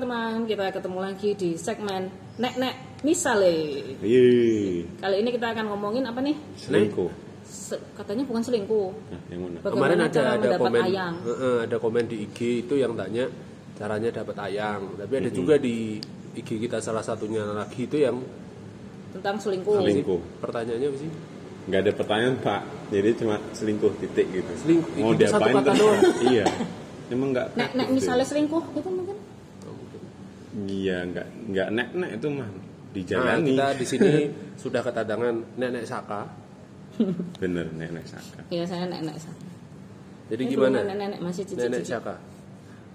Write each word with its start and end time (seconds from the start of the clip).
teman-teman, 0.00 0.48
kita 0.48 0.64
ketemu 0.72 0.98
lagi 1.04 1.30
di 1.36 1.50
segmen 1.60 2.08
Nek 2.40 2.54
Nek 2.56 2.74
Misale. 3.04 3.84
Iya. 4.00 4.88
Kali 4.96 5.16
ini 5.20 5.28
kita 5.28 5.52
akan 5.52 5.76
ngomongin 5.76 6.08
apa 6.08 6.24
nih? 6.24 6.32
Selingkuh. 6.56 7.12
Se- 7.44 7.76
katanya 7.92 8.24
bukan 8.24 8.40
selingkuh. 8.40 8.88
Nah, 9.12 9.20
yang 9.28 9.40
mana? 9.44 9.58
Bagaimana 9.60 9.92
Kemarin 9.92 10.00
ada 10.08 10.22
ada 10.40 10.56
komen 10.56 10.82
ayang? 10.88 11.14
Heeh, 11.20 11.56
ada 11.68 11.76
komen 11.76 12.04
di 12.08 12.16
IG 12.24 12.38
itu 12.64 12.80
yang 12.80 12.96
tanya 12.96 13.28
caranya 13.76 14.08
dapat 14.08 14.36
ayang. 14.40 14.80
Tapi 14.96 15.12
ada 15.20 15.28
juga 15.28 15.60
di 15.60 16.00
IG 16.32 16.48
kita 16.48 16.80
salah 16.80 17.04
satunya 17.04 17.44
lagi 17.44 17.84
itu 17.84 18.00
yang 18.00 18.16
Tentang 19.12 19.36
selingkuh. 19.36 19.84
Selingkuh. 19.84 20.20
pertanyaannya 20.40 20.88
apa 20.88 20.96
sih? 20.96 21.10
Nggak 21.68 21.80
ada 21.84 21.92
pertanyaan 21.92 22.34
pak. 22.40 22.60
Jadi 22.88 23.08
cuma 23.20 23.36
selingkuh 23.52 23.92
titik 24.00 24.32
gitu. 24.32 24.48
Selingkuh, 24.64 24.96
Mau 24.96 25.12
diapain 25.12 25.60
tuh? 25.60 25.92
iya. 26.32 26.48
Emang 27.12 27.36
nggak. 27.36 27.52
Nek 27.52 27.76
Nek 27.76 27.86
gitu. 27.92 27.96
misalnya 28.00 28.24
selingkuh 28.24 28.64
gitu 28.72 28.88
mungkin. 28.88 29.19
Iya 30.52 31.06
nggak 31.06 31.26
nggak 31.48 31.68
nek 31.70 31.88
nek 31.94 32.10
itu 32.18 32.28
mah 32.28 32.50
Nah, 32.90 32.92
dijalani. 32.92 33.54
kita 33.54 33.66
di 33.78 33.86
sini 33.86 34.10
sudah 34.62 34.82
ketadangan 34.82 35.34
nenek 35.54 35.86
Saka. 35.86 36.26
Bener 37.38 37.70
nek 37.70 37.90
nek 37.94 38.04
saka. 38.04 38.42
Iya 38.50 38.66
saya 38.66 38.84
Nek 38.84 39.00
Nek. 39.06 39.16
Jadi 40.26 40.42
Ini 40.42 40.50
gimana? 40.50 40.82
belum 40.82 40.90
Nenek-nenek 40.90 41.20
masih 41.22 41.42
cici 41.46 41.54
Nenek 41.56 41.86
Saka. 41.86 42.18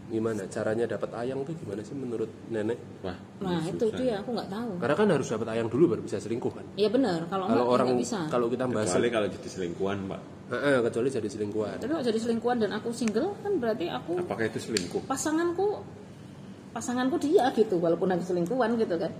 Gimana 0.06 0.46
caranya 0.46 0.86
dapat 0.86 1.10
ayang 1.18 1.42
tuh 1.42 1.56
gimana 1.58 1.82
sih 1.82 1.96
menurut 1.96 2.30
nenek? 2.48 2.78
Wah. 3.02 3.16
Nah 3.42 3.64
itu 3.66 3.88
susah. 3.88 3.98
dia 3.98 4.14
aku 4.20 4.36
nggak 4.36 4.50
tahu. 4.52 4.72
Karena 4.78 4.96
kan 4.96 5.08
harus 5.10 5.28
dapat 5.32 5.48
ayang 5.50 5.68
dulu 5.72 5.84
baru 5.90 6.02
bisa 6.04 6.20
selingkuh 6.20 6.52
kan. 6.54 6.66
Iya 6.76 6.90
benar. 6.92 7.26
Kalau 7.26 7.46
Kalau 7.48 7.66
orang 7.66 7.88
bisa. 7.98 8.20
kalau 8.30 8.46
kita 8.46 8.68
bahas 8.68 8.92
Kecuali 8.92 9.10
kalau 9.10 9.28
jadi 9.32 9.48
selingkuhan 9.50 9.98
pak. 10.06 10.22
Heeh, 10.46 10.78
kecuali 10.84 11.08
jadi 11.10 11.26
selingkuhan. 11.26 11.76
Tapi 11.80 11.90
kalau 11.90 12.06
jadi 12.06 12.20
selingkuhan 12.20 12.58
dan 12.62 12.72
aku 12.76 12.90
single 12.94 13.34
kan 13.42 13.54
berarti 13.58 13.86
aku 13.90 14.22
Apakah 14.22 14.46
itu 14.46 14.60
selingkuh? 14.62 15.02
pasanganku 15.08 15.82
pasanganku 16.76 17.16
dia 17.16 17.48
gitu 17.50 17.80
walaupun 17.80 18.12
aku 18.12 18.24
selingkuhan 18.26 18.76
gitu 18.76 19.00
kan. 19.00 19.12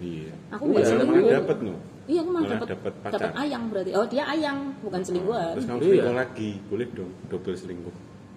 Iya. 0.00 0.32
Aku 0.50 0.64
Malah- 0.64 0.72
nggak 0.72 0.86
selingkuh. 0.88 1.20
malah 1.20 1.36
dapat 1.36 1.58
no. 1.60 1.74
Iya 2.04 2.18
aku 2.20 2.30
malah 2.30 2.48
Malah 2.50 2.66
dapat 2.66 2.92
dapat 3.06 3.32
ayang 3.38 3.62
berarti. 3.68 3.90
Oh 3.92 4.04
dia 4.04 4.24
ayang 4.26 4.58
bukan 4.80 5.00
selingkuhan. 5.00 5.52
Terus 5.54 5.66
kamu 5.66 5.76
Iya. 5.76 5.84
selingkuh 5.86 6.16
lagi, 6.16 6.50
boleh 6.66 6.86
dong 6.90 7.12
double 7.28 7.54
selingkuh. 7.54 7.94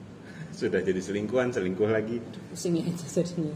Sudah 0.60 0.80
jadi 0.82 1.00
selingkuhan, 1.00 1.48
selingkuh 1.50 1.88
lagi. 1.88 2.20
Pusing 2.52 2.76
itu 2.78 3.04
jadinya. 3.08 3.56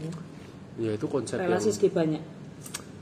Ya 0.80 0.90
itu 0.96 1.06
konsep 1.06 1.36
Relasi 1.36 1.68
yang 1.68 1.76
segi 1.76 1.88
banyak. 1.88 2.22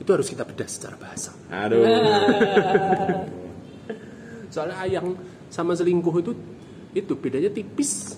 itu 0.01 0.09
harus 0.11 0.27
kita 0.27 0.43
bedah 0.43 0.65
secara 0.65 0.97
bahasa. 0.97 1.31
Aduh. 1.47 1.85
Soalnya 4.51 4.77
ayang 4.81 5.15
sama 5.47 5.77
selingkuh 5.77 6.15
itu 6.19 6.33
itu 6.93 7.13
bedanya 7.15 7.53
tipis. 7.53 8.17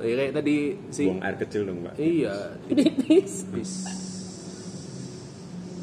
Nah, 0.00 0.08
ya 0.08 0.14
kayak 0.16 0.32
tadi 0.32 0.56
si 0.88 1.02
Buang 1.04 1.20
air 1.20 1.36
kecil 1.36 1.62
dong 1.68 1.78
pak. 1.84 1.92
iya 2.00 2.56
Tipis. 2.64 3.44
tipis. 3.44 3.72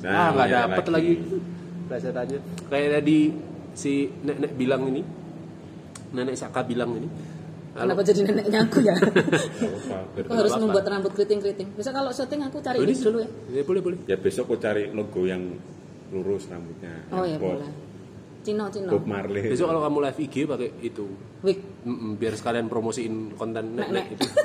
Nah, 0.01 0.09
ah 0.09 0.27
nggak 0.33 0.47
iya 0.49 0.57
dapet 0.65 0.85
lagi. 0.89 1.13
Pelajarannya 1.87 2.39
kayak 2.67 2.89
tadi 2.97 3.17
si 3.71 4.09
nenek 4.25 4.51
bilang 4.57 4.89
ini, 4.89 5.01
nenek 6.11 6.33
Saka 6.33 6.65
bilang 6.65 6.97
ini. 6.97 7.05
Kalau 7.77 7.93
Kenapa 7.93 8.01
jadi 8.09 8.21
neneknya 8.25 8.59
aku 8.65 8.77
ya? 8.81 8.95
Aku 10.17 10.33
harus 10.33 10.49
apa-apa. 10.49 10.65
membuat 10.65 10.85
rambut 10.89 11.11
keriting-keriting. 11.13 11.77
Bisa 11.77 11.93
kalau 11.93 12.09
syuting 12.09 12.41
aku 12.41 12.57
cari 12.57 12.81
ini 12.81 12.89
dulu 12.89 13.21
ya. 13.21 13.29
Ya, 13.53 13.61
boleh 13.61 13.81
boleh. 13.85 13.97
Ya 14.09 14.17
besok 14.17 14.49
aku 14.49 14.57
cari 14.57 14.89
logo 14.89 15.29
yang 15.29 15.45
lurus 16.09 16.49
rambutnya. 16.49 17.05
Oh 17.13 17.21
ya 17.21 17.37
boleh. 17.37 17.69
Cino 18.47 18.63
Cino. 18.69 18.89
Bob 18.89 19.03
Marley. 19.03 19.51
Besok 19.51 19.67
kalau 19.67 19.81
kamu 19.81 19.97
live 20.01 20.19
IG 20.21 20.35
pakai 20.45 20.69
itu, 20.81 21.05
Wig. 21.41 21.57
Mm-mm, 21.83 22.15
biar 22.15 22.33
sekalian 22.33 22.65
promosiin 22.65 23.33
konten 23.33 23.73
Nek, 23.73 23.85
nenek 23.85 23.89
nek. 23.91 24.05
itu. 24.15 24.25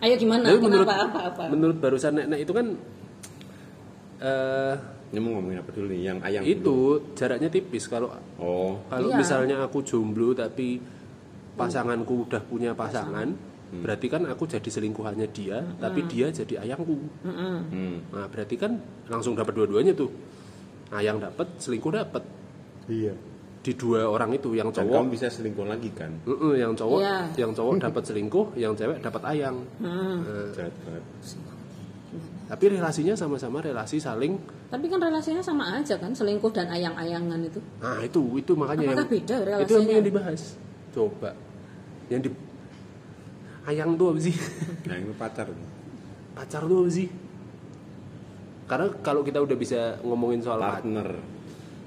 Ayo 0.00 0.14
gimana? 0.14 0.44
Tapi 0.46 0.58
menurut 0.60 0.84
Kenapa 0.84 1.02
apa 1.02 1.18
apa? 1.26 1.42
menurut 1.48 1.76
barusan 1.78 2.12
nenek 2.14 2.38
itu 2.40 2.52
kan 2.52 2.66
eh 4.20 4.74
Ini 5.06 5.18
mau 5.18 5.30
ngomongin 5.32 5.58
apa 5.58 5.70
dulu 5.70 5.86
nih? 5.88 6.00
Yang 6.04 6.16
ayam 6.22 6.40
dulu. 6.42 6.50
itu 6.50 6.76
jaraknya 7.14 7.48
tipis 7.48 7.86
kalau 7.86 8.10
Oh, 8.34 8.82
kalau 8.84 9.08
Iya. 9.08 9.16
misalnya 9.16 9.56
aku 9.62 9.80
jomblo 9.80 10.32
tapi 10.32 10.76
pasanganku 11.54 12.26
udah 12.26 12.42
punya 12.42 12.74
pasangan 12.74 13.30
berarti 13.74 14.06
kan 14.06 14.22
aku 14.24 14.44
jadi 14.44 14.64
selingkuhannya 14.64 15.28
dia 15.28 15.60
tapi 15.76 16.04
dia 16.04 16.28
jadi 16.28 16.62
ayangku 16.62 16.94
hmm. 17.22 18.10
nah 18.10 18.26
berarti 18.26 18.54
kan 18.54 18.78
langsung 19.06 19.34
dapat 19.34 19.52
dua-duanya 19.52 19.92
tuh 19.92 20.08
ayang 20.90 21.16
dapat 21.18 21.48
selingkuh 21.56 21.90
dapat 21.90 22.22
iya. 22.86 23.14
di 23.60 23.72
dua 23.72 24.04
orang 24.06 24.30
itu 24.30 24.52
yang 24.52 24.68
Dan 24.68 24.84
cowok 24.84 24.94
kamu 24.98 25.08
bisa 25.10 25.26
selingkuh 25.26 25.64
lagi 25.64 25.88
kan? 25.90 26.12
Mm-mm, 26.22 26.52
yang 26.54 26.72
cowok 26.72 27.00
Iya. 27.00 27.16
yang 27.38 27.50
cowok 27.50 27.74
dapat 27.80 28.02
selingkuh 28.04 28.46
yang 28.54 28.72
cewek 28.72 29.00
dapat 29.00 29.22
ayang 29.26 29.56
Hmm. 29.78 30.20
Nah, 30.20 30.52
Jahat 30.52 30.74
banget. 30.82 31.04
tapi 32.44 32.64
relasinya 32.68 33.14
sama-sama 33.14 33.58
relasi 33.58 33.96
saling 33.96 34.36
Tapi 34.68 34.84
kan 34.86 35.00
relasinya 35.00 35.40
sama 35.40 35.64
aja 35.72 35.96
kan, 35.96 36.10
selingkuh 36.10 36.50
dan 36.50 36.68
ayang-ayangan 36.68 37.40
itu. 37.40 37.56
nah 37.78 37.98
itu 37.98 38.20
itu 38.36 38.52
makanya 38.52 38.90
Apakah 38.90 39.00
yang 39.00 39.08
beda 39.08 39.36
itu 39.60 39.72
yang 39.72 39.86
ingin 39.88 40.04
dibahas 40.04 40.42
coba 40.90 41.30
yang 42.06 42.20
di 42.20 42.30
ayang 43.64 43.96
tuh 43.96 44.12
apa 44.12 44.20
sih 44.20 44.36
Nah, 44.84 44.96
ini 44.96 45.14
pacar. 45.14 45.48
pacar 46.34 46.62
tuh 46.62 46.78
apa 46.80 46.90
sih 46.92 47.08
karena 48.64 48.86
kalau 49.00 49.20
kita 49.20 49.38
udah 49.38 49.56
bisa 49.56 49.80
ngomongin 50.00 50.40
soal 50.40 50.60
Partner. 50.60 51.08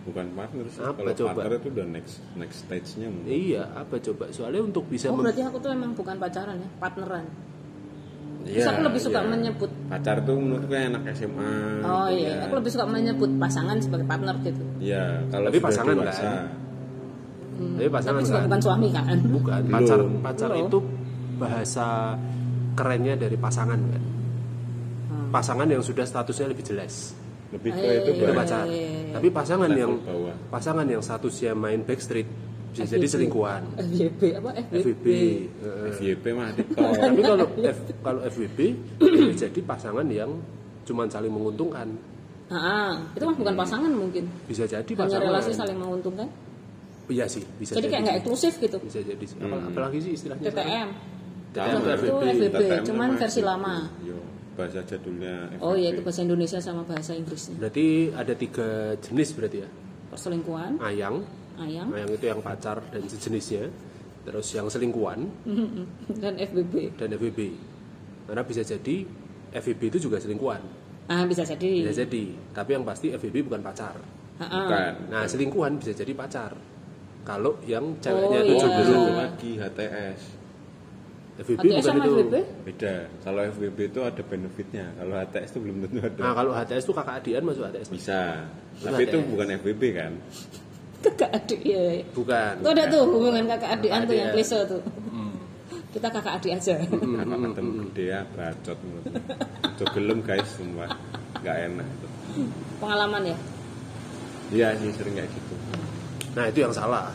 Bukan 0.07 0.25
partner 0.31 0.65
sih. 0.71 0.79
Apa 0.79 1.03
Kalau 1.03 1.11
coba? 1.13 1.29
partner 1.35 1.53
itu 1.59 1.67
udah 1.67 1.85
next 1.91 2.15
next 2.39 2.57
stage-nya. 2.63 3.11
mungkin. 3.11 3.27
iya 3.27 3.67
apa 3.75 3.99
coba 3.99 4.31
soalnya 4.31 4.63
untuk 4.63 4.87
bisa 4.87 5.11
Oh 5.11 5.19
berarti 5.19 5.43
aku 5.43 5.59
tuh 5.59 5.67
emang 5.67 5.91
bukan 5.91 6.15
pacaran 6.15 6.55
ya, 6.55 6.69
partneran. 6.79 7.27
Iya, 8.47 8.63
Terus 8.63 8.67
aku 8.71 8.81
lebih 8.87 9.01
suka 9.03 9.19
iya. 9.19 9.27
menyebut 9.27 9.71
Pacar 9.91 10.23
tuh 10.23 10.35
menurutku 10.39 10.71
kayak 10.71 10.95
anak 10.95 11.03
SMA. 11.11 11.51
Oh 11.83 12.07
gitu 12.07 12.23
iya, 12.23 12.29
ya. 12.31 12.43
aku 12.47 12.53
lebih 12.55 12.71
suka 12.71 12.85
menyebut 12.87 13.31
pasangan 13.35 13.77
sebagai 13.77 14.07
partner 14.07 14.35
gitu. 14.39 14.63
Iya, 14.79 15.03
kalau 15.27 15.47
Tapi 15.51 15.59
pasangan 15.59 15.95
dewasa. 15.95 16.23
kan? 16.23 16.45
tapi 17.57 17.89
pasangan 17.89 18.21
Tapi 18.21 18.27
juga 18.29 18.37
kan 18.37 18.45
bukan 18.47 18.61
suami 18.61 18.87
kan. 18.93 19.17
bukan 19.27 19.59
Belum. 19.59 19.73
pacar 19.75 19.99
pacar 20.23 20.49
Belum. 20.53 20.63
itu 20.63 20.77
bahasa 21.35 21.87
kerennya 22.73 23.13
dari 23.17 23.35
pasangan 23.35 23.79
kan 23.81 24.03
Hmm. 25.07 25.29
pasangan 25.29 25.63
yang 25.65 25.79
sudah 25.79 26.03
statusnya 26.03 26.47
lebih 26.47 26.63
jelas 26.63 27.15
Lebih 27.47 27.71
ke 27.71 27.79
Eh, 27.79 27.95
itu 27.97 28.09
itu 28.09 28.19
Iya, 28.19 28.27
Pak. 28.27 28.35
pacar 28.37 28.63
iya, 28.65 28.75
iya. 28.75 29.13
tapi 29.13 29.27
pasangan 29.29 29.69
Level 29.69 29.79
yang 29.79 29.93
bawah. 30.01 30.35
pasangan 30.49 30.83
yang 30.85 30.99
statusnya 30.99 31.51
main 31.53 31.79
backstreet 31.81 32.27
bisa 32.69 32.83
jadi 32.85 33.01
FYP. 33.01 33.13
selingkuhan 33.13 33.61
FYP 33.73 34.21
apa? 34.35 34.49
FVP 34.69 35.05
Heeh. 35.57 35.89
FYP 35.93 36.25
mah 36.29 36.51
tapi 36.51 37.21
kalau 37.21 37.47
F, 37.57 37.77
kalau 37.97 38.19
FWB 38.21 38.59
boleh 38.99 39.31
jadi 39.33 39.59
pasangan 39.61 40.07
yang 40.07 40.31
cuma 40.83 41.03
saling 41.05 41.29
menguntungkan 41.29 41.87
Ah, 42.47 42.95
itu 43.11 43.23
mah 43.23 43.33
bukan 43.33 43.55
pasangan 43.55 43.91
mungkin. 43.91 44.23
bisa 44.43 44.63
jadi 44.63 44.83
Hanya 44.85 44.99
pasangan 45.01 45.23
relasi 45.25 45.51
saling 45.51 45.75
menguntungkan. 45.77 46.27
iya 47.07 47.23
sih 47.25 47.43
bisa 47.55 47.71
Jadi 47.73 47.79
jadi 47.81 47.87
kayak 47.89 48.03
nggak 48.03 48.17
eksklusif 48.21 48.53
gitu. 48.57 48.77
bisa 48.77 48.99
jadi 49.01 49.19
sih. 49.21 49.35
Apa- 49.37 49.63
apalagi 49.65 49.97
sih 49.99 50.11
istilahnya 50.13 50.43
TTM. 50.45 50.87
TTM, 51.49 51.79
Itu 51.97 52.15
TTM 52.49 52.81
cuman 52.85 53.09
versi 53.15 53.41
lama. 53.41 53.75
Yo, 54.01 54.15
bahasa 54.57 54.81
jadulnya. 54.81 55.53
Oh 55.59 55.71
iya 55.71 55.93
itu 55.93 56.01
bahasa 56.01 56.19
Indonesia 56.19 56.57
sama 56.57 56.81
bahasa 56.81 57.13
Inggrisnya. 57.13 57.55
berarti 57.55 57.85
ada 58.11 58.33
tiga 58.33 58.67
jenis 58.99 59.31
berarti 59.31 59.57
ya 59.61 59.69
Perselingkuhan, 60.07 60.81
ayang 60.81 61.21
ayang, 61.55 61.87
ayang 61.91 62.09
itu 62.09 62.25
yang 62.25 62.41
pacar 62.41 62.81
dan 62.89 63.05
sejenisnya 63.05 63.69
terus 64.23 64.49
yang 64.51 64.65
selingkuhan 64.65 65.29
dan 66.21 66.33
FBB. 66.35 66.97
dan 66.97 67.13
FWB 67.13 67.39
karena 68.25 68.41
bisa 68.41 68.59
jadi 68.59 69.05
FWB 69.53 69.81
itu 69.87 69.99
juga 70.03 70.17
selingkuhan 70.17 70.59
Ah 71.05 71.23
bisa 71.23 71.45
jadi. 71.45 71.85
bisa 71.85 72.03
jadi 72.03 72.23
tapi 72.51 72.69
yang 72.73 72.83
pasti 72.83 73.09
FWB 73.09 73.47
bukan 73.47 73.61
pacar. 73.61 73.95
Bukan. 74.37 74.93
nah 75.07 75.23
selingkuhan 75.23 75.77
bisa 75.77 75.93
jadi 75.93 76.11
pacar 76.11 76.51
kalau 77.23 77.55
yang 77.63 77.83
Oh, 77.87 77.99
ceweknya 77.99 78.39
iya. 78.39 78.43
itu 78.43 78.53
Oh, 78.53 78.59
jomblo 78.61 78.83
satu 78.85 79.11
lagi 79.13 79.51
HTS. 79.55 80.19
FWB 81.37 81.57
HTS 81.61 81.69
bukan 81.69 81.83
sama 81.85 82.01
itu 82.01 82.11
FBB? 82.17 82.35
Beda. 82.65 82.95
Kalau 83.21 83.41
FWB 83.45 83.79
itu 83.93 83.99
ada 84.01 84.21
benefitnya. 84.25 84.85
Kalau 84.97 85.15
HTS 85.21 85.49
itu 85.53 85.59
belum 85.61 85.75
tentu 85.85 85.99
ada. 86.01 86.21
nah 86.21 86.33
kalau 86.33 86.51
HTS 86.57 86.83
itu 86.89 86.93
kakak 86.97 87.15
adian 87.21 87.43
masuk 87.45 87.63
HTS 87.69 87.87
Bisa. 87.93 88.21
Itu 88.77 88.85
Tapi 88.89 89.01
itu 89.05 89.17
HTS. 89.21 89.29
bukan 89.29 89.47
FWB 89.61 89.83
kan? 89.93 90.11
Kakak 90.97 91.29
adik 91.29 91.61
ya. 91.61 91.85
bukan 92.17 92.53
Itu 92.57 92.69
ada 92.73 92.83
tuh 92.89 93.01
hubungan 93.05 93.43
kakak 93.45 93.69
adian 93.77 93.93
Kakak 94.01 94.09
tuh 94.09 94.15
yang 94.17 94.29
klise 94.33 94.59
tuh. 94.65 94.81
Kita 95.87 96.07
kakak 96.13 96.33
adik 96.41 96.51
aja. 96.57 96.75
Karena 96.83 97.35
ketemu 97.41 97.71
gede 97.89 98.03
ya, 98.05 98.19
bacot. 98.37 98.77
Coba 99.77 99.89
gelem 99.97 100.19
guys, 100.21 100.49
semua. 100.53 100.85
Gak 101.41 101.57
enak. 101.69 101.85
itu. 101.85 102.07
Pengalaman 102.77 103.23
ya. 103.33 103.37
Iya 104.47 104.67
sih 104.79 104.89
sering 104.95 105.15
kayak 105.17 105.27
gitu. 105.31 105.53
nah 106.37 106.45
itu 106.47 106.61
yang 106.61 106.71
salah 106.71 107.09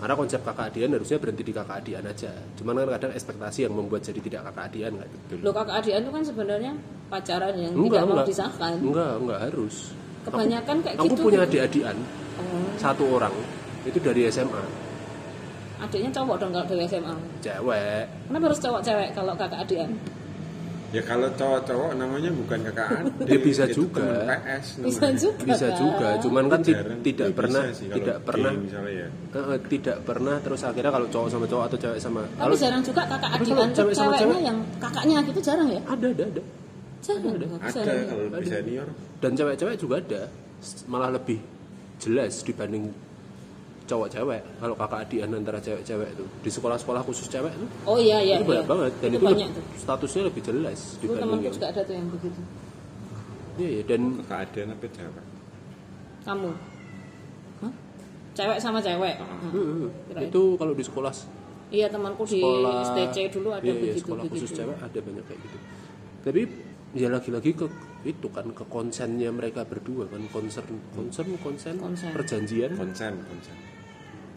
karena 0.00 0.14
konsep 0.16 0.40
kakak 0.40 0.72
adian 0.72 0.90
harusnya 0.90 1.18
berhenti 1.20 1.42
di 1.44 1.52
kakak 1.52 1.76
adian 1.84 2.04
aja 2.08 2.32
cuman 2.56 2.72
kan 2.80 2.88
kadang 2.96 3.12
ekspektasi 3.12 3.58
yang 3.68 3.74
membuat 3.76 4.00
jadi 4.00 4.20
tidak 4.24 4.40
kakak 4.48 4.64
adian 4.72 4.90
nggak 4.96 5.08
betul 5.12 5.38
Lo 5.44 5.50
kakak 5.52 5.76
adian 5.84 6.00
itu 6.00 6.10
kan 6.10 6.22
sebenarnya 6.24 6.72
pacaran 7.12 7.54
yang 7.54 7.72
enggak 7.76 8.00
tidak 8.00 8.08
mau 8.08 8.24
disahkan. 8.24 8.72
enggak 8.80 9.12
enggak 9.20 9.40
harus 9.44 9.76
Kebanyakan 10.20 10.76
kayak 10.84 10.96
aku 11.00 11.06
gitu. 11.12 11.22
punya 11.22 11.40
adik-adian 11.44 11.96
Oh, 12.40 12.64
satu 12.80 13.04
orang 13.20 13.34
itu 13.84 13.98
dari 14.00 14.24
SMA 14.26 14.62
adiknya 15.80 16.10
cowok 16.12 16.36
dong 16.40 16.52
kalau 16.52 16.66
dari 16.68 16.84
SMA. 16.84 17.14
cewek 17.40 18.04
Kenapa 18.28 18.44
harus 18.48 18.60
cowok 18.60 18.80
cewek 18.80 19.08
kalau 19.12 19.32
kakak 19.36 19.60
adian? 19.64 19.90
Ya 20.90 20.98
kalau 21.00 21.30
cowok-cowok 21.30 21.94
namanya 21.94 22.30
bukan 22.30 22.58
kakak 22.64 22.86
adik. 22.98 23.24
Ya, 23.24 23.38
bisa 23.38 23.62
itu 23.64 23.86
juga. 23.86 24.06
PS 24.26 24.66
Bisa 24.80 25.06
juga. 25.14 25.42
bisa 25.44 25.66
juga 25.72 26.08
cuman 26.18 26.44
kan 26.46 26.60
Jarang. 26.60 26.98
tidak 27.00 27.26
Ya, 27.26 27.36
pernah 27.36 27.62
sih 27.70 27.86
kalau 27.86 27.96
tidak 27.96 28.16
pernah 28.20 28.50
misalnya 28.52 28.92
ya. 28.92 29.08
eh, 29.32 29.58
tidak 29.68 29.96
pernah 30.02 30.36
terus 30.36 30.60
akhirnya 30.60 30.90
kalau 30.90 31.06
cowok 31.06 31.28
sama 31.28 31.46
cowok 31.46 31.64
atau 31.64 31.78
cewek 31.78 31.98
sama 31.98 32.20
Tapi 32.22 32.34
kalau 32.36 32.56
jarang 32.56 32.82
juga 32.82 33.02
kakak 33.06 33.30
adik 33.32 33.46
cewek 33.46 33.70
sama 33.70 33.90
ceweknya 33.94 34.18
cewek- 34.18 34.42
yang 34.42 34.58
kakaknya 34.76 35.16
gitu 35.22 35.40
jarang 35.40 35.68
ya? 35.68 35.80
ada 35.84 36.06
ada 36.08 36.24
ada 36.26 36.42
Jarang. 37.00 37.32
Ada, 37.32 37.46
Ada 37.56 37.70
jarang. 37.72 38.04
kalau 38.04 38.22
lebih 38.26 38.38
Ada. 38.42 38.50
senior. 38.52 38.88
dan 39.16 39.30
cewek-cewek 39.32 39.76
juga 39.76 39.96
ada 40.00 40.22
malah 40.84 41.10
lebih 41.10 41.38
jelas 41.96 42.32
dibanding 42.40 42.84
cowok 43.90 44.08
cewek 44.08 44.40
kalau 44.56 44.74
kakak 44.74 44.98
adian 45.02 45.30
antara 45.32 45.58
cewek-cewek 45.58 46.08
itu 46.08 46.24
di 46.40 46.50
sekolah-sekolah 46.50 47.02
khusus 47.02 47.26
cewek 47.26 47.50
itu 47.50 47.66
Oh 47.84 47.98
iya 47.98 48.18
iya. 48.18 48.36
itu 48.38 48.46
banyak 48.46 48.62
iya. 48.62 48.70
banget 48.70 48.92
dan 48.96 49.08
itu 49.08 49.16
itu, 49.16 49.26
banyak 49.26 49.48
lebih- 49.48 49.58
tuh. 49.58 49.64
statusnya 49.76 50.22
lebih 50.24 50.42
jelas 50.44 50.78
temanku 50.96 51.42
yang 51.42 51.52
juga 51.52 51.66
ada 51.68 51.80
tuh 51.82 51.94
yang 51.94 52.06
begitu. 52.08 52.40
iya 53.56 53.68
iya 53.68 53.82
dan 53.84 54.00
Kakak 54.20 54.38
adik 54.46 54.62
tapi 54.70 54.86
cewek. 54.90 55.24
Kamu? 56.20 56.50
Hah? 57.60 57.72
Cewek 58.30 58.58
sama 58.58 58.78
cewek. 58.78 59.14
Ah. 59.16 59.26
Hah. 59.26 59.50
Hmm, 59.50 59.88
Kirain. 60.06 60.28
itu 60.28 60.42
kalau 60.54 60.72
di 60.72 60.84
sekolah 60.84 61.12
Iya 61.70 61.86
temanku 61.86 62.22
di 62.24 62.38
sekolah 62.38 62.82
STC 62.84 63.16
dulu 63.30 63.48
ada 63.50 63.62
iya, 63.62 63.70
iya, 63.70 63.82
begitu 63.94 64.02
sekolah 64.02 64.22
begitu. 64.24 64.34
khusus 64.42 64.50
cewek 64.52 64.76
ada 64.76 64.98
banyak 64.98 65.24
kayak 65.24 65.40
gitu 65.40 65.58
tapi 66.20 66.40
ya 66.92 67.08
lagi-lagi 67.08 67.50
ke 67.54 67.66
itu 68.02 68.26
kan 68.28 68.50
ke 68.50 68.64
konsennya 68.66 69.30
mereka 69.30 69.62
berdua 69.62 70.04
kan 70.04 70.18
concern 70.28 70.66
concern 70.90 71.30
konsen 71.38 71.78
Konsen. 71.78 72.10
perjanjian 72.10 72.74
Konsen, 72.74 73.22
konsen. 73.22 73.56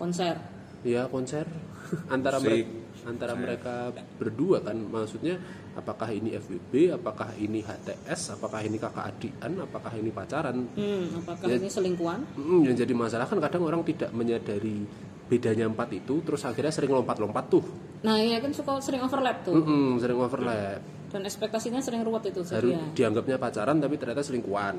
Konser. 0.03 0.35
ya 0.83 1.07
konser 1.07 1.47
antara 2.15 2.37
Musik. 2.37 2.51
mereka 2.59 2.81
antara 3.03 3.33
mereka 3.33 3.73
berdua 4.13 4.59
kan 4.59 4.75
maksudnya 4.77 5.35
apakah 5.73 6.07
ini 6.09 6.31
FWB 6.33 6.71
apakah 6.93 7.31
ini 7.35 7.59
HTS 7.59 8.31
apakah 8.33 8.59
ini 8.59 8.75
kakak 8.77 9.05
adian 9.09 9.59
apakah 9.59 9.91
ini 9.93 10.07
pacaran 10.09 10.67
Hmm, 10.71 11.07
apakah 11.17 11.45
Ya. 11.45 11.55
ini 11.57 11.67
selingkuhan? 11.67 12.23
Mm, 12.33 12.61
yang 12.65 12.75
jadi 12.77 12.93
masalah 12.93 13.25
kan 13.25 13.39
kadang 13.39 13.63
orang 13.63 13.83
tidak 13.83 14.11
menyadari 14.11 14.87
bedanya 15.25 15.65
empat 15.65 15.89
itu 15.93 16.19
terus 16.21 16.43
akhirnya 16.43 16.69
sering 16.69 16.91
lompat-lompat 16.93 17.47
tuh 17.49 17.63
Nah, 18.01 18.15
iya 18.17 18.37
kan 18.37 18.51
suka 18.51 18.75
sering 18.79 18.99
overlap 18.99 19.39
tuh. 19.41 19.51
Mm-mm, 19.53 19.95
sering 19.97 20.15
overlap 20.17 20.83
Dan 21.07 21.23
ekspektasinya 21.23 21.79
sering 21.79 22.03
ruwet 22.03 22.23
itu 22.25 22.39
Baru 22.41 22.51
jadi 22.67 22.69
ya. 22.69 22.83
dianggapnya 22.93 23.35
pacaran 23.37 23.77
tapi 23.77 23.95
ternyata 23.95 24.19
selingkuhan 24.21 24.75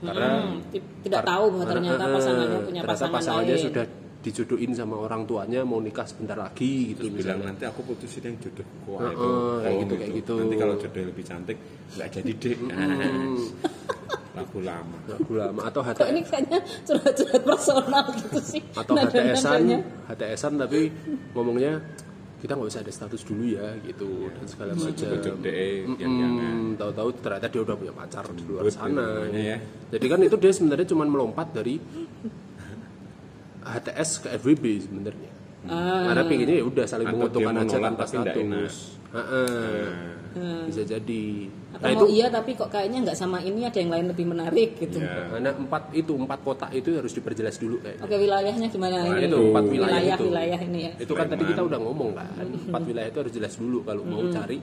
karena 0.00 0.28
Hmm, 0.40 0.62
ti- 0.68 0.82
tidak 1.00 1.22
tahu 1.24 1.44
bahwa 1.52 1.64
ternyata 1.68 1.98
eh, 2.00 2.12
pasangannya 2.12 2.58
punya 2.60 2.80
ternyata 2.80 2.88
pasangan 2.88 3.14
pasangannya 3.16 3.50
lain. 3.52 3.64
sudah 3.64 3.84
dijodohin 4.18 4.74
sama 4.74 4.98
orang 4.98 5.22
tuanya 5.24 5.62
mau 5.62 5.78
nikah 5.78 6.02
sebentar 6.02 6.34
lagi 6.34 6.90
gitu 6.90 7.06
Terus 7.06 7.22
bilang 7.22 7.38
nanti 7.46 7.62
aku 7.70 7.86
putusin 7.86 8.26
yang 8.26 8.36
jodohku 8.42 8.98
Heeh, 8.98 9.14
itu. 9.14 9.28
kayak 9.62 9.76
gitu, 9.78 9.94
kayak 9.94 10.12
gitu. 10.18 10.34
Nanti 10.42 10.56
kalau 10.58 10.74
jodoh 10.74 11.02
lebih 11.06 11.24
cantik 11.24 11.58
nggak 11.94 12.08
jadi 12.18 12.32
deh. 12.34 12.56
Hmm. 12.58 13.38
Lagu 14.34 14.58
lama. 14.62 14.98
Lagu 15.06 15.32
lama 15.38 15.60
atau 15.66 15.80
Kok 15.86 16.08
ini 16.10 16.20
HTS 16.22 16.30
kayaknya 16.34 16.58
curhat-curhat 16.86 17.42
personal 17.46 18.04
gitu 18.18 18.38
sih. 18.42 18.62
atau. 18.74 18.94
HTSan 18.98 19.60
HTSan 20.10 20.52
tapi 20.58 20.80
ngomongnya 21.34 21.78
kita 22.38 22.54
nggak 22.54 22.70
usah 22.70 22.82
ada 22.86 22.92
status 22.94 23.22
dulu 23.26 23.50
ya 23.50 23.66
gitu 23.82 24.30
dan 24.30 24.44
segala 24.46 24.70
macam 24.78 24.94
Jodoh 24.94 25.18
jangan. 25.98 26.42
Hmm, 26.54 26.68
tahu-tahu 26.78 27.08
ternyata 27.18 27.46
dia 27.50 27.60
udah 27.66 27.74
punya 27.74 27.94
pacar 27.94 28.24
di 28.30 28.42
luar 28.46 28.62
sana. 28.70 29.02
namanya 29.26 29.42
ya. 29.42 29.58
Jadi 29.94 30.06
kan 30.06 30.18
itu 30.22 30.36
dia 30.38 30.52
sebenarnya 30.54 30.86
cuma 30.90 31.02
melompat 31.06 31.50
dari 31.50 31.74
HTS 33.68 34.10
ke 34.24 34.28
FWB 34.40 34.64
sebenarnya. 34.88 35.30
Ah. 35.68 36.14
Karena 36.14 36.22
pinginnya 36.24 36.56
ya 36.62 36.64
udah 36.64 36.84
saling 36.86 37.08
menguntungkan 37.10 37.54
aja 37.60 37.76
tanpa 37.76 38.04
tapi 38.06 38.16
nggak 38.22 38.34
status. 38.36 38.74
Heeh. 39.08 39.84
Bisa 40.68 40.82
jadi. 40.86 41.24
Atau 41.74 41.82
Nah 41.82 41.90
mau 41.92 41.96
itu 41.98 42.06
iya 42.14 42.26
tapi 42.30 42.50
kok 42.54 42.70
kayaknya 42.70 42.98
nggak 43.10 43.18
sama 43.18 43.42
ini 43.42 43.66
ada 43.66 43.78
yang 43.80 43.90
lain 43.90 44.06
lebih 44.12 44.26
menarik 44.28 44.70
gitu. 44.78 45.02
Ya. 45.02 45.28
karena 45.28 45.50
empat 45.52 45.92
itu 45.92 46.12
empat 46.14 46.38
kotak 46.46 46.70
itu 46.72 46.94
harus 46.96 47.12
diperjelas 47.12 47.56
dulu 47.58 47.76
kayaknya. 47.82 48.02
Oke 48.06 48.16
wilayahnya 48.16 48.66
gimana 48.70 48.94
Nah, 49.02 49.18
ini? 49.18 49.26
itu 49.26 49.38
empat 49.50 49.64
wilayah, 49.66 49.88
wilayah, 49.88 50.16
itu. 50.16 50.24
wilayah 50.30 50.60
ini 50.62 50.78
ya. 50.78 50.92
Itu 51.00 51.12
kan 51.18 51.26
tadi 51.28 51.44
kita 51.48 51.62
udah 51.64 51.78
ngomong 51.80 52.10
kan, 52.14 52.46
empat 52.70 52.82
wilayah 52.86 53.08
itu 53.10 53.18
harus 53.20 53.32
jelas 53.34 53.54
dulu 53.58 53.78
kalau 53.84 54.02
mau 54.06 54.22
cari 54.30 54.58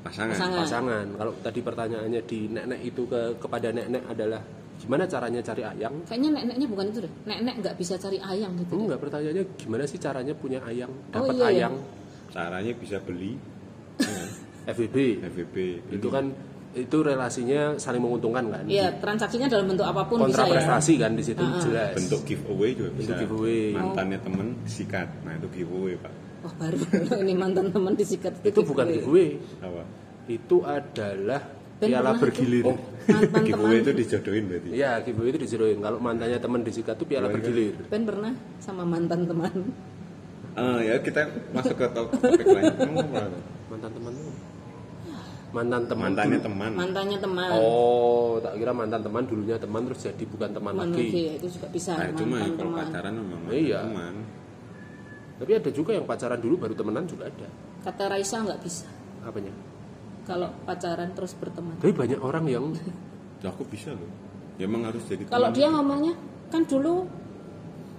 Pasangan. 0.00 0.32
Pasangan. 0.32 0.60
pasangan. 0.64 1.06
Kalau 1.20 1.32
tadi 1.44 1.60
pertanyaannya 1.60 2.20
di 2.24 2.38
nenek 2.48 2.80
itu 2.88 3.04
ke 3.04 3.36
kepada 3.36 3.68
nenek 3.68 4.02
adalah 4.08 4.40
gimana 4.80 5.04
caranya 5.04 5.40
cari 5.44 5.62
ayang? 5.62 5.94
Kayaknya 6.08 6.30
nek-neknya 6.40 6.66
bukan 6.66 6.84
itu 6.88 6.98
deh. 7.04 7.12
Nek-nek 7.28 7.54
nggak 7.60 7.74
bisa 7.76 7.94
cari 7.94 8.18
ayang 8.18 8.52
gitu. 8.56 8.72
Enggak, 8.74 8.98
pertanyaannya 8.98 9.44
gimana 9.54 9.84
sih 9.84 9.98
caranya 10.00 10.32
punya 10.32 10.58
ayang? 10.64 10.88
Oh, 11.12 11.20
Dapat 11.20 11.34
iya, 11.36 11.44
iya. 11.44 11.50
ayang 11.52 11.74
Caranya 12.30 12.72
bisa 12.72 12.96
beli 12.98 13.36
FWB. 14.74 14.96
FVP. 15.26 15.56
Itu 15.92 16.08
kan 16.08 16.32
itu 16.70 17.02
relasinya 17.02 17.74
saling 17.76 17.98
menguntungkan 17.98 18.46
kan? 18.46 18.64
Iya, 18.64 18.94
transaksinya 19.02 19.50
dalam 19.50 19.66
bentuk 19.66 19.82
apa 19.82 20.06
pun 20.06 20.22
Kontra 20.22 20.46
bisa 20.46 20.46
ya. 20.46 20.54
prestasi 20.54 20.92
kan 20.96 21.12
di 21.12 21.24
situ 21.26 21.42
jelas. 21.60 21.98
bentuk 21.98 22.22
giveaway 22.22 22.70
juga 22.72 22.90
bisa. 22.94 23.00
Bentuk 23.10 23.16
giveaway. 23.26 23.62
Mantannya 23.74 24.18
temen 24.22 24.46
sikat. 24.64 25.08
Nah 25.26 25.32
itu 25.34 25.48
giveaway 25.52 25.94
pak. 25.98 26.12
Wah 26.40 26.54
baru 26.56 26.78
ini 27.26 27.34
mantan 27.36 27.68
teman 27.68 27.92
disikat 27.92 28.32
Itu 28.40 28.62
bukan 28.62 28.86
giveaway. 28.88 29.36
Apa? 29.60 29.82
Itu 30.30 30.62
adalah 30.62 31.42
piala 31.82 32.10
pernah 32.10 32.20
bergilir. 32.20 32.64
Oh, 32.64 32.76
Mantan 33.06 33.42
giveaway 33.48 33.78
itu 33.78 33.90
dijodohin 33.94 34.44
berarti. 34.44 34.68
Iya, 34.70 34.90
giveaway 35.00 35.30
itu 35.30 35.40
dijeroin. 35.40 35.78
Kalau 35.78 35.98
mantannya 35.98 36.36
teman 36.36 36.60
disikat 36.60 36.94
itu 36.94 37.04
piala 37.06 37.26
Gimana, 37.26 37.34
bergilir. 37.36 37.74
Ben 37.86 38.02
pernah 38.02 38.32
sama 38.58 38.82
mantan 38.82 39.24
teman. 39.24 39.52
Ah 40.50 40.78
ya 40.78 40.98
kita 40.98 41.20
masuk 41.50 41.74
ke 41.74 41.86
top- 41.88 42.10
topik 42.12 42.44
lain. 42.44 42.74
Mantan 43.70 43.90
teman 43.92 44.12
tuh. 44.12 44.34
Mantan 45.50 45.82
teman. 45.84 46.02
Mantannya 46.04 46.36
dulu. 46.36 46.46
teman. 46.46 46.70
Mantannya 46.74 47.18
teman. 47.18 47.50
Oh, 47.52 48.38
tak 48.38 48.52
kira 48.54 48.70
mantan 48.70 49.00
teman 49.00 49.22
dulunya 49.24 49.56
teman 49.56 49.82
terus 49.84 50.00
jadi 50.00 50.24
bukan 50.24 50.50
teman 50.50 50.72
teman 50.72 50.90
lagi. 50.90 51.06
lagi 51.06 51.22
itu 51.38 51.46
juga 51.54 51.66
bisa 51.70 51.90
Nah 51.94 52.06
itu 52.08 52.22
mah 52.22 52.30
mantan 52.36 52.50
kalau 52.52 52.66
teman. 52.68 52.82
pacaran 52.84 53.12
memang 53.16 53.40
Iya. 53.48 53.78
teman. 53.80 54.14
Tapi 55.38 55.52
ada 55.54 55.70
juga 55.70 55.90
yang 55.92 56.04
pacaran 56.04 56.36
dulu 56.36 56.54
baru 56.58 56.74
temenan 56.74 57.04
juga 57.04 57.24
ada. 57.26 57.48
Kata 57.80 58.02
Raisa 58.06 58.36
nggak 58.42 58.60
bisa. 58.60 58.86
Apanya? 59.22 59.54
Kalau 60.30 60.48
pacaran 60.62 61.10
terus 61.10 61.34
berteman. 61.34 61.74
Tapi 61.76 61.90
banyak 61.90 62.20
orang 62.20 62.44
yang 62.46 62.64
Ya, 63.40 63.50
aku 63.52 63.66
bisa 63.66 63.90
loh. 63.90 64.06
Ya, 64.54 64.64
emang 64.64 64.86
harus 64.86 65.02
jadi 65.04 65.26
Kalau 65.26 65.50
teman. 65.50 65.56
dia 65.56 65.68
ngomongnya 65.68 66.14
kan 66.46 66.62
dulu 66.62 67.08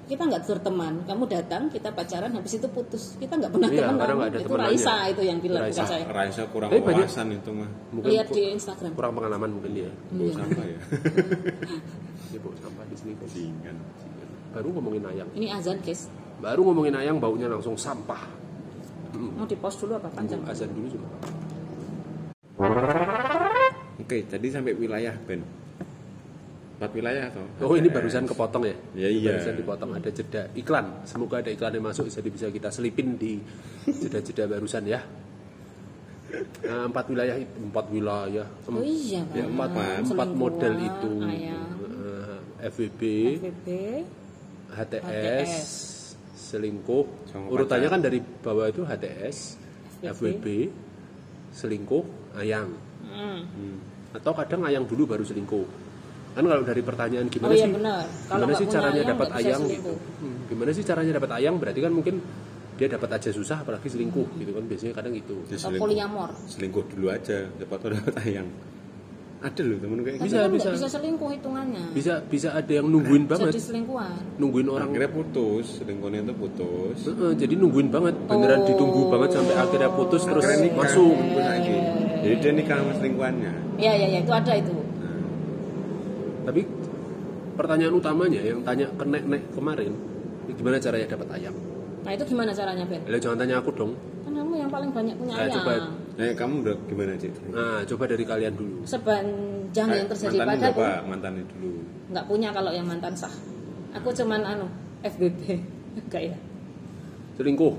kita 0.03 0.23
nggak 0.23 0.43
berteman, 0.43 0.93
kamu 1.01 1.23
datang 1.25 1.67
kita 1.67 1.87
pacaran 1.89 2.31
habis 2.31 2.51
itu 2.53 2.67
putus, 2.67 3.15
kita 3.15 3.31
nggak 3.33 3.47
pernah 3.49 3.69
Iya, 3.69 3.87
ada 3.87 3.95
itu 4.29 4.43
temenannya. 4.43 4.59
Raisa 4.67 4.95
itu 5.07 5.21
yang 5.23 5.39
bilang 5.39 5.61
Raisa. 5.63 5.75
bukan 5.77 5.87
saya. 5.89 6.03
Raisa 6.05 6.41
kurang 6.47 6.69
Tapi 6.69 6.79
banyak- 6.81 7.07
wawasan 7.07 7.27
itu 7.31 7.49
mah. 7.49 7.69
mungkin 7.89 8.09
Lihat 8.09 8.27
di 8.29 8.43
Instagram. 8.51 8.91
kurang 8.91 9.13
pengalaman 9.13 9.49
mungkin 9.49 9.71
dia. 9.73 9.91
Bau 10.09 10.27
sampah 10.29 10.65
ya. 10.65 10.79
Dia 12.31 12.39
bawa 12.39 12.55
sampah 12.57 12.83
di 12.85 12.95
sini. 12.95 13.11
Singan. 13.25 13.75
Baru 14.51 14.67
ngomongin 14.71 15.03
ayang. 15.05 15.29
Ini 15.31 15.47
azan 15.53 15.79
guys. 15.79 16.07
Baru 16.37 16.61
ngomongin 16.63 16.95
ayang 16.97 17.17
baunya 17.17 17.47
langsung 17.47 17.75
sampah. 17.75 18.19
Mau 19.13 19.43
di 19.43 19.55
post 19.55 19.79
dulu 19.79 19.95
apa 19.95 20.07
panjang? 20.09 20.39
Azan 20.43 20.71
dulu 20.71 20.87
juga. 20.91 21.07
Oke, 23.97 24.17
tadi 24.25 24.47
sampai 24.49 24.73
wilayah 24.73 25.13
Ben. 25.19 25.41
Empat 26.77 26.91
wilayah 26.91 27.29
atau? 27.29 27.45
Oh 27.61 27.77
ini 27.77 27.87
barusan 27.87 28.25
kepotong 28.25 28.65
ya? 28.65 28.75
Ya, 28.97 29.09
iya. 29.09 29.29
Barusan 29.31 29.55
dipotong 29.55 29.91
ada 29.93 30.09
jeda 30.09 30.49
iklan. 30.51 30.85
Semoga 31.03 31.39
ada 31.39 31.49
iklan 31.49 31.73
yang 31.73 31.85
masuk 31.85 32.09
jadi 32.09 32.25
bisa 32.27 32.45
kita 32.49 32.69
selipin 32.69 33.13
di 33.15 33.37
jeda-jeda 33.85 34.49
barusan 34.49 34.85
ya. 34.85 35.01
Nah, 36.63 36.87
empat 36.87 37.05
wilayah 37.07 37.35
itu 37.35 37.53
empat 37.61 37.85
wilayah. 37.91 38.47
Em- 38.65 38.73
Oh 38.73 38.81
iya 38.81 39.21
ya, 39.29 39.43
empat, 39.43 39.69
empat 39.69 40.05
Selingkuhan, 40.07 40.29
model 40.33 40.73
itu. 40.79 41.11
Ayang, 41.21 41.69
Eh, 41.83 42.37
FWB, 42.63 43.01
FVP, 43.35 43.67
HTS, 44.71 45.03
HTS. 45.03 45.51
selingkuh. 46.33 47.05
Urutannya 47.45 47.89
kan 47.89 48.01
dari 48.01 48.17
bawah 48.21 48.65
itu 48.65 48.81
HTS, 48.81 49.59
FWB, 50.01 50.45
selingkuh, 51.51 52.00
ayang. 52.35 52.69
Hmm. 53.03 53.41
Atau 54.11 54.31
kadang 54.31 54.61
ayang 54.63 54.83
dulu 54.83 55.07
baru 55.07 55.23
selingkuh. 55.23 55.65
Kan 56.31 56.43
kalau 56.43 56.63
dari 56.63 56.79
pertanyaan 56.79 57.27
Oh 57.27 57.31
gimana 57.33 57.51
iya 57.51 57.67
sih? 57.67 57.73
benar. 57.75 58.03
Kalau 58.25 58.43
gimana 58.47 58.53
sih 58.55 58.67
caranya 58.67 58.95
ayang, 58.97 59.11
dapat 59.11 59.29
ayang 59.35 59.61
selingkuh. 59.61 59.75
gitu? 59.75 59.93
Hmm, 60.23 60.37
gimana 60.47 60.69
sih 60.71 60.83
caranya 60.83 61.11
dapat 61.19 61.31
ayang? 61.35 61.55
Berarti 61.59 61.79
kan 61.79 61.91
mungkin 61.91 62.15
dia 62.75 62.87
dapat 62.87 63.09
aja 63.13 63.29
susah 63.29 63.57
apalagi 63.61 63.87
selingkuh 63.91 64.27
gitu 64.37 64.51
kan 64.51 64.63
biasanya 64.65 64.93
kadang 64.95 65.13
gitu. 65.13 65.35
Atau 65.45 65.59
selingkuh, 65.59 65.85
poliamor. 65.85 66.29
selingkuh 66.47 66.83
dulu 66.87 67.07
aja, 67.09 67.37
tahu 67.51 67.91
dapat 67.91 68.15
ayang. 68.23 68.47
Ada 69.41 69.61
loh 69.65 69.77
temen 69.81 70.05
kayak 70.05 70.17
Tapi 70.21 70.27
Bisa, 70.29 70.37
kan 70.39 70.51
bisa. 70.53 70.69
bisa 70.69 70.87
selingkuh 70.87 71.29
hitungannya. 71.33 71.83
Bisa 71.91 72.13
bisa 72.21 72.53
ada 72.53 72.69
yang 72.71 72.85
nungguin 72.85 73.25
banget, 73.25 73.49
Jadi 73.49 73.61
selingkuhan. 73.73 74.13
nungguin 74.37 74.65
gitu. 74.69 74.75
orang. 74.77 74.87
Akhirnya 74.93 75.09
putus, 75.11 75.65
selingkuhnya 75.81 76.19
itu 76.21 76.33
putus. 76.37 76.97
Heeh, 77.09 77.31
jadi 77.35 77.53
nungguin 77.57 77.89
banget, 77.89 78.15
beneran 78.21 78.61
Oh. 78.61 78.67
ditunggu 78.69 79.01
banget 79.09 79.29
sampai 79.33 79.55
akhirnya 79.57 79.89
putus 79.91 80.21
terus 80.23 80.45
Akhirnya 80.45 80.61
nikah, 80.63 80.77
masuk. 80.85 81.15
lagi. 81.41 81.75
Jadi 82.21 82.35
dia 82.37 82.51
nikah 82.53 82.77
sama 82.77 82.93
selingkuhannya. 82.95 83.51
Iya 83.77 83.91
iya 83.97 84.07
iya 84.07 84.19
itu 84.21 84.31
ada 84.31 84.53
itu. 84.53 84.73
Tapi 86.41 86.61
pertanyaan 87.53 87.93
utamanya 87.93 88.41
yang 88.41 88.61
tanya 88.61 88.89
ke 88.89 89.05
nek-nek 89.05 89.41
kemarin, 89.53 89.93
gimana 90.49 90.77
caranya 90.77 91.07
dapat 91.07 91.27
ayang? 91.37 91.55
Nah 92.01 92.11
itu 92.13 92.23
gimana 92.25 92.49
caranya 92.49 92.83
Ben? 92.85 93.01
Lah 93.05 93.19
jangan 93.21 93.37
tanya 93.37 93.55
aku 93.61 93.69
dong. 93.73 93.93
Kan 94.25 94.33
kamu 94.33 94.53
yang 94.57 94.69
paling 94.69 94.89
banyak 94.89 95.15
punya 95.17 95.33
Nah, 95.33 95.45
ayang. 95.45 95.55
coba 95.59 95.73
Eh, 96.19 96.33
kamu 96.35 96.53
udah 96.61 96.75
gimana 96.85 97.11
cik? 97.15 97.33
Nah, 97.49 97.81
coba 97.87 98.03
dari 98.05 98.21
kalian 98.21 98.53
dulu. 98.53 98.77
Sepanjang 98.85 99.89
yang 99.89 100.05
terjadi 100.05 100.37
mantanmu 100.37 100.59
padaku 100.59 100.77
berapa 100.77 101.01
mantannya 101.07 101.43
dulu? 101.49 101.71
nggak 102.11 102.25
punya 102.27 102.49
kalau 102.51 102.71
yang 102.75 102.85
mantan 102.85 103.13
sah. 103.15 103.33
Aku 103.95 104.11
cuman 104.11 104.41
anu 104.43 104.67
FBB 105.01 105.41
enggak 105.97 106.21
ya. 106.29 106.37
Selingkuh. 107.35 107.73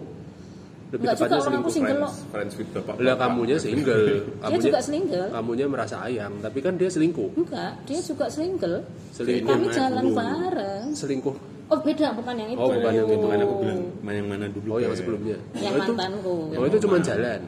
Lebih 0.92 1.08
Enggak 1.08 1.16
juga 1.16 1.24
tepatnya 1.24 1.40
orang 1.40 1.40
aku 1.40 1.48
selingkuh. 1.48 1.72
single 1.72 1.98
loh. 2.04 2.12
Friends, 2.12 2.28
friends 2.28 2.52
with 2.60 2.70
bapak. 2.76 2.94
Lah 3.00 3.16
kamunya 3.16 3.56
single. 3.56 4.04
Dia 4.28 4.58
juga 4.60 4.80
single. 4.84 5.28
Kamunya 5.32 5.66
merasa 5.72 5.96
ayang, 6.04 6.32
tapi 6.44 6.58
kan 6.60 6.76
dia 6.76 6.88
selingkuh. 6.92 7.30
Enggak, 7.32 7.72
dia 7.88 8.00
juga 8.04 8.26
single. 8.28 8.76
Selingkuh. 9.16 9.48
Kami 9.56 9.66
jalan 9.72 10.04
dulu. 10.04 10.16
bareng. 10.20 10.84
Selingkuh. 10.92 11.36
Oh 11.72 11.78
beda, 11.80 12.12
bukan 12.12 12.34
yang 12.36 12.50
itu. 12.52 12.60
Oh, 12.60 12.68
bukan 12.68 12.92
yang 12.92 13.08
itu. 13.08 13.24
Makanya 13.24 13.44
aku 13.48 13.56
bilang 13.64 13.80
main 14.04 14.16
yang 14.20 14.28
mana 14.28 14.46
dulu? 14.52 14.68
Oh, 14.68 14.78
yang 14.84 14.92
sebelumnya. 14.92 15.36
Yang 15.56 15.72
oh, 15.72 15.80
itu, 15.80 15.92
mantanku. 15.96 16.36
oh, 16.60 16.64
itu 16.68 16.78
cuma 16.84 16.96
jalan. 17.00 17.40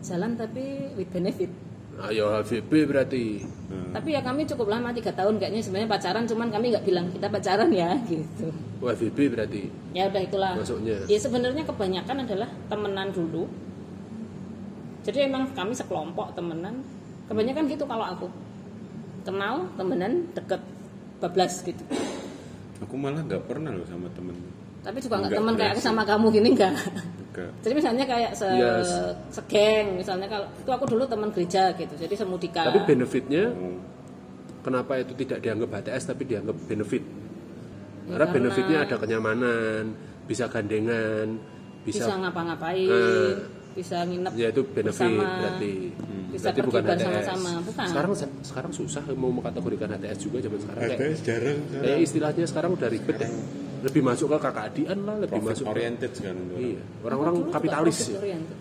Jalan 0.00 0.30
tapi 0.32 0.64
with 0.96 1.10
benefit. 1.12 1.52
Ayo 2.02 2.34
HVB 2.42 2.90
berarti. 2.90 3.46
Hmm. 3.70 3.94
Tapi 3.94 4.18
ya 4.18 4.20
kami 4.20 4.42
cukup 4.50 4.66
lama 4.66 4.90
tiga 4.90 5.14
tahun 5.14 5.38
kayaknya 5.38 5.62
sebenarnya 5.62 5.90
pacaran, 5.94 6.24
cuman 6.26 6.48
kami 6.50 6.74
nggak 6.74 6.84
bilang 6.84 7.06
kita 7.14 7.30
pacaran 7.30 7.70
ya 7.70 7.94
gitu. 8.10 8.50
Oh, 8.82 8.90
HVB 8.90 9.18
berarti. 9.30 9.70
Ya 9.94 10.10
udah 10.10 10.22
itulah. 10.22 10.52
Masuknya. 10.58 11.06
Ya 11.06 11.18
sebenarnya 11.22 11.62
kebanyakan 11.62 12.16
adalah 12.26 12.50
temenan 12.66 13.08
dulu. 13.14 13.46
Jadi 15.04 15.18
emang 15.30 15.52
kami 15.54 15.72
sekelompok 15.76 16.34
temenan. 16.34 16.82
Kebanyakan 17.30 17.64
gitu 17.70 17.84
kalau 17.86 18.04
aku 18.04 18.26
kenal 19.24 19.70
temenan 19.78 20.28
deket 20.34 20.60
bablas 21.22 21.62
gitu. 21.62 21.80
Aku 22.82 22.98
malah 22.98 23.22
nggak 23.22 23.46
pernah 23.48 23.72
loh 23.72 23.86
sama 23.86 24.10
temen. 24.12 24.63
Tapi 24.84 24.96
juga 25.00 25.14
nggak 25.18 25.32
temen 25.32 25.54
kayak 25.54 25.70
aku 25.72 25.80
sama 25.80 26.02
kamu 26.04 26.26
gini 26.30 26.48
enggak. 26.52 26.72
Enggak. 26.76 27.50
Jadi 27.64 27.72
misalnya 27.74 28.04
kayak 28.04 28.30
se 28.32 28.46
Yes. 28.46 28.90
segeng, 29.32 29.86
misalnya 29.96 30.28
kalau 30.28 30.46
itu 30.54 30.70
aku 30.70 30.84
dulu 30.86 31.02
teman 31.04 31.32
gereja 31.32 31.72
gitu. 31.72 31.94
Jadi 31.96 32.14
semudika. 32.14 32.68
Tapi 32.68 32.84
benefitnya 32.84 33.48
Oh, 33.48 33.80
kenapa 34.62 34.96
itu 34.96 35.16
tidak 35.16 35.40
dianggap 35.40 35.68
HTS 35.74 36.04
tapi 36.06 36.22
dianggap 36.24 36.56
benefit? 36.62 37.00
Ya, 37.00 37.10
Karena 38.06 38.16
karena- 38.20 38.32
benefitnya 38.34 38.78
ada 38.80 38.96
kenyamanan, 39.00 39.82
bisa 40.24 40.44
gandengan, 40.46 41.40
bisa, 41.82 42.04
bisa, 42.04 42.12
ngapa-ngapain, 42.14 42.88
Eh. 42.88 43.32
bisa 43.72 44.04
nginep 44.04 44.32
ya 44.34 44.48
itu 44.48 44.62
benefit 44.62 45.08
bersama, 45.08 45.24
berarti. 45.34 45.72
bisa 46.28 46.44
berarti 46.44 46.60
pergi 46.60 46.68
bukan 46.70 46.82
HTS. 46.86 47.00
sama-sama, 47.02 47.50
bukan. 47.60 47.86
Sekarang 47.88 48.10
sekarang 48.40 48.72
susah 48.72 49.02
mau 49.14 49.30
mengkategorikan 49.30 49.88
HTS 49.90 50.18
juga 50.22 50.36
zaman 50.38 50.60
sekarang 50.60 50.80
kayak, 50.82 50.98
HTS 51.00 51.20
jarang. 51.22 51.58
kayak 51.74 51.98
istilahnya 51.98 52.44
sekarang 52.44 52.70
udah 52.72 52.88
ribet 52.88 53.16
ya. 53.18 53.28
Lebih 53.84 54.02
masuk 54.02 54.26
ke 54.26 54.38
kakak 54.40 54.64
adian 54.66 54.98
lah, 55.02 55.16
lebih 55.18 55.36
Profit 55.36 55.48
masuk 55.50 55.64
ke- 55.64 55.72
oriented 55.72 56.10
orang. 56.14 56.36
Iya, 56.56 56.82
orang-orang 57.02 57.34
kapitalis 57.50 57.98
ya. 58.06 58.16
oriented. 58.16 58.58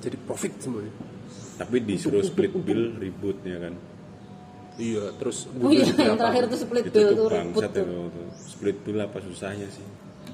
Jadi 0.00 0.16
profit 0.18 0.52
semuanya. 0.58 0.92
Tapi 1.52 1.76
disuruh 1.78 2.22
split 2.22 2.52
bill 2.58 2.96
ribut 2.96 3.38
ya 3.44 3.58
kan. 3.60 3.74
Iya, 4.74 5.04
terus 5.14 5.44
Oh 5.52 5.68
iya, 5.68 5.84
yang 5.84 6.16
terakhir 6.16 6.48
itu 6.48 6.56
split 6.58 6.84
itu 6.88 6.96
bill 6.96 7.08
tuh 7.08 7.16
tuh 7.18 7.28
ribut 7.30 7.62
tuh. 7.62 7.84
itu 7.84 7.84
tuh. 8.08 8.26
Split 8.34 8.76
bill 8.82 8.98
apa 8.98 9.18
susahnya 9.20 9.68
sih? 9.68 9.84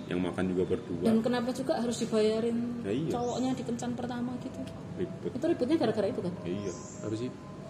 Yang 0.07 0.21
makan 0.25 0.45
juga 0.49 0.63
berdua. 0.69 1.05
Dan 1.05 1.21
kenapa 1.21 1.51
juga 1.51 1.77
harus 1.77 1.99
dibayarin 1.99 2.81
Ya 2.81 2.93
iya. 2.93 3.11
cowoknya 3.11 3.51
di 3.53 3.63
kencan 3.63 3.93
pertama 3.93 4.33
gitu? 4.41 4.61
Ribut. 4.97 5.31
Itu 5.35 5.45
ributnya 5.45 5.77
gara-gara 5.77 6.07
itu 6.07 6.21
kan? 6.23 6.33
Iya. 6.45 6.73
Apa 7.03 7.15
sih? 7.19 7.29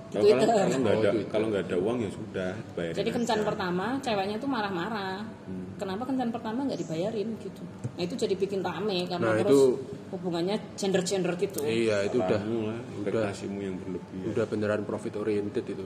Kalau 0.08 0.24
Twitter. 0.24 0.40
kalau 0.40 0.56
kalau 0.58 0.78
nggak 0.78 0.88
Oh, 0.88 0.98
ada 0.98 1.10
Twitter. 1.10 1.28
kalau 1.28 1.46
nggak 1.46 1.62
ada 1.62 1.76
uang 1.76 1.98
ya 1.98 2.10
sudah 2.10 2.50
bayarin. 2.72 2.96
Jadi 2.96 3.10
kencan 3.12 3.38
aja. 3.38 3.46
pertama 3.46 3.86
ceweknya 4.00 4.36
tuh 4.36 4.48
marah-marah. 4.48 5.18
Hmm. 5.44 5.66
Kenapa 5.76 6.02
kencan 6.04 6.30
pertama 6.30 6.58
nggak 6.64 6.80
dibayarin 6.80 7.28
gitu? 7.38 7.62
Nah 7.92 8.02
itu 8.02 8.14
jadi 8.16 8.34
bikin 8.34 8.60
rame 8.60 9.04
karena 9.04 9.26
Nah, 9.26 9.36
terus 9.38 9.52
itu- 9.54 9.76
hubungannya 10.08 10.56
gender-gender 10.74 11.36
gitu. 11.36 11.60
Iya, 11.60 12.08
itu 12.08 12.16
udah 12.16 12.40
Kamu 12.40 12.58
lah, 12.64 12.78
investasimu 12.96 13.58
yang 13.60 13.76
berlebihan. 13.76 14.24
udah 14.32 14.44
beneran 14.48 14.82
profit 14.82 15.14
oriented 15.14 15.64
itu. 15.68 15.84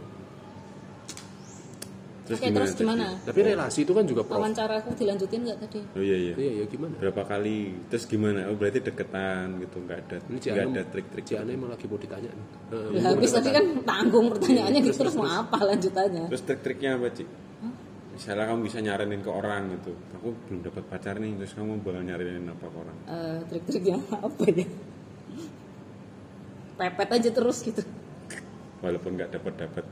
Terus 2.22 2.38
Oke 2.38 2.54
terus 2.54 2.72
gimana? 2.78 3.18
Tapi 3.26 3.40
relasi 3.42 3.78
itu 3.82 3.92
kan 3.98 4.04
juga 4.06 4.22
profit. 4.22 4.42
Wawancara 4.46 4.74
aku 4.78 4.94
dilanjutin 4.94 5.40
nggak 5.42 5.58
tadi? 5.66 5.80
Oh 5.98 6.02
iya 6.06 6.16
iya. 6.16 6.34
Iya, 6.38 6.52
ya 6.62 6.64
gimana? 6.70 6.94
Berapa 7.02 7.22
kali? 7.26 7.74
Terus 7.90 8.04
gimana? 8.06 8.46
Oh 8.46 8.54
berarti 8.54 8.78
deketan 8.78 9.58
gitu, 9.58 9.76
nggak 9.82 9.98
ada 10.06 10.16
Ini 10.30 10.38
nggak 10.38 10.66
ada 10.70 10.82
trik-trik. 10.86 11.24
Ciano 11.26 11.50
emang 11.50 11.70
lagi 11.74 11.84
mau 11.90 11.98
ditanya 11.98 12.30
nih. 12.30 12.46
Heeh, 12.70 12.88
Ya, 12.94 13.00
mau 13.02 13.10
habis 13.18 13.30
tadi 13.34 13.50
kan 13.50 13.64
tanggung 13.82 14.26
pertanyaannya 14.30 14.80
gitu 14.86 14.96
terus 15.02 15.14
mau 15.18 15.26
apa 15.26 15.58
lanjutannya? 15.66 16.24
Terus 16.30 16.42
trik-triknya 16.46 16.90
apa 16.94 17.10
Cik? 17.10 17.28
Misalnya 18.12 18.44
kamu 18.44 18.60
bisa 18.68 18.78
nyaranin 18.84 19.20
ke 19.24 19.30
orang 19.32 19.62
gitu, 19.72 19.92
aku 20.20 20.28
belum 20.46 20.60
dapat 20.68 20.84
pacar 20.84 21.16
nih, 21.16 21.32
terus 21.40 21.56
kamu 21.56 21.80
bakal 21.80 22.04
nyaranin 22.04 22.44
apa 22.44 22.66
ke 22.68 22.76
orang? 22.76 22.96
Eh, 23.08 23.38
trik-triknya 23.50 23.96
apa 24.20 24.42
ya? 24.52 24.66
Pepet 26.76 27.08
aja 27.08 27.30
terus 27.32 27.58
gitu. 27.64 27.82
Walaupun 28.84 29.16
nggak 29.16 29.30
dapat 29.38 29.54
dapat. 29.58 29.84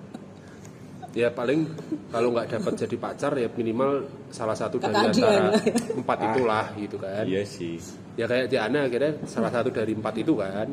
Ya 1.11 1.27
paling 1.27 1.67
kalau 2.09 2.31
nggak 2.31 2.55
dapat 2.55 2.87
jadi 2.87 2.97
pacar 2.97 3.33
ya 3.35 3.51
minimal 3.51 4.07
salah 4.31 4.55
satu 4.55 4.79
dari 4.79 4.95
Kakak 4.95 5.11
antara 5.11 5.51
empat 6.01 6.19
itulah 6.23 6.67
gitu 6.79 6.97
kan. 7.03 7.25
Iya 7.27 7.43
sih. 7.43 7.83
Ya 8.15 8.31
kayak 8.31 8.47
Diana 8.47 8.87
akhirnya 8.87 9.19
salah 9.27 9.51
satu 9.51 9.75
dari 9.75 9.91
empat 9.91 10.15
itu 10.23 10.39
kan 10.39 10.69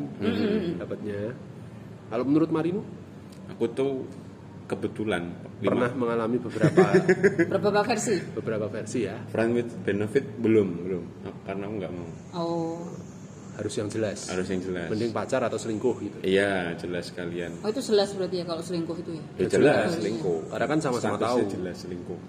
dapatnya. 0.78 1.34
Kalau 2.08 2.24
menurut 2.24 2.54
Marino? 2.54 2.86
Aku 3.58 3.66
tuh 3.74 4.06
kebetulan 4.68 5.32
pernah 5.64 5.88
lima, 5.90 6.06
mengalami 6.06 6.38
beberapa 6.38 6.86
Beberapa 7.56 7.82
versi. 7.82 8.16
beberapa 8.36 8.68
versi 8.70 9.00
ya. 9.08 9.16
Friend 9.32 9.52
with 9.58 9.72
benefit 9.82 10.38
belum 10.38 10.68
belum. 10.86 11.04
Karena 11.48 11.64
aku 11.66 11.74
nggak 11.82 11.94
mau. 11.96 12.10
Oh, 12.38 12.84
harus 13.58 13.74
yang 13.74 13.90
jelas. 13.90 14.30
harus 14.30 14.48
yang 14.54 14.62
jelas. 14.62 14.88
Mending 14.94 15.12
pacar 15.12 15.42
atau 15.42 15.58
selingkuh 15.58 15.96
gitu. 16.06 16.18
Iya 16.22 16.78
jelas 16.78 17.10
kalian. 17.10 17.58
oh 17.66 17.70
itu 17.74 17.82
jelas 17.82 18.14
berarti 18.14 18.36
ya 18.42 18.46
kalau 18.46 18.62
selingkuh 18.62 18.96
itu 19.02 19.12
ya. 19.18 19.24
Ya 19.42 19.48
jelas 19.50 19.98
selingkuh. 19.98 20.40
Karena 20.54 20.66
kan 20.70 20.80
sama-sama 20.80 21.18
Statusnya 21.18 21.42
tahu. 21.42 21.54
jelas 21.58 21.76
selingkuh. 21.82 22.20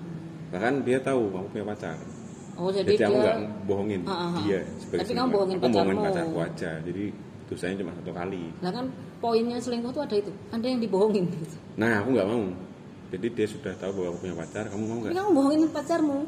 Bahkan 0.48 0.72
dia 0.88 0.98
tahu 1.04 1.22
kamu 1.28 1.46
punya 1.52 1.64
pacar. 1.68 1.96
Oh 2.58 2.74
jadi, 2.74 2.90
Jadi, 2.90 3.06
aku 3.06 3.14
dia 3.14 3.22
nggak 3.22 3.38
bohongin 3.70 4.00
ah, 4.02 4.34
ah. 4.34 4.42
dia 4.42 4.60
sebagai 4.82 5.06
Tapi 5.06 5.12
kamu 5.14 5.28
bohongin 5.30 5.56
Aku 5.62 5.66
bohongin 5.70 5.96
pacarmu. 6.02 6.08
pacarku 6.10 6.38
aja. 6.42 6.70
Jadi 6.82 7.04
dosanya 7.46 7.74
cuma 7.84 7.92
satu 7.94 8.10
kali. 8.10 8.44
Lah 8.64 8.72
kan 8.74 8.84
poinnya 9.22 9.58
selingkuh 9.62 9.92
tuh 9.94 10.02
ada 10.02 10.16
itu. 10.18 10.32
Ada 10.50 10.66
yang 10.66 10.80
dibohongin 10.82 11.24
gitu. 11.30 11.56
Nah 11.78 12.02
aku 12.02 12.08
nggak 12.18 12.26
mau. 12.26 12.42
Jadi 13.08 13.26
dia 13.32 13.46
sudah 13.48 13.72
tahu 13.78 13.90
bahwa 14.00 14.08
aku 14.10 14.18
punya 14.26 14.34
pacar. 14.34 14.64
Kamu 14.68 14.84
mau 14.84 14.98
nggak? 15.04 15.12
kamu 15.14 15.30
bohongin 15.36 15.60
pacarmu. 15.70 16.18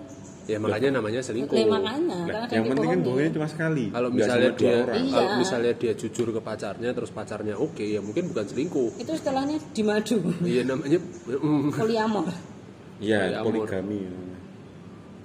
Ya 0.49 0.57
makanya 0.59 0.99
namanya 0.99 1.21
selingkuh. 1.21 1.53
Lah 1.53 1.79
makanya 1.79 2.17
ada 2.27 2.53
yang 2.53 2.65
penting 2.73 2.89
kan 2.91 3.01
bohongnya 3.05 3.31
cuma 3.37 3.47
sekali. 3.47 3.85
Kalau 3.93 4.09
misalnya 4.11 4.51
dia 4.57 4.75
orang. 4.83 4.97
Iya. 4.97 5.13
kalau 5.15 5.31
misalnya 5.39 5.73
dia 5.77 5.93
jujur 5.95 6.27
ke 6.33 6.41
pacarnya 6.41 6.91
terus 6.97 7.11
pacarnya 7.13 7.55
oke 7.61 7.85
ya 7.85 8.01
mungkin 8.01 8.33
bukan 8.33 8.45
selingkuh. 8.49 8.91
Itu 8.99 9.13
istilahnya 9.15 9.57
di 9.61 9.83
madu. 9.85 10.17
Iya 10.43 10.63
namanya 10.67 10.99
mm, 11.29 11.71
Poliamor. 11.81 12.27
Iya 13.01 13.19
Ya, 13.33 13.39
poligami. 13.45 14.01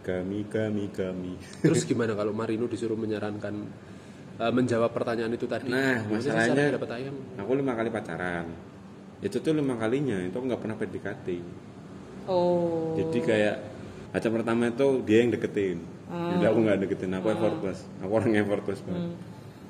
Kami 0.06 0.40
kami 0.48 0.84
kami. 0.94 1.34
Terus 1.66 1.82
gimana 1.90 2.14
kalau 2.14 2.30
Marino 2.36 2.70
disuruh 2.70 2.96
menyarankan 2.96 3.56
eh, 4.38 4.52
menjawab 4.54 4.94
pertanyaan 4.94 5.34
itu 5.34 5.50
tadi? 5.50 5.74
Nah, 5.74 6.06
masalahnya- 6.06 6.76
dapat 6.78 6.92
ayam. 7.02 7.16
Aku 7.42 7.52
lima 7.58 7.74
kali 7.74 7.90
pacaran. 7.90 8.46
Itu 9.24 9.42
tuh 9.42 9.58
lima 9.58 9.74
kalinya 9.80 10.22
itu 10.22 10.36
aku 10.38 10.46
nggak 10.46 10.62
pernah 10.62 10.78
PDKT. 10.78 11.28
Oh. 12.30 12.94
Jadi 12.98 13.20
kayak 13.22 13.75
pacar 14.16 14.32
pertama 14.32 14.72
itu 14.72 15.04
dia 15.04 15.28
yang 15.28 15.36
deketin. 15.36 15.84
Jadi 16.08 16.46
aku 16.48 16.60
nggak 16.64 16.88
deketin, 16.88 17.12
aku 17.20 17.36
effortless. 17.36 17.84
Aku 18.00 18.12
orang 18.16 18.32
yang 18.32 18.48
effortless 18.48 18.80
banget. 18.88 19.12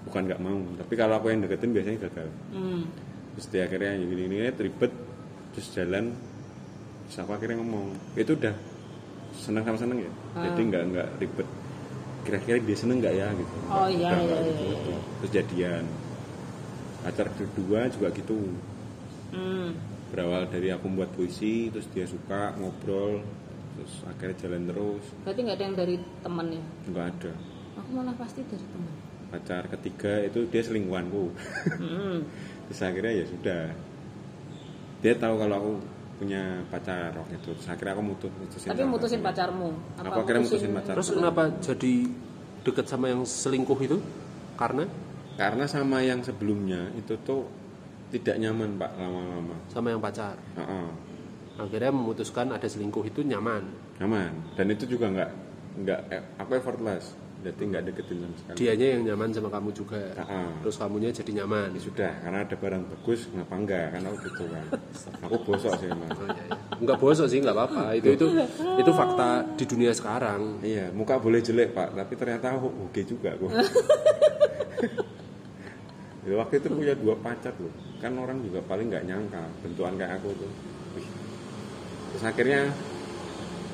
Bukan 0.06 0.22
nggak 0.30 0.38
mau, 0.38 0.62
tapi 0.78 0.94
kalau 0.94 1.18
aku 1.18 1.34
yang 1.34 1.42
deketin 1.42 1.74
biasanya 1.74 1.98
gagal. 2.06 2.30
Hmm. 2.54 2.86
Terus 3.34 3.46
dia 3.50 3.66
akhirnya 3.66 3.98
gini 3.98 4.14
gini 4.30 4.38
ribet, 4.54 4.94
terus 5.58 5.68
jalan. 5.74 6.14
Terus 7.10 7.18
aku 7.26 7.32
akhirnya 7.34 7.58
ngomong, 7.58 7.98
itu 8.14 8.38
udah 8.38 8.54
seneng 9.34 9.66
sama 9.66 9.82
seneng 9.82 9.98
ya. 10.06 10.12
Jadi 10.38 10.62
nggak 10.62 10.84
nggak 10.94 11.08
ribet. 11.26 11.48
Kira-kira 12.22 12.58
dia 12.62 12.78
seneng 12.78 13.02
nggak 13.02 13.16
ya 13.18 13.28
gitu. 13.34 13.56
Oh 13.74 13.90
iya 13.90 14.14
Udah, 14.14 14.22
iya 14.22 14.38
iya. 14.46 14.54
gitu. 14.70 14.90
iya. 14.94 15.00
Terus 15.26 15.32
jadian. 15.34 15.84
Pacar 17.02 17.28
kedua 17.34 17.90
juga 17.90 18.14
gitu. 18.14 18.38
Hmm. 19.34 19.74
berawal 20.14 20.48
dari 20.48 20.72
aku 20.72 20.88
membuat 20.88 21.12
puisi 21.12 21.68
terus 21.68 21.90
dia 21.92 22.08
suka 22.08 22.56
ngobrol 22.56 23.20
terus 23.76 23.94
akhirnya 24.04 24.36
jalan 24.38 24.62
terus 24.66 25.06
Berarti 25.22 25.40
nggak 25.42 25.56
ada 25.56 25.64
yang 25.64 25.76
dari 25.76 25.96
temennya. 26.20 26.64
nggak 26.86 27.06
ada 27.10 27.32
Aku 27.76 27.90
malah 27.92 28.16
pasti 28.16 28.40
dari 28.42 28.66
teman. 28.66 28.94
pacar 29.28 29.64
ketiga 29.70 30.12
itu 30.24 30.40
dia 30.46 30.62
selingkuhanku 30.62 31.24
Hmm. 31.76 32.20
terus 32.66 32.82
akhirnya 32.82 33.14
ya 33.14 33.26
sudah 33.26 33.62
dia 35.00 35.14
tahu 35.14 35.36
kalau 35.36 35.56
aku 35.56 35.72
punya 36.16 36.42
pacar 36.66 37.12
waktu 37.14 37.36
itu 37.36 37.50
terus 37.52 37.68
akhirnya 37.68 37.94
aku 37.94 38.04
mutus 38.06 38.32
mutusin 38.34 38.68
Tapi 38.68 38.84
mutusin 38.86 39.20
pacarnya. 39.20 39.52
pacarmu. 39.52 39.70
Aku 40.02 40.18
akhirnya 40.18 40.42
mutusin 40.42 40.72
pacar. 40.72 40.94
Terus 40.96 41.10
kenapa 41.12 41.42
jadi 41.60 41.94
deket 42.64 42.86
sama 42.88 43.06
yang 43.08 43.22
selingkuh 43.22 43.76
itu? 43.78 43.98
Karena 44.56 44.88
karena 45.36 45.68
sama 45.68 46.00
yang 46.00 46.24
sebelumnya 46.24 46.88
itu 46.96 47.20
tuh 47.20 47.44
tidak 48.08 48.40
nyaman 48.40 48.80
pak 48.80 48.96
lama-lama 48.96 49.56
sama 49.68 49.92
yang 49.92 50.00
pacar. 50.00 50.40
Heeh, 50.56 50.88
Akhirnya 51.56 51.92
memutuskan 51.92 52.52
ada 52.52 52.68
selingkuh 52.68 53.08
itu 53.08 53.24
nyaman. 53.24 53.64
nyaman. 54.00 54.32
Dan 54.60 54.66
itu 54.72 54.84
juga 54.86 55.08
nggak 55.08 55.30
nggak 55.76 56.00
eh, 56.12 56.24
aku 56.36 56.52
effortless. 56.56 57.16
Jadi 57.46 57.62
nggak 57.62 57.84
deketin 57.86 58.26
sama 58.26 58.36
sekali. 58.42 58.56
Dianya 58.58 58.88
yang 58.98 59.02
nyaman 59.06 59.30
sama 59.30 59.50
kamu 59.54 59.70
juga. 59.70 60.02
Ah. 60.18 60.50
terus 60.66 60.82
kamunya 60.82 61.14
jadi 61.14 61.32
nyaman. 61.44 61.78
Ya 61.78 61.82
sudah 61.84 62.12
karena 62.26 62.40
ada 62.42 62.56
barang 62.58 62.84
bagus 62.90 63.30
kenapa 63.30 63.54
enggak? 63.54 63.86
Karena 63.94 64.08
aku 64.10 64.18
gitu 64.26 64.44
kan. 64.50 64.66
Aku 65.30 65.36
bosok 65.46 65.74
sih 65.78 65.88
emang 65.88 66.10
Oh, 66.10 66.26
iya, 66.26 66.42
iya. 66.42 66.58
nggak 66.82 66.98
bosok 66.98 67.28
sih 67.30 67.38
nggak 67.46 67.54
apa-apa. 67.54 67.84
Itu 68.02 68.10
itu 68.18 68.26
itu 68.82 68.92
fakta 68.98 69.30
di 69.54 69.64
dunia 69.70 69.92
sekarang. 69.94 70.58
Iya 70.66 70.90
muka 70.90 71.22
boleh 71.22 71.38
jelek 71.40 71.78
pak. 71.78 71.94
Tapi 71.94 72.14
ternyata 72.18 72.58
aku 72.58 72.68
oke 72.90 73.02
juga 73.06 73.38
aku 73.38 73.46
ya, 76.26 76.34
waktu 76.36 76.54
itu 76.58 76.68
punya 76.74 76.94
dua 76.98 77.16
pacar 77.22 77.54
loh 77.62 77.70
kan 78.02 78.12
orang 78.18 78.42
juga 78.42 78.60
paling 78.66 78.90
nggak 78.90 79.06
nyangka 79.06 79.44
bentukan 79.62 79.94
kayak 79.96 80.18
aku 80.18 80.30
tuh. 80.34 80.52
Terus 82.16 82.32
akhirnya 82.32 82.72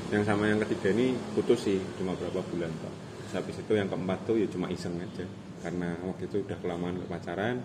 yang 0.09 0.25
sama 0.25 0.49
yang 0.49 0.57
ketiga 0.65 0.89
ini 0.97 1.13
putus 1.37 1.61
sih 1.61 1.77
cuma 2.01 2.17
berapa 2.17 2.41
bulan 2.41 2.73
pak. 2.73 2.93
Terus 3.21 3.33
habis 3.37 3.55
itu 3.61 3.73
yang 3.77 3.85
keempat 3.85 4.25
tuh 4.25 4.33
ya 4.41 4.49
cuma 4.49 4.65
iseng 4.73 4.97
aja. 4.97 5.29
Karena 5.61 5.93
waktu 6.01 6.25
itu 6.25 6.41
udah 6.41 6.57
kelamaan 6.57 6.97
gak 7.05 7.21
pacaran 7.21 7.61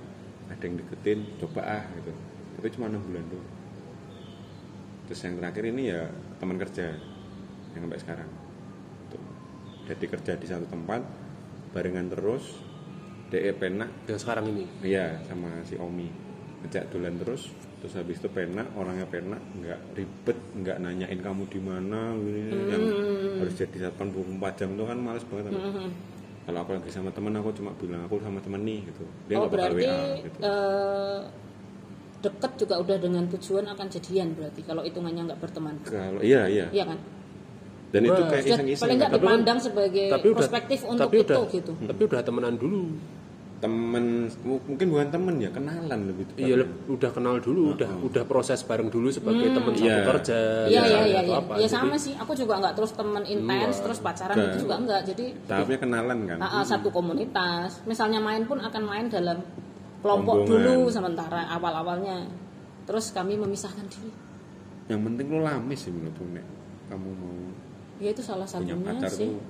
ada 0.52 0.60
yang 0.60 0.76
deketin 0.76 1.24
coba 1.40 1.64
ah 1.64 1.84
gitu. 1.96 2.12
Tapi 2.60 2.68
cuma 2.76 2.92
enam 2.92 3.00
bulan 3.08 3.24
doang. 3.24 3.50
Terus 5.08 5.20
yang 5.24 5.34
terakhir 5.40 5.64
ini 5.64 5.82
ya 5.88 6.00
teman 6.36 6.56
kerja 6.60 6.86
yang 7.72 7.80
sampai 7.88 8.00
sekarang. 8.04 8.30
Tuh. 9.08 9.22
jadi 9.88 10.04
kerja 10.12 10.32
di 10.36 10.44
satu 10.44 10.68
tempat 10.68 11.00
barengan 11.72 12.12
terus 12.12 12.52
DE 13.32 13.48
penak 13.56 14.04
yang 14.04 14.20
sekarang 14.20 14.52
ini? 14.52 14.68
Iya 14.84 15.24
sama 15.24 15.64
si 15.64 15.80
Omi. 15.80 16.12
Ngejak 16.60 16.92
dolan 16.92 17.16
terus 17.16 17.48
terus 17.86 18.02
habis 18.02 18.18
itu 18.18 18.26
penak 18.34 18.66
orangnya 18.74 19.06
penak 19.06 19.38
nggak 19.62 19.78
ribet 19.94 20.38
nggak 20.58 20.76
nanyain 20.82 21.20
kamu 21.22 21.46
di 21.46 21.60
mana 21.62 22.18
gini, 22.18 22.42
yang 22.66 22.82
harus 23.38 23.54
jadi 23.54 23.94
84 23.94 24.58
jam 24.58 24.74
itu 24.74 24.84
kan 24.90 24.98
males 24.98 25.22
banget 25.30 25.54
aku. 25.54 25.60
kalau 26.50 26.58
aku 26.66 26.70
lagi 26.82 26.90
sama 26.90 27.14
temen 27.14 27.30
aku 27.38 27.54
cuma 27.54 27.70
bilang 27.78 28.02
aku 28.02 28.18
sama 28.26 28.42
temen 28.42 28.66
nih 28.66 28.90
gitu. 28.90 29.06
Dia 29.30 29.34
oh 29.38 29.46
nggak 29.46 29.50
bakal 29.54 29.70
berarti 29.70 29.86
WA 29.86 30.02
gitu. 30.18 30.38
eh, 30.42 31.20
deket 32.26 32.52
juga 32.58 32.74
udah 32.82 32.96
dengan 32.98 33.24
tujuan 33.30 33.64
akan 33.70 33.86
jadian 33.86 34.28
berarti 34.34 34.60
kalau 34.66 34.82
hitungannya 34.82 35.22
nggak 35.30 35.40
berteman. 35.46 35.74
Kalau 35.86 36.20
iya 36.26 36.42
iya. 36.50 36.66
Iya 36.74 36.84
kan? 36.90 36.98
Dan 37.94 38.02
itu 38.02 38.18
Wah. 38.18 38.28
kayak 38.34 38.42
Sudah 38.42 38.56
iseng-iseng 38.58 38.82
paling 38.82 38.98
nggak 38.98 39.12
Tapi 39.14 39.22
dipandang 39.22 39.58
sebagai 39.62 40.06
tapi 40.10 40.26
udah 40.26 40.38
perspektif 40.42 40.78
untuk 40.82 41.06
tapi 41.06 41.16
itu 41.22 41.30
udah 41.30 41.42
gitu. 41.54 41.72
tapi 41.86 42.00
udah 42.02 42.20
temenan 42.26 42.54
dulu 42.58 42.82
temen 43.56 44.04
mu- 44.44 44.60
mungkin 44.62 44.86
bukan 44.86 45.08
temen 45.08 45.34
ya 45.36 45.48
kenalan 45.48 46.00
lebih 46.04 46.28
iya 46.36 46.60
leb- 46.60 46.76
udah 46.86 47.08
kenal 47.08 47.40
dulu 47.40 47.72
udah 47.72 47.88
udah 48.04 48.22
proses 48.22 48.60
bareng 48.60 48.86
dulu 48.86 49.08
sebagai 49.08 49.48
teman 49.48 49.72
satu 49.72 49.80
Iya. 49.82 50.04
kerja 50.04 50.38
Iya 50.66 50.82
iya 50.82 51.00
iya 51.02 51.18
atau 51.18 51.24
iya. 51.26 51.40
apa. 51.40 51.52
Ya 51.54 51.60
Jadi, 51.62 51.72
sama 51.72 51.96
sih. 51.96 52.12
Aku 52.14 52.32
juga 52.32 52.54
nggak 52.58 52.74
terus 52.74 52.92
temen 52.92 53.24
intens 53.24 53.76
terus 53.80 53.98
pacaran 53.98 54.36
itu 54.36 54.58
juga 54.60 54.74
enggak. 54.76 55.00
Jadi 55.06 55.24
tahapnya 55.46 55.78
kenalan 55.78 56.18
kan 56.26 56.36
ah, 56.38 56.60
ah, 56.60 56.64
satu 56.64 56.88
komunitas. 56.90 57.80
Misalnya 57.82 58.20
main 58.20 58.44
pun 58.44 58.58
akan 58.58 58.82
main 58.82 59.06
dalam 59.08 59.40
kelompok 59.98 60.44
Rombongan. 60.44 60.76
dulu 60.76 60.92
sementara 60.92 61.48
awal-awalnya. 61.50 62.28
Terus 62.84 63.10
kami 63.10 63.34
memisahkan 63.34 63.86
diri. 63.86 64.12
yang 64.86 65.02
penting 65.02 65.26
lo 65.28 65.42
lamis 65.42 65.80
sih 65.80 65.90
menurutku 65.90 66.22
nek 66.28 66.46
kamu 66.86 67.10
mau 67.10 67.34
Ya 67.98 68.12
itu 68.12 68.20
salah 68.20 68.44
punya 68.44 68.70
satunya 68.70 68.86
pacar 68.86 69.10
sih. 69.10 69.26
tuh 69.26 69.40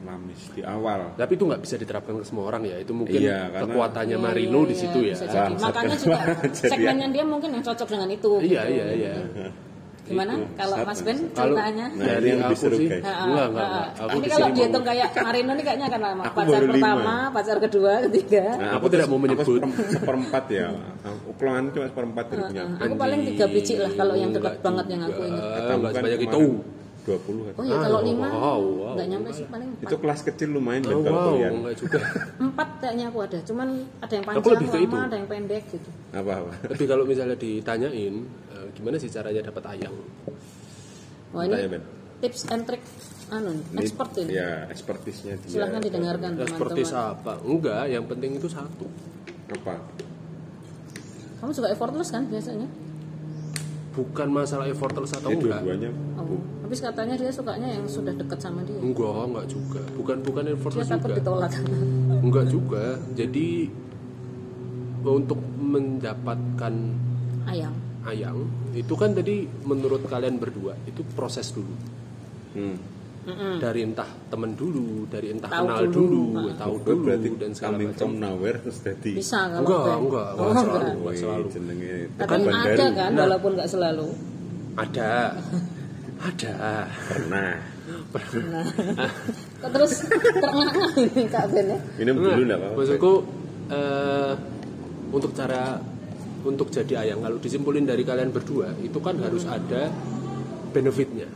lamis 0.00 0.40
di 0.50 0.62
awal 0.62 1.12
tapi 1.12 1.32
itu 1.34 1.44
nggak 1.44 1.60
bisa 1.60 1.76
diterapkan 1.76 2.14
ke 2.14 2.24
semua 2.24 2.44
orang 2.46 2.64
ya 2.64 2.76
itu 2.76 2.90
mungkin 2.90 3.20
Iya, 3.20 3.48
karena- 3.48 3.60
kekuatannya 3.68 4.16
Iya, 4.16 4.24
Marino 4.24 4.58
iya, 4.58 4.66
di 4.66 4.72
iya, 4.72 4.80
situ 4.80 4.98
ya 5.00 5.12
bisa 5.12 5.26
jadi. 5.26 5.52
Ah, 5.52 5.60
Makanya 5.60 5.96
juga 5.96 6.18
ya. 6.24 6.34
segmennya 6.50 7.06
dia 7.10 7.24
mungkin 7.24 7.48
yang 7.52 7.62
cocok 7.62 7.88
dengan 7.88 8.08
itu. 8.08 8.30
iya 8.40 8.60
gitu. 8.64 8.74
iya 8.74 8.86
iya 8.94 9.14
Gimana 10.00 10.32
Itu, 10.34 10.58
kalau 10.58 10.74
satu. 10.74 10.88
Mas 10.90 11.00
Ben 11.00 11.18
Kalau- 11.30 11.54
ceritanya? 11.54 11.86
Nah, 11.86 12.02
Dari 12.02 12.18
ini 12.18 12.30
yang 12.32 12.40
aku 12.42 12.54
seru 12.56 12.76
sih. 12.82 12.88
guys 12.90 12.98
Ah, 13.00 13.06
ah, 13.06 13.22
Enggak, 13.22 13.46
enggak, 13.46 13.62
ah, 13.62 13.70
enggak. 13.70 13.88
Aku 13.94 14.10
Ini 14.10 14.26
kalau 14.26 14.48
dihitung 14.50 14.84
kayak 14.84 15.08
Marino 15.28 15.50
ini 15.50 15.62
kayaknya 15.62 15.86
akan 15.86 16.00
lama. 16.02 16.22
Aku 16.24 16.34
Pacar 16.34 16.62
pertama, 16.64 16.90
lima. 16.98 17.16
pacar 17.30 17.56
kedua, 17.60 17.92
ketiga. 18.02 18.44
Nah, 18.56 18.70
Aku 18.74 18.86
tidak 18.88 19.06
mau 19.06 19.18
menyebut. 19.18 19.46
seperem- 19.46 19.76
seperempat 19.86 20.44
ya 20.50 20.66
aku 21.00 21.30
pelan 21.32 21.62
cuma 21.70 21.84
seperempat 21.86 22.24
dari 22.26 22.42
punya 22.42 22.62
aku. 22.66 22.82
Aku 22.82 22.94
paling 22.96 23.20
tiga 23.24 23.44
biji 23.46 23.74
lah 23.76 23.92
kalau 23.92 24.14
yang 24.16 24.30
dekat 24.30 24.50
Enggak 24.50 24.64
banget 24.66 24.86
yang 24.88 25.02
aku 25.04 25.20
ingat. 25.22 25.44
Enggak 25.46 25.62
kan 25.62 25.78
sebanyak 25.94 26.20
itu. 26.24 26.42
Kemarin 27.12 27.42
20 27.42 27.48
kan 27.50 27.54
Oh 27.56 27.64
ya 27.64 27.76
kalau 27.80 27.98
Ah, 27.98 28.04
lima 28.04 28.26
wow, 28.28 28.38
wow. 28.60 28.92
nggak 28.94 29.08
nyampe 29.08 29.30
sih 29.32 29.46
paling 29.46 29.68
itu 29.76 29.96
kelas 29.96 30.20
kecil 30.22 30.48
lumayan 30.50 30.82
Oh, 30.86 31.00
wow, 31.00 31.34
enggak 31.34 31.74
juga. 31.76 31.98
empat 32.44 32.68
kayaknya 32.78 33.04
aku 33.06 33.18
ada. 33.20 33.38
Cuman 33.40 33.68
ada 33.98 34.12
yang 34.12 34.24
Aku 34.24 34.30
panjang 34.30 34.52
lebih 34.52 34.66
ke 34.66 34.76
lama, 34.76 34.84
itu. 34.84 34.96
ada 35.02 35.16
yang 35.16 35.28
pendek 35.28 35.64
gitu. 35.68 35.90
apa 36.10 36.32
apa 36.36 36.52
Tapi 36.68 36.84
kalau 36.84 37.04
misalnya 37.04 37.34
ditanyain 37.34 38.14
eh, 38.50 38.66
gimana 38.72 38.96
sih 38.96 39.08
caranya 39.08 39.42
dapat 39.42 39.64
ayang? 39.68 39.94
Wah 41.30 41.42
ini 41.44 41.54
Tanya, 41.56 41.78
tips 42.20 42.42
and 42.48 42.62
trick 42.64 42.82
anu 43.28 43.50
expert 43.76 44.10
ini. 44.16 44.34
ya 44.34 44.66
expertisnya 44.66 45.38
dia 45.38 45.48
Silahkan 45.48 45.78
didengarkan 45.78 46.34
teman-teman. 46.34 46.90
apa? 46.90 47.32
Enggak, 47.40 47.82
yang 47.86 48.04
penting 48.04 48.34
itu 48.34 48.46
satu. 48.46 48.86
apa 49.48 49.78
Kamu 51.38 51.50
juga 51.50 51.68
effortless 51.68 52.10
kan 52.10 52.26
biasanya? 52.26 52.68
Bukan 53.90 54.28
masalah 54.30 54.70
effortless 54.70 55.18
atau 55.18 55.34
enggak. 55.34 55.60
dua-duanya 55.62 55.90
Oh. 56.14 56.38
Habis 56.62 56.78
katanya 56.78 57.18
dia 57.18 57.32
sukanya 57.34 57.66
yang 57.66 57.82
sudah 57.90 58.14
dekat 58.14 58.38
sama 58.38 58.62
dia. 58.62 58.78
Enggak, 58.78 59.26
enggak 59.26 59.46
juga. 59.50 59.82
Bukan 59.98 60.16
bukan 60.22 60.42
Dia 60.46 60.54
effortless 60.54 60.86
takut 60.86 61.10
juga. 61.10 61.18
ditolak. 61.18 61.52
Enggak 62.26 62.46
juga. 62.46 62.84
Jadi 63.18 63.48
untuk 65.02 65.40
mendapatkan 65.58 66.74
Ayam. 67.48 67.72
ayang 68.04 68.38
itu 68.76 68.92
kan 68.96 69.16
tadi 69.16 69.48
menurut 69.64 70.04
kalian 70.04 70.36
berdua 70.36 70.76
itu 70.84 71.00
proses 71.16 71.48
dulu 71.50 71.72
hmm. 72.56 72.76
Dari 73.56 73.80
entah 73.82 74.08
temen 74.26 74.50
dulu 74.52 75.04
dari 75.06 75.28
entah 75.28 75.46
Tahu 75.46 75.60
kenal 75.62 75.82
dulu. 75.84 75.92
dulu, 75.92 76.24
Nah. 76.42 76.56
tahu 76.56 76.74
dulu 76.80 76.98
berarti 77.04 77.28
dan 77.36 77.50
segala 77.52 77.70
coming 77.70 77.88
macam 77.88 78.00
from 78.00 78.12
nowhere 78.16 78.58
terus 78.58 78.78
jadi 78.80 79.12
Bisa 79.12 79.38
kalau 79.46 79.60
Enggak, 79.60 79.82
Ben. 79.82 79.98
enggak, 80.00 80.28
Oh, 80.30 80.40
enggak 80.40 80.54
selalu. 80.56 80.80
enggak. 80.80 80.94
Enggak 80.96 81.14
selalu. 81.16 81.46
jenenge 81.50 81.94
Tapi 82.10 82.18
tekan 82.18 82.40
ada 82.50 82.86
kan 82.90 83.10
Nah. 83.10 83.20
walaupun 83.22 83.50
nggak 83.54 83.68
selalu. 83.68 84.08
ada 84.72 85.10
ada 86.30 86.54
pernah 87.02 87.52
Kok 89.60 89.68
terus 89.68 89.92
terengah-engah 90.08 90.92
ini 90.96 91.22
Kak 91.26 91.44
Ben 91.50 91.66
ya? 91.66 91.78
minum 91.96 92.16
dulu 92.18 92.40
enggak 92.40 92.58
apa-apa 92.58 92.76
maksudku 92.76 93.12
eh, 93.68 94.32
untuk 95.10 95.30
cara 95.32 95.62
untuk 96.40 96.68
jadi 96.68 96.94
ayang 96.98 97.20
kalau 97.20 97.36
disimpulin 97.36 97.84
dari 97.84 98.00
kalian 98.00 98.30
berdua 98.30 98.72
itu 98.80 98.96
kan 98.96 99.18
harus 99.18 99.44
ada 99.44 99.92
benefitnya 100.70 101.28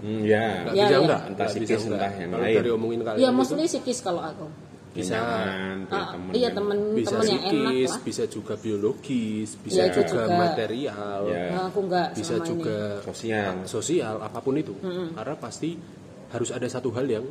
hmm, 0.00 0.20
ya 0.22 0.44
nggak 0.62 0.72
Ya, 0.72 0.82
bisa 0.82 0.90
ya. 0.90 0.98
enggak 0.98 1.20
Entah 1.26 1.46
psikis, 1.46 1.82
entah 1.86 2.12
yang 2.12 2.30
kalau 2.30 2.42
lain. 2.42 2.56
dari 2.56 2.70
omongin 2.70 3.00
kalian 3.00 3.18
Iya, 3.18 3.28
itu 3.28 3.36
mostly 3.36 3.64
psikis 3.66 3.98
kalau 4.00 4.22
aku. 4.22 4.46
bisa 4.90 5.14
nyaman 5.14 5.86
Ah, 5.86 6.10
temen 6.10 6.32
iya 6.34 6.48
temen 6.50 6.78
bisa 6.92 7.14
temen 7.14 7.26
yang 7.28 7.42
enak 7.42 7.46
psikis 7.46 7.88
lah. 7.88 8.00
bisa 8.02 8.22
juga 8.26 8.54
biologis 8.56 9.48
bisa 9.56 9.80
Ya, 9.80 9.86
juga, 9.88 10.26
juga. 10.26 10.34
material 10.34 11.20
Ya. 11.24 11.44
Nah, 11.48 11.64
aku 11.64 11.78
nggak 11.84 12.08
bisa 12.12 12.34
sama 12.34 12.44
juga 12.44 12.76
sosial 13.00 13.54
sosial 13.64 14.14
apa 14.18 14.38
pun 14.38 14.54
itu 14.56 14.74
karena 15.12 15.34
pasti 15.36 15.78
harus 16.28 16.50
ada 16.50 16.66
satu 16.66 16.90
hal 16.90 17.06
yang 17.06 17.22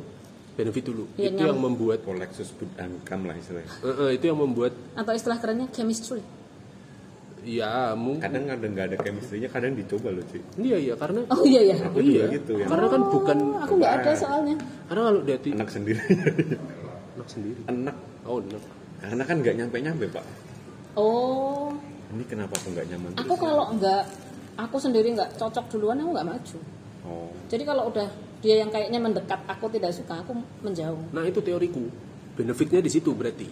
benefit 0.52 0.84
dulu 0.86 1.04
Iya, 1.14 1.28
itu 1.28 1.36
nyam- 1.38 1.46
yang 1.46 1.58
membuat 1.58 2.00
koleksus 2.00 2.48
budangkam 2.50 3.24
lah 3.24 3.34
istilahnya 3.34 3.68
eh, 3.78 3.96
eh, 3.98 4.10
itu 4.14 4.24
yang 4.26 4.38
membuat 4.38 4.72
ini. 4.72 4.96
Atau 4.96 5.12
istilah 5.12 5.36
kerennya 5.36 5.68
chemistry. 5.68 6.20
Ya 7.42 7.92
mungkin. 7.94 8.20
Kadang 8.22 8.44
kadang 8.46 8.70
nggak 8.72 8.86
ada 8.86 8.96
chemistry-nya 9.00 9.48
kadang 9.48 9.72
dicoba 9.72 10.08
loh 10.10 10.24
cuy 10.24 10.40
iya 10.58 10.76
iya 10.76 10.94
karena 10.94 11.20
Oh 11.26 11.42
iya 11.42 11.60
ya. 11.66 11.76
aku 11.80 11.98
juga 11.98 12.10
iya 12.10 12.24
gitu 12.34 12.52
ya. 12.58 12.66
karena 12.68 12.86
kan 12.86 13.02
bukan 13.06 13.38
Aku 13.64 13.72
nggak 13.76 13.92
ada 13.96 14.10
soalnya. 14.12 14.56
karena 14.86 15.02
kalau 15.06 15.20
dia 15.22 15.36
ti- 15.36 15.52
anak 15.52 15.68
sendiri. 15.68 16.00
Anak 17.16 17.28
sendiri. 17.28 17.60
Anak. 17.66 17.96
Oh 18.22 18.38
enak 18.38 18.62
karena 19.00 19.22
kan 19.24 19.36
nggak 19.40 19.54
nyampe 19.56 19.76
nyampe 19.80 20.04
pak. 20.08 20.24
Oh, 20.92 21.72
ini 22.10 22.24
kenapa 22.24 22.52
aku 22.52 22.68
nggak 22.70 22.86
nyaman 22.88 23.10
aku 23.14 23.24
terus? 23.30 23.40
kalau 23.40 23.64
nggak 23.72 24.02
aku 24.58 24.76
sendiri 24.76 25.08
nggak 25.14 25.30
cocok 25.38 25.64
duluan 25.70 25.96
aku 25.96 26.10
nggak 26.12 26.28
maju. 26.28 26.58
oh. 27.04 27.30
Jadi 27.46 27.62
kalau 27.62 27.88
udah 27.88 28.08
dia 28.40 28.56
yang 28.58 28.68
kayaknya 28.68 28.98
mendekat 28.98 29.40
aku 29.46 29.68
tidak 29.68 29.92
suka 29.92 30.18
aku 30.18 30.32
menjauh. 30.60 31.00
nah 31.10 31.22
itu 31.22 31.38
teoriku. 31.38 31.86
Benefitnya 32.34 32.80
di 32.80 32.88
situ 32.88 33.12
berarti. 33.12 33.48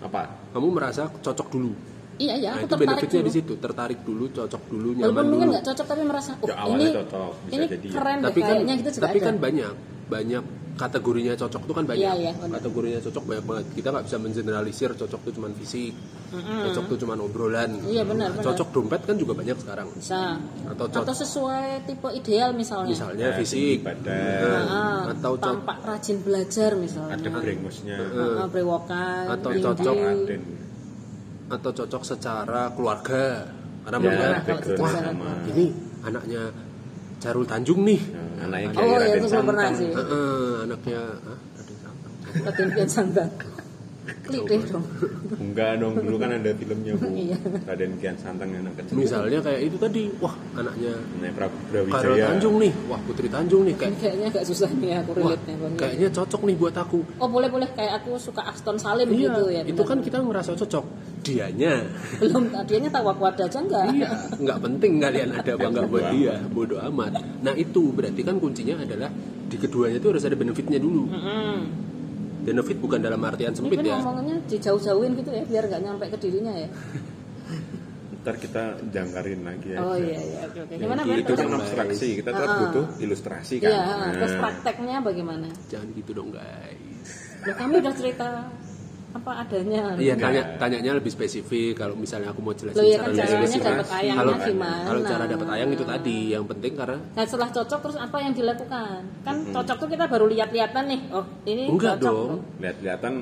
Apa? 0.00 0.26
Kamu 0.50 0.68
merasa 0.70 1.06
cocok 1.06 1.48
dulu 1.50 1.72
Iya 2.20 2.34
ya, 2.36 2.50
nah 2.50 2.54
aku 2.54 2.60
itu 2.60 2.68
tertarik 2.68 2.84
benefitnya 2.92 3.16
dulu. 3.16 3.24
di 3.24 3.32
situ 3.32 3.52
tertarik 3.56 4.00
dulu 4.02 4.24
cocok 4.30 4.62
dulu 4.66 4.88
Walaupun 4.90 5.00
nyaman 5.02 5.24
mungkin 5.24 5.40
dulu. 5.40 5.52
nggak 5.52 5.64
cocok 5.66 5.86
tapi 5.88 6.02
merasa, 6.04 6.30
oh 6.34 6.46
Ya, 6.46 6.56
ini 6.68 6.84
cocok, 6.92 7.32
bisa 7.40 7.54
ini 7.54 7.64
jadi 7.66 7.86
ya. 7.86 7.92
keren 7.92 8.16
deh 8.16 8.24
tapi 8.26 8.40
kan 8.40 8.48
kayaknya 8.50 8.74
gitu 8.76 8.90
juga 8.90 9.02
tapi 9.02 9.18
ada. 9.18 9.26
kan 9.26 9.34
banyak 9.38 9.72
banyak 10.06 10.44
kategorinya 10.72 11.34
cocok 11.34 11.62
tuh 11.62 11.74
kan 11.74 11.84
banyak. 11.84 12.00
Iya, 12.02 12.12
iya, 12.14 12.32
kategorinya 12.36 13.00
cocok 13.02 13.22
banyak 13.22 13.44
banget. 13.44 13.64
Kita 13.70 13.88
nggak 13.90 14.04
bisa 14.06 14.16
mengeneralisir 14.18 14.90
cocok 14.94 15.20
tuh 15.20 15.32
cuman 15.34 15.52
fisik 15.54 15.92
cocok 16.30 16.84
tuh 16.86 16.98
cuman 16.98 17.18
obrolan. 17.20 17.70
Iya, 17.84 18.02
benar, 18.02 18.28
Nah, 18.28 18.34
benar. 18.34 18.46
cocok 18.46 18.68
dompet 18.70 19.00
kan 19.02 19.14
juga 19.14 19.32
banyak 19.34 19.56
sekarang. 19.56 19.88
Bisa. 19.92 20.36
atau 20.66 20.84
cocok 20.86 21.02
Atau 21.02 21.14
sesuai 21.16 21.66
tipe 21.84 22.08
ideal 22.10 22.50
misalnya. 22.52 22.92
misalnya 22.92 23.26
Ya, 23.26 23.34
fisik. 23.34 23.76
badan. 23.80 24.60
Ah, 24.62 25.00
atau 25.10 25.32
cocok 25.34 25.44
tampak 25.58 25.78
rajin 25.82 26.16
belajar 26.20 26.70
misalnya. 26.74 27.12
ada 27.14 27.28
brengosnya. 27.30 27.96
Ah, 28.38 28.46
brewokan, 28.46 29.24
Atau 29.30 29.50
cocok. 29.54 29.96
Raden 29.96 30.42
atau 31.50 31.70
cocok 31.74 32.02
secara 32.06 32.70
keluarga 32.72 33.50
karena 33.82 33.98
ya 34.06 34.28
gitu 34.46 34.86
sama 34.86 35.42
ini 35.50 35.74
anaknya 36.06 36.42
Carul 37.20 37.44
Tanjung 37.44 37.84
nih 37.84 38.00
Nah, 38.40 38.48
anaknya 38.48 38.80
Oh 38.80 38.86
ya 38.88 38.96
Raden 38.96 39.20
itu 39.20 39.26
belum 39.28 39.44
pernah 39.52 39.64
Santang. 39.68 39.76
sih. 39.76 39.90
Heeh, 39.92 40.48
anaknya 40.64 41.00
ah, 41.20 41.38
Raden 41.52 41.76
Santang. 41.76 42.12
Raden 42.48 42.88
Santang. 42.88 43.30
Klik 44.20 44.42
deh 44.44 44.60
dong. 44.66 44.84
Enggak 45.38 45.72
dong, 45.78 45.94
dulu 45.96 46.16
kan 46.16 46.30
ada 46.32 46.50
filmnya 46.52 46.92
Bu. 46.94 47.06
Iya. 47.10 47.38
Raden 47.64 47.92
Kian 47.96 48.16
Santang 48.16 48.50
anak 48.50 48.74
kecil. 48.76 48.94
misalnya 48.96 49.38
kayak 49.40 49.60
itu 49.62 49.76
tadi 49.76 50.02
wah 50.18 50.34
anaknya 50.54 50.92
Naik 51.18 51.34
Prabu 51.34 51.56
Brawijaya. 51.70 52.26
Tanjung 52.30 52.56
nih 52.58 52.72
wah 52.86 53.00
Putri 53.02 53.28
Tanjung 53.28 53.62
nih 53.64 53.74
kayak 53.74 53.94
Kayaknya 54.00 54.26
agak 54.28 54.44
susah 54.44 54.70
nih 54.72 54.90
aku 54.98 55.10
wah 55.12 55.18
relate 55.30 55.44
nya 55.44 55.54
bang. 55.56 55.72
kayaknya 55.76 56.08
cocok 56.10 56.40
nih 56.44 56.56
buat 56.56 56.74
aku 56.74 56.98
Oh 57.16 57.28
boleh 57.28 57.48
boleh 57.48 57.68
kayak 57.72 57.92
aku 58.00 58.10
suka 58.16 58.42
Aston 58.44 58.76
Salim 58.76 59.08
iya 59.10 59.30
gitu 59.30 59.42
ya. 59.48 59.62
itu 59.64 59.82
kan 59.82 59.98
kita 60.00 60.18
ngerasa 60.20 60.52
cocok 60.54 60.84
dianya 61.20 61.84
belum 62.16 62.48
tadinya 62.48 62.90
tahu 62.90 63.06
aku 63.12 63.22
ada 63.28 63.44
aja 63.44 63.58
enggak. 63.60 63.84
iya 63.92 64.08
nggak 64.40 64.58
penting 64.58 64.92
kalian 64.98 65.30
ada 65.36 65.50
apa 65.52 65.66
nggak 65.68 65.86
buat 65.86 66.04
dia 66.10 66.34
bodoh 66.48 66.80
amat 66.80 67.12
nah 67.40 67.52
itu 67.52 67.92
berarti 67.92 68.20
kan 68.24 68.40
kuncinya 68.40 68.80
adalah 68.80 69.12
di 69.46 69.56
keduanya 69.58 70.00
itu 70.00 70.08
harus 70.08 70.24
ada 70.24 70.32
benefitnya 70.32 70.78
dulu 70.80 71.04
Mm-mm. 71.12 71.58
Benefit 72.40 72.76
bukan 72.76 72.98
dalam 72.98 73.20
artian 73.20 73.50
Ini 73.50 73.58
sempit 73.58 73.76
kan 73.76 73.86
ya 73.86 73.96
ngomongnya 73.98 74.36
dijauh-jauhin 74.46 75.12
gitu 75.14 75.30
ya 75.30 75.42
biar 75.44 75.64
nggak 75.66 75.82
nyampe 75.82 76.04
ke 76.08 76.18
dirinya 76.18 76.52
ya. 76.54 76.68
Ntar 78.20 78.36
kita 78.36 78.62
jangkarin 78.86 79.40
lagi 79.40 79.68
ya. 79.72 79.78
Oh 79.80 79.96
iya 79.96 80.18
iya 80.18 80.38
oke 80.44 80.58
oke. 80.60 80.74
Gimana 80.76 81.00
Ben? 81.02 81.18
Itu 81.18 81.32
kan 81.32 81.48
abstraksi, 81.54 82.06
kita 82.16 82.30
tetap 82.30 82.44
Ah, 82.44 82.52
ah. 82.52 82.58
butuh 82.62 82.84
ilustrasi 82.98 83.54
kan. 83.58 83.70
Iya, 83.70 83.80
Nah, 83.80 84.10
terus 84.12 84.32
prakteknya 84.36 84.96
bagaimana? 85.00 85.48
jangan 85.66 85.88
gitu 85.94 86.10
dong 86.12 86.28
guys 86.30 87.08
Ya 87.40 87.56
kami 87.56 87.80
udah 87.80 87.94
cerita 87.96 88.28
apa 89.10 89.42
adanya. 89.42 89.98
Iya 89.98 90.14
tanya 90.14 90.42
tanyanya 90.54 90.92
lebih 90.94 91.10
spesifik 91.10 91.74
kalau 91.74 91.98
misalnya 91.98 92.30
aku 92.30 92.40
mau 92.40 92.54
jelasin 92.54 92.78
Loh, 92.78 92.86
iya 92.86 92.96
cara 92.96 93.02
kan 93.02 93.10
lebih 93.10 93.22
caranya 93.26 93.48
spesifik. 93.50 94.14
kalau 94.14 94.34
gimana? 94.38 94.84
kalau 94.86 95.00
cara 95.02 95.24
dapat 95.26 95.48
ayam 95.50 95.68
itu 95.74 95.84
tadi 95.84 96.18
yang 96.30 96.44
penting 96.46 96.72
karena 96.78 96.98
Nah 97.10 97.24
setelah 97.26 97.50
cocok 97.50 97.78
terus 97.82 97.96
apa 97.98 98.16
yang 98.22 98.32
dilakukan? 98.32 98.98
Kan 99.26 99.36
cocok 99.50 99.76
tuh 99.82 99.88
kita 99.90 100.04
baru 100.06 100.26
lihat-lihatan 100.30 100.84
nih. 100.86 101.00
Oh 101.10 101.24
ini 101.42 101.62
enggak 101.66 101.98
cocok. 101.98 102.06
dong 102.06 102.30
Lihat-lihatan 102.62 103.12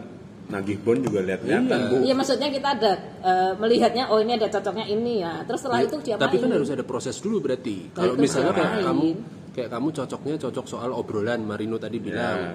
nagih 0.48 0.76
bon 0.80 0.96
juga 1.00 1.20
lihat-lihatan, 1.20 1.76
Iya. 1.76 1.88
Bu. 1.88 1.96
Iya 2.04 2.14
maksudnya 2.16 2.48
kita 2.48 2.68
ada 2.72 2.92
eh, 3.20 3.52
melihatnya 3.56 4.04
oh 4.08 4.18
ini 4.20 4.32
ada 4.36 4.48
cocoknya 4.48 4.86
ini 4.86 5.24
ya. 5.24 5.40
Terus 5.44 5.60
setelah 5.60 5.80
itu 5.84 5.96
diapain? 6.00 6.20
Iya, 6.20 6.24
tapi 6.28 6.36
kan 6.40 6.50
harus 6.52 6.68
ada 6.68 6.84
proses 6.84 7.16
dulu 7.16 7.36
berarti 7.40 7.76
kalau 7.92 8.12
itu 8.12 8.20
misalnya 8.20 8.52
kayak 8.52 8.84
kamu 8.84 9.08
kayak 9.56 9.68
kamu 9.72 9.88
cocoknya 9.90 10.34
cocok 10.38 10.64
soal 10.68 10.90
obrolan 10.92 11.40
Marino 11.42 11.80
tadi 11.80 11.96
bilang 11.98 12.54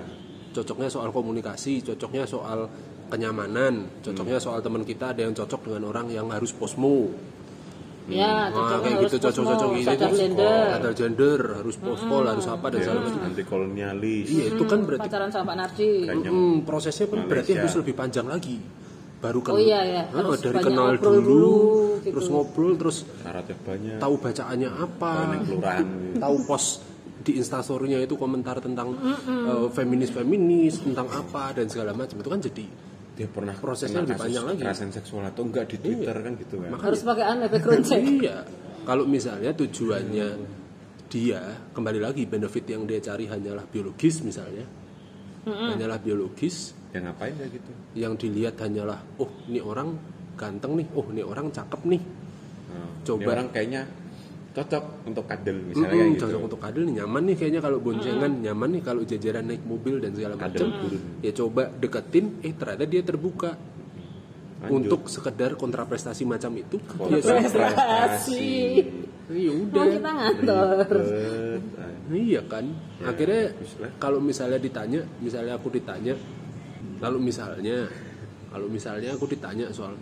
cocoknya 0.53 0.85
soal 0.87 1.09
komunikasi 1.09 1.81
cocoknya 1.81 2.23
soal 2.23 2.69
kenyamanan 3.13 3.73
cocoknya 4.01 4.37
soal 4.37 4.59
teman 4.59 4.81
kita 4.81 5.13
ada 5.13 5.21
yang 5.21 5.31
cocok 5.31 5.61
dengan 5.63 5.83
orang 5.87 6.09
yang 6.09 6.27
harus 6.27 6.49
posmo 6.51 7.13
Ya, 8.03 8.51
Nah, 8.51 8.83
kayak 8.83 8.99
harus 8.99 9.15
gitu 9.15 9.31
cocok-cocok 9.31 9.69
sadar 9.79 9.95
terus 10.03 10.19
gender. 10.19 10.63
sadar 10.75 10.91
gender 10.91 11.39
harus 11.55 11.75
pospol 11.79 12.23
harus 12.27 12.45
apa 12.45 12.67
dan 12.67 12.75
Ya, 12.75 12.83
segala 12.83 12.99
macam 12.99 13.21
anti 13.23 13.43
kolonialis. 13.47 14.25
iya 14.27 14.43
itu 14.51 14.63
kan 14.67 14.79
berarti 14.83 15.07
pacaran 15.07 15.31
sama 15.31 15.45
Pak 15.47 15.55
Nardi. 15.55 15.91
Kayaknya 16.03 16.29
Mm, 16.29 16.55
prosesnya 16.67 17.05
kan 17.07 17.19
berarti 17.23 17.31
Malaysia. 17.47 17.63
harus 17.63 17.75
lebih 17.79 17.93
panjang 17.95 18.27
lagi. 18.27 18.57
Baru 19.23 19.39
kan 19.39 19.55
Oh 19.55 19.61
iya, 19.63 19.79
iya. 19.87 20.03
Ah, 20.11 20.19
Harus 20.19 20.43
dari 20.43 20.59
kenal 20.59 20.99
dulu, 20.99 21.15
dulu, 21.15 21.55
gitu. 22.03 22.11
terus 22.11 22.27
ngobrol, 22.27 22.71
terus 22.75 22.97
syaratnya 23.23 23.55
banyak. 23.57 23.97
tahu 23.97 24.13
bacaannya 24.19 24.69
apa, 24.75 25.13
tahu 26.19 26.35
post 26.43 26.83
di 27.23 27.39
instastorynya 27.39 28.03
itu 28.03 28.19
komentar 28.19 28.59
tentang 28.59 28.99
eh, 28.99 29.67
feminis-feminis, 29.71 30.83
tentang 30.83 31.07
apa 31.07 31.55
dan 31.55 31.71
segala 31.71 31.95
macam 31.95 32.19
itu 32.19 32.27
kan 32.27 32.41
jadi 32.43 32.65
Dia 33.13 33.29
pernah 33.29 33.53
Prosesnya 33.53 34.01
lebih 34.01 34.17
panjang 34.17 34.45
lagi. 34.49 34.57
kekerasan 34.59 34.89
seksual 34.89 35.23
atau 35.23 35.45
enggak 35.45 35.69
di 35.69 35.77
Twitter 35.77 36.15
kan 36.17 36.33
gitu 36.33 36.55
kan. 36.57 36.69
Harus 36.81 37.01
pakai 37.05 37.25
aneh 37.27 37.47
background 37.47 37.83
check. 37.85 38.01
iya. 38.01 38.37
Kalau 38.83 39.05
misalnya 39.05 39.53
tujuannya 39.53 40.27
dia 41.07 41.41
kembali 41.71 41.99
lagi 42.01 42.25
benefit 42.25 42.65
yang 42.67 42.83
dia 42.83 42.97
cari 42.99 43.29
hanyalah 43.29 43.63
biologis 43.63 44.25
misalnya, 44.25 44.65
hanyalah 45.45 46.01
biologis, 46.01 46.73
Ya 46.89 46.99
ngapain 46.99 47.37
ya 47.37 47.47
gitu. 47.47 47.71
yang 47.93 48.17
dilihat 48.17 48.57
hanyalah 48.57 48.97
oh 49.17 49.29
ini 49.45 49.61
orang 49.61 49.93
ganteng 50.33 50.73
nih, 50.75 50.87
oh 50.97 51.05
ini 51.13 51.21
orang 51.21 51.53
cakep 51.53 51.81
nih, 51.85 52.01
Nah, 52.73 52.89
Coba. 53.05 53.21
ini 53.21 53.25
orang 53.29 53.47
kayaknya 53.53 53.81
cocok 54.53 55.09
untuk 55.09 55.25
kadel 55.25 55.57
misalnya 55.65 55.89
kayak 55.89 56.07
gitu. 56.13 56.21
cocok 56.29 56.41
untuk 56.45 56.59
kadel 56.61 56.81
nih 56.85 56.93
nyaman 57.01 57.21
nih 57.25 57.35
kayaknya 57.35 57.61
kalau 57.61 57.77
boncengan 57.81 58.31
nyaman 58.37 58.69
nih 58.69 58.81
kalau 58.81 59.01
jajaran 59.01 59.45
naik 59.49 59.63
mobil 59.65 59.97
dan 59.97 60.13
segala 60.13 60.37
macam 60.37 60.67
ya 61.19 61.31
coba 61.33 61.73
deketin 61.73 62.25
eh 62.39 62.53
ternyata 62.53 62.85
dia 62.85 63.01
terbuka 63.01 63.57
Lanjut. 64.63 64.69
untuk 64.77 65.01
sekedar 65.09 65.57
kontraprestasi 65.57 66.23
macam 66.23 66.53
itu 66.53 66.77
ya 66.77 66.85
Kontraprestasi. 67.19 68.45
ya 69.33 69.49
Mau 69.49 69.65
udah 69.65 69.83
kita 69.89 70.11
ngantor. 70.13 70.87
Iya 72.11 72.41
kan 72.45 72.65
Ya, 72.99 73.09
akhirnya 73.09 73.43
bismillah. 73.57 73.91
kalau 73.97 74.19
misalnya 74.19 74.59
ditanya 74.59 75.01
misalnya 75.17 75.57
aku 75.57 75.67
ditanya 75.67 76.13
lalu 77.01 77.17
misalnya 77.31 77.89
kalau 78.47 78.67
misalnya 78.69 79.09
aku 79.15 79.25
ditanya 79.25 79.73
soal 79.73 79.97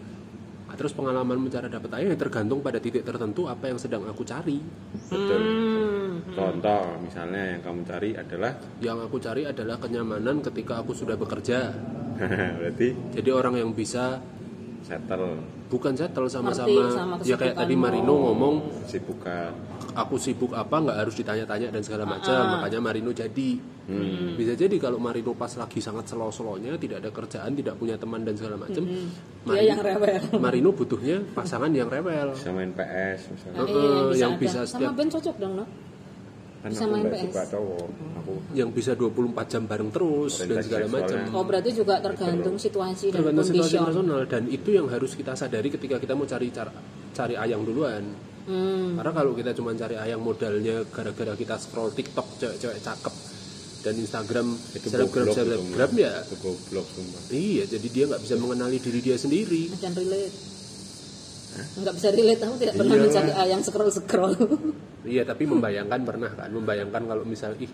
"Ah, 0.72 0.76
terus 0.80 0.96
pengalaman 0.96 1.44
cara 1.52 1.68
dapat 1.68 1.92
ayam 2.00 2.16
ya 2.16 2.18
tergantung 2.18 2.64
pada 2.64 2.80
titik 2.80 3.04
tertentu 3.04 3.52
apa 3.52 3.68
yang 3.68 3.76
sedang 3.76 4.08
aku 4.08 4.24
cari 4.24 4.64
Betul. 5.12 5.42
Hmm. 5.44 6.24
Contoh 6.32 6.96
misalnya 7.04 7.60
yang 7.60 7.62
kamu 7.62 7.82
cari 7.84 8.10
adalah 8.16 8.52
yang 8.80 9.04
aku 9.04 9.20
cari 9.20 9.44
adalah 9.44 9.76
kenyamanan 9.76 10.40
ketika 10.40 10.80
aku 10.80 10.96
sudah 10.96 11.20
bekerja 11.20 11.76
berarti 12.64 12.96
Jadi 13.20 13.30
orang 13.36 13.60
yang 13.60 13.76
bisa 13.76 14.24
settle 14.82 15.40
bukan 15.68 15.94
settle 15.94 16.28
sama-sama 16.28 16.68
sama 16.90 17.16
ya 17.22 17.36
kayak 17.36 17.56
tadi. 17.56 17.74
Marino 17.74 18.14
ngomong 18.14 18.56
sibukan 18.86 19.54
aku 19.92 20.16
sibuk 20.16 20.52
apa 20.52 20.72
nggak 20.74 20.98
harus 20.98 21.16
ditanya-tanya 21.16 21.68
dan 21.70 21.82
segala 21.82 22.04
macam 22.06 22.32
Ah. 22.34 22.50
makanya 22.58 22.80
Marino 22.82 23.12
jadi 23.12 23.50
Hmm. 23.82 24.38
bisa 24.38 24.54
jadi 24.54 24.72
kalau 24.78 24.98
Marino 24.98 25.34
pas 25.34 25.52
lagi 25.52 25.80
sangat 25.80 26.06
selo-selonya 26.06 26.78
tidak 26.78 27.02
ada 27.02 27.10
kerjaan 27.10 27.52
tidak 27.52 27.76
punya 27.76 27.96
teman 27.96 28.22
dan 28.22 28.34
segala 28.34 28.56
macam 28.56 28.88
Dia 29.44 29.62
yang 29.66 29.82
rewel. 29.82 30.22
Marino 30.44 30.70
butuhnya 30.72 31.20
pasangan 31.30 31.68
yang 31.70 31.88
rewel 31.88 32.32
bisa 32.32 32.50
main 32.50 32.72
PS 32.72 33.20
misalnya 33.28 33.58
Nah, 33.58 33.68
iya, 33.68 33.76
yang 33.76 34.08
bisa, 34.08 34.16
yang 34.18 34.32
ada. 34.32 34.40
bisa 34.40 34.60
sama 34.62 34.70
setiap- 34.72 34.94
Ben 34.94 35.10
cocok 35.10 35.36
dong, 35.36 35.54
no? 35.56 35.66
Kan 36.62 36.70
Bisa 36.70 36.86
aku 36.86 36.94
main 36.94 37.04
nggak 37.04 37.18
PS. 37.18 37.26
suka 37.28 37.44
cowok 37.52 37.88
aku 38.16 38.34
yang 38.54 38.70
bisa 38.70 38.92
24 38.94 39.50
jam 39.50 39.64
bareng 39.66 39.90
terus 39.90 40.34
dan 40.40 40.62
segala 40.62 40.86
macam. 40.88 41.18
Oh 41.34 41.44
berarti 41.44 41.70
juga 41.74 41.98
tergantung 41.98 42.56
situasi 42.56 43.06
dan 43.10 43.18
tergantung 43.20 43.48
situasi 43.50 43.76
kondisi. 43.76 43.88
personal 43.90 44.22
dan 44.26 44.44
itu 44.46 44.70
yang 44.70 44.86
harus 44.86 45.12
kita 45.14 45.34
sadari 45.34 45.70
ketika 45.70 45.98
kita 45.98 46.14
mau 46.14 46.30
cari 46.30 46.48
cara 46.50 46.70
cari 47.12 47.36
ayang 47.36 47.62
duluan 47.62 48.06
Hmm. 48.42 48.98
Karena 48.98 49.14
kalau 49.14 49.38
kita 49.38 49.54
cuma 49.54 49.70
cari 49.78 49.94
ayang 49.94 50.18
modalnya 50.18 50.82
gara-gara 50.90 51.38
kita 51.38 51.62
scroll 51.62 51.94
TikTok 51.94 52.26
cewek-cewek 52.42 52.82
cakep 52.82 53.14
dan 53.82 53.94
Instagram 53.96 54.48
itu 54.74 54.88
selebgram 54.90 55.30
itu, 55.30 56.02
ya 56.02 56.26
itu 56.26 56.36
goblok 56.42 56.88
sumpah 56.90 57.22
iya 57.30 57.70
jadi 57.70 57.88
dia 57.88 58.04
nggak 58.10 58.18
bisa 58.18 58.42
mengenali 58.42 58.82
diri 58.82 58.98
dia 59.00 59.14
sendiri 59.14 59.70
Dan 59.78 59.94
relate. 59.94 60.34
Enggak 61.78 61.94
bisa 61.94 62.10
relate, 62.10 62.42
aku 62.42 62.56
tidak 62.58 62.76
pernah 62.80 62.96
Iyalah. 62.96 63.08
mencari 63.12 63.32
ayang 63.38 63.62
scroll-scroll. 63.62 64.36
iya 65.04 65.24
tapi 65.24 65.44
membayangkan 65.44 66.02
pernah 66.02 66.30
kan 66.30 66.50
membayangkan 66.50 67.04
kalau 67.06 67.24
misal 67.24 67.54
ih 67.56 67.70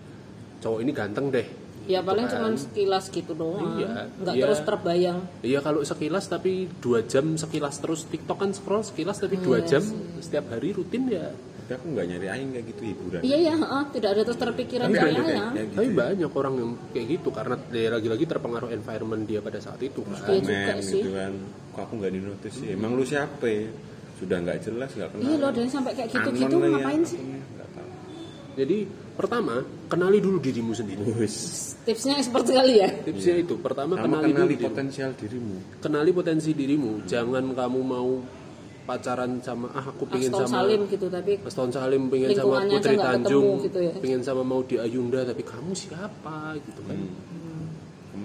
cowok 0.58 0.78
ini 0.80 0.90
ganteng 0.90 1.28
deh 1.28 1.46
ya 1.84 2.00
paling 2.00 2.24
kan. 2.24 2.36
cuman 2.36 2.52
sekilas 2.54 3.08
gitu 3.08 3.32
doang. 3.32 3.80
Iya, 3.80 4.12
Enggak 4.14 4.34
iya. 4.34 4.42
terus 4.44 4.60
terbayang. 4.60 5.18
iya 5.40 5.58
kalau 5.58 5.80
sekilas 5.80 6.24
tapi 6.26 6.52
dua 6.76 7.00
jam 7.02 7.32
sekilas 7.34 7.78
terus 7.78 8.04
TikTok 8.04 8.36
kan 8.36 8.50
scroll 8.52 8.82
sekilas 8.82 9.16
tapi 9.16 9.36
dua 9.36 9.58
Iya 9.58 9.68
jam 9.70 9.82
setiap 10.18 10.52
hari 10.52 10.72
rutin 10.72 11.08
ya 11.08 11.32
tapi 11.58 11.72
aku 11.74 11.86
nggak 11.90 12.06
nyari 12.06 12.26
aing 12.28 12.50
kayak 12.50 12.66
gitu 12.66 12.82
hiburan 12.82 13.20
Iya 13.22 13.36
ya, 13.38 13.54
heeh, 13.54 13.82
tidak 13.90 14.10
ada 14.10 14.22
terus 14.22 14.36
terpikiran 14.38 14.86
Tapi 14.86 14.96
kayak- 14.96 15.16
kayak 15.16 15.24
gitu 15.54 15.76
tapi 15.76 15.86
ya. 15.86 15.96
banyak 15.98 16.30
orang 16.34 16.54
yang 16.56 16.70
kayak 16.90 17.06
gitu 17.10 17.28
karena 17.30 17.54
dia 17.68 17.88
lagi-lagi 17.90 18.24
terpengaruh 18.26 18.70
environment 18.70 19.22
dia 19.24 19.40
pada 19.40 19.58
saat 19.58 19.80
itu 19.80 20.00
kan 20.02 20.16
Iya 20.26 20.40
juga 20.42 20.72
sih. 20.80 20.92
gitu 20.98 21.10
kan 21.12 21.32
kok 21.70 21.80
aku 21.82 21.92
nggak 21.94 22.12
di 22.12 22.20
notice 22.20 22.54
sih 22.54 22.68
emang 22.70 22.92
lu 22.92 23.04
siapa 23.04 23.44
ya? 23.44 23.64
Sudah 24.18 24.36
nggak 24.42 24.58
jelas 24.66 24.90
nggak 24.92 25.08
kenal 25.14 25.24
Iya 25.24 25.36
loh, 25.38 25.50
dan 25.54 25.66
sampai 25.70 25.92
kayak 25.94 26.08
gitu-gitu 26.10 26.44
Anon 26.44 26.60
lagi 26.60 26.74
ngapain 26.74 27.00
aku 27.00 27.10
sih? 27.10 27.20
tahu 27.22 27.88
Jadi 28.58 28.78
pertama 29.14 29.54
kenali 29.86 30.18
dulu 30.18 30.38
dirimu 30.42 30.74
sendiri. 30.74 31.02
Tipsnya 31.86 32.18
expert 32.18 32.42
sekali 32.42 32.82
ya. 32.82 32.90
Tipsnya 33.06 33.34
itu 33.46 33.54
pertama 33.62 33.94
sama 33.94 34.18
kenali, 34.18 34.30
kenali 34.34 34.34
dulu 34.34 34.50
dirimu. 34.58 34.68
potensial 34.74 35.10
dirimu 35.14 35.54
Kenali 35.78 36.10
potensi 36.10 36.50
dirimu. 36.50 36.92
Jangan 37.06 37.44
kamu 37.54 37.80
mau 37.86 38.10
pacaran 38.88 39.36
sama 39.44 39.68
ah 39.76 39.84
aku 39.92 40.08
pengen 40.08 40.32
Aston 40.32 40.48
sama 40.48 40.64
Salim 40.64 40.80
gitu 40.88 41.06
tapi 41.12 41.32
Aston 41.44 41.68
Salim 41.68 42.02
pengen 42.08 42.32
sama 42.32 42.64
Putri 42.64 42.96
Tanjung, 42.96 43.60
ketemu 43.60 43.66
gitu 43.68 43.78
ya. 43.84 43.92
pengen 44.00 44.22
sama 44.24 44.42
mau 44.48 44.60
di 44.64 44.76
Ayunda 44.80 45.20
tapi 45.28 45.44
kamu 45.44 45.76
siapa 45.76 46.56
gitu 46.56 46.80
kan. 46.88 46.96
kamu 46.96 47.47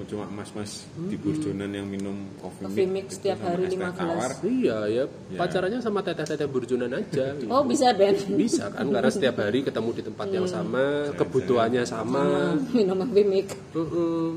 cuma 0.05 0.25
mas-mas 0.25 0.83
di 0.95 1.15
burjonan 1.15 1.67
yang 1.67 1.83
minum 1.83 2.29
coffee, 2.37 2.65
Coffee 2.65 2.83
mix 2.83 2.93
mix 2.93 3.05
gitu 3.05 3.15
setiap 3.19 3.39
hari 3.41 3.63
lima 3.67 3.89
gelas. 3.91 4.31
Iya 4.39 4.77
ya, 4.87 5.03
Ya. 5.31 5.37
pacarannya 5.37 5.79
sama 5.79 5.99
teteh-teteh 6.01 6.47
burjunan 6.47 6.91
aja. 6.91 7.25
gitu. 7.35 7.49
Oh 7.53 7.63
bisa 7.63 7.91
Ben. 7.93 8.15
Bisa 8.33 8.69
kan 8.69 8.85
karena 8.87 9.09
setiap 9.09 9.35
hari 9.39 9.61
ketemu 9.61 9.89
di 9.93 10.03
tempat 10.03 10.27
yang 10.29 10.47
sama, 10.47 11.11
kebutuhannya 11.13 11.83
sama. 11.83 12.55
Minum 12.71 13.01
bimik. 13.07 13.53
Heeh. 13.71 14.29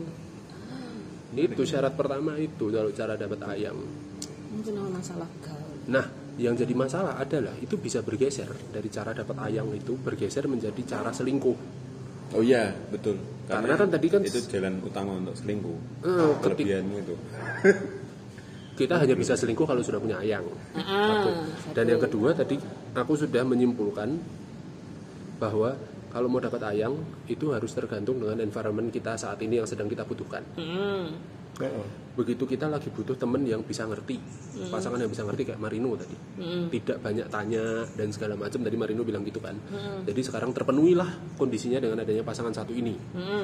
Itu 1.37 1.63
syarat 1.63 1.93
pertama 1.93 2.41
itu 2.41 2.73
kalau 2.73 2.89
cara 2.91 3.13
dapat 3.15 3.41
ayam. 3.47 3.77
Mungkin 4.57 4.73
masalah 4.89 5.29
gaul. 5.45 5.77
Nah, 5.87 6.09
yang 6.37 6.57
jadi 6.57 6.73
masalah 6.73 7.21
adalah 7.21 7.53
itu 7.61 7.77
bisa 7.77 8.01
bergeser 8.01 8.49
dari 8.73 8.89
cara 8.89 9.13
dapat 9.13 9.37
ayang 9.45 9.69
itu 9.73 9.97
bergeser 9.97 10.49
menjadi 10.49 10.81
cara 10.85 11.13
selingkuh 11.13 11.85
Oh 12.31 12.41
iya, 12.41 12.75
betul. 12.89 13.17
Karena 13.47 13.75
kan 13.75 13.89
tadi 13.89 14.07
kan- 14.09 14.23
itu 14.23 14.43
jalan 14.49 14.81
utama 14.81 15.15
untuk 15.15 15.35
selingkuh. 15.35 15.79
Ketik- 16.03 16.41
Kelebihanmu 16.43 16.97
itu. 16.99 17.15
kita 18.77 18.99
hanya 18.99 19.15
bisa 19.15 19.33
selingkuh 19.33 19.65
kalau 19.65 19.81
sudah 19.81 19.97
punya 19.97 20.21
ayang 20.21 20.45
Ah, 20.75 21.25
Satu. 21.25 21.31
dan 21.73 21.85
yang 21.87 21.97
kedua 21.99 22.37
tadi 22.37 22.61
aku 22.93 23.17
sudah 23.17 23.41
menyimpulkan 23.41 24.21
bahwa 25.37 25.73
kalau 26.09 26.29
mau 26.29 26.37
dapat 26.39 26.61
ayang 26.67 26.93
itu 27.25 27.53
harus 27.53 27.73
tergantung 27.73 28.17
dengan 28.17 28.37
environment 28.39 28.89
kita 28.91 29.17
saat 29.17 29.41
ini 29.41 29.57
yang 29.57 29.65
sedang 29.65 29.89
kita 29.89 30.05
butuhkan 30.05 30.45
Hmm. 30.53 31.09
Begitu 32.17 32.45
kita 32.49 32.69
lagi 32.69 32.89
butuh 32.93 33.17
temen 33.17 33.45
yang 33.45 33.61
bisa 33.61 33.85
ngerti 33.85 34.17
pasangan 34.69 34.97
yang 34.97 35.09
bisa 35.13 35.25
ngerti 35.25 35.53
kayak 35.53 35.61
Marino 35.61 35.97
tadi. 35.97 36.17
Tidak 36.73 37.01
banyak 37.01 37.27
tanya 37.29 37.85
dan 37.97 38.09
segala 38.13 38.37
macam 38.37 38.61
tadi 38.61 38.77
Marino 38.77 39.05
bilang 39.05 39.25
gitu 39.25 39.41
kan. 39.41 39.57
Jadi 40.05 40.21
sekarang 40.21 40.53
terpenuhilah 40.53 41.37
kondisinya 41.37 41.81
dengan 41.81 42.01
adanya 42.01 42.25
pasangan 42.25 42.53
satu 42.53 42.73
ini. 42.73 42.97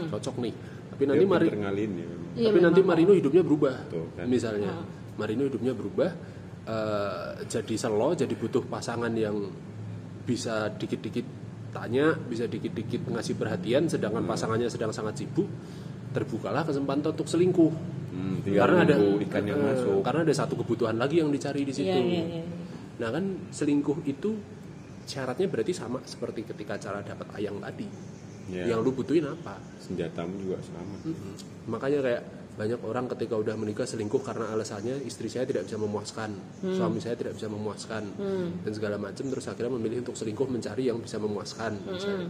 Cocok 0.09 0.37
nih. 0.41 0.55
Tapi 0.93 1.03
nanti 1.09 1.25
Mari 1.25 1.49
ya. 1.49 1.73
Iya, 1.73 2.49
tapi 2.49 2.59
nanti 2.65 2.81
Marino 2.81 3.13
hidupnya 3.13 3.45
berubah 3.45 3.75
Tuh, 3.93 4.09
kan. 4.17 4.25
misalnya. 4.25 4.73
Marino 5.21 5.45
hidupnya 5.45 5.77
berubah 5.77 6.11
eh, 6.65 7.31
jadi 7.45 7.75
selo 7.77 8.17
jadi 8.17 8.33
butuh 8.33 8.65
pasangan 8.65 9.13
yang 9.13 9.37
bisa 10.25 10.73
dikit-dikit 10.73 11.27
tanya 11.73 12.15
bisa 12.17 12.49
dikit-dikit 12.49 13.09
ngasih 13.09 13.35
perhatian 13.37 13.89
sedangkan 13.89 14.25
pasangannya 14.29 14.69
sedang 14.69 14.93
sangat 14.93 15.25
sibuk 15.25 15.49
terbukalah 16.13 16.69
kesempatan 16.69 17.17
untuk 17.17 17.27
selingkuh 17.27 17.73
Hmm, 18.13 18.45
karena 18.45 18.85
ada 18.85 18.95
ikan 19.01 19.45
yang 19.45 19.57
eh, 19.57 19.67
masuk. 19.73 20.05
karena 20.05 20.21
ada 20.21 20.35
satu 20.37 20.55
kebutuhan 20.55 20.95
lagi 20.95 21.19
yang 21.19 21.33
dicari 21.33 21.65
di 21.65 21.73
situ 21.73 21.89
Iya, 21.89 21.97
iya, 21.99 22.25
iya. 22.31 22.45
nah 23.01 23.09
kan 23.09 23.25
selingkuh 23.49 24.05
itu 24.05 24.37
syaratnya 25.03 25.49
berarti 25.49 25.73
sama 25.73 25.99
seperti 26.05 26.45
ketika 26.45 26.77
cara 26.77 27.01
dapat 27.01 27.27
ayang 27.35 27.57
tadi 27.59 27.89
Ya. 28.45 28.67
yang 28.69 28.83
lu 28.83 28.91
butuhin 28.91 29.23
apa 29.23 29.55
Senjatamu 29.79 30.35
juga 30.37 30.59
sama. 30.61 30.99
makanya 31.65 32.03
kayak 32.03 32.23
banyak 32.53 32.81
orang 32.83 33.07
ketika 33.09 33.39
udah 33.39 33.55
menikah 33.55 33.87
selingkuh 33.87 34.21
karena 34.21 34.51
alasannya 34.51 34.99
istri 35.03 35.25
saya 35.27 35.47
tidak 35.47 35.65
bisa 35.65 35.79
memuaskan 35.79 36.37
suami 36.61 36.99
saya 36.99 37.15
tidak 37.15 37.33
bisa 37.33 37.47
memuaskan 37.47 38.03
dan 38.61 38.73
segala 38.75 38.99
macam 38.99 39.25
terus 39.25 39.47
akhirnya 39.47 39.73
memilih 39.73 40.03
untuk 40.03 40.13
selingkuh 40.13 40.45
mencari 40.45 40.85
yang 40.85 40.99
bisa 40.99 41.17
memuaskan 41.17 41.81
misalnya. 41.87 42.29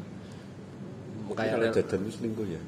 kayak 1.32 1.52
Kalau 1.56 1.66
jajan 1.72 2.00
itu 2.04 2.12
selingkuh 2.12 2.46
ya. 2.46 2.60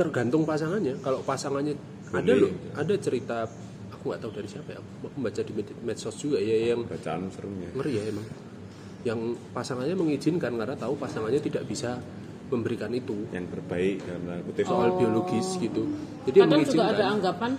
Tergantung 0.00 0.48
pasangannya 0.48 0.96
kalau 1.04 1.20
pasangannya 1.20 1.76
ada 2.10 2.24
Boleh. 2.24 2.40
loh 2.40 2.52
ada 2.72 2.94
cerita 2.96 3.44
aku 3.92 4.02
nggak 4.08 4.20
tahu 4.24 4.32
dari 4.32 4.48
siapa 4.48 4.68
ya 4.72 4.80
aku 4.80 5.18
baca 5.20 5.40
di 5.44 5.52
med- 5.52 5.76
medsos 5.84 6.16
juga 6.16 6.40
ya 6.40 6.72
yang 6.72 6.88
Bacaan 6.88 7.28
serunya. 7.28 7.68
ngeri 7.76 7.92
ya 7.92 8.02
emang 8.08 8.26
yang 9.00 9.20
pasangannya 9.52 9.96
mengizinkan 9.96 10.56
karena 10.56 10.72
tahu 10.74 10.96
pasangannya 10.96 11.40
tidak 11.40 11.64
bisa 11.64 12.00
memberikan 12.50 12.90
itu 12.90 13.28
Yang 13.30 13.46
terbaik 13.54 13.96
dalam 14.02 14.22
tanda 14.26 14.42
kutip. 14.42 14.64
soal 14.66 14.90
biologis 14.96 15.48
gitu 15.56 15.82
jadi 16.20 16.36
yang 16.40 16.50
Kadang 16.50 16.64
juga 16.66 16.84
ada 16.90 17.04
anggapan 17.08 17.50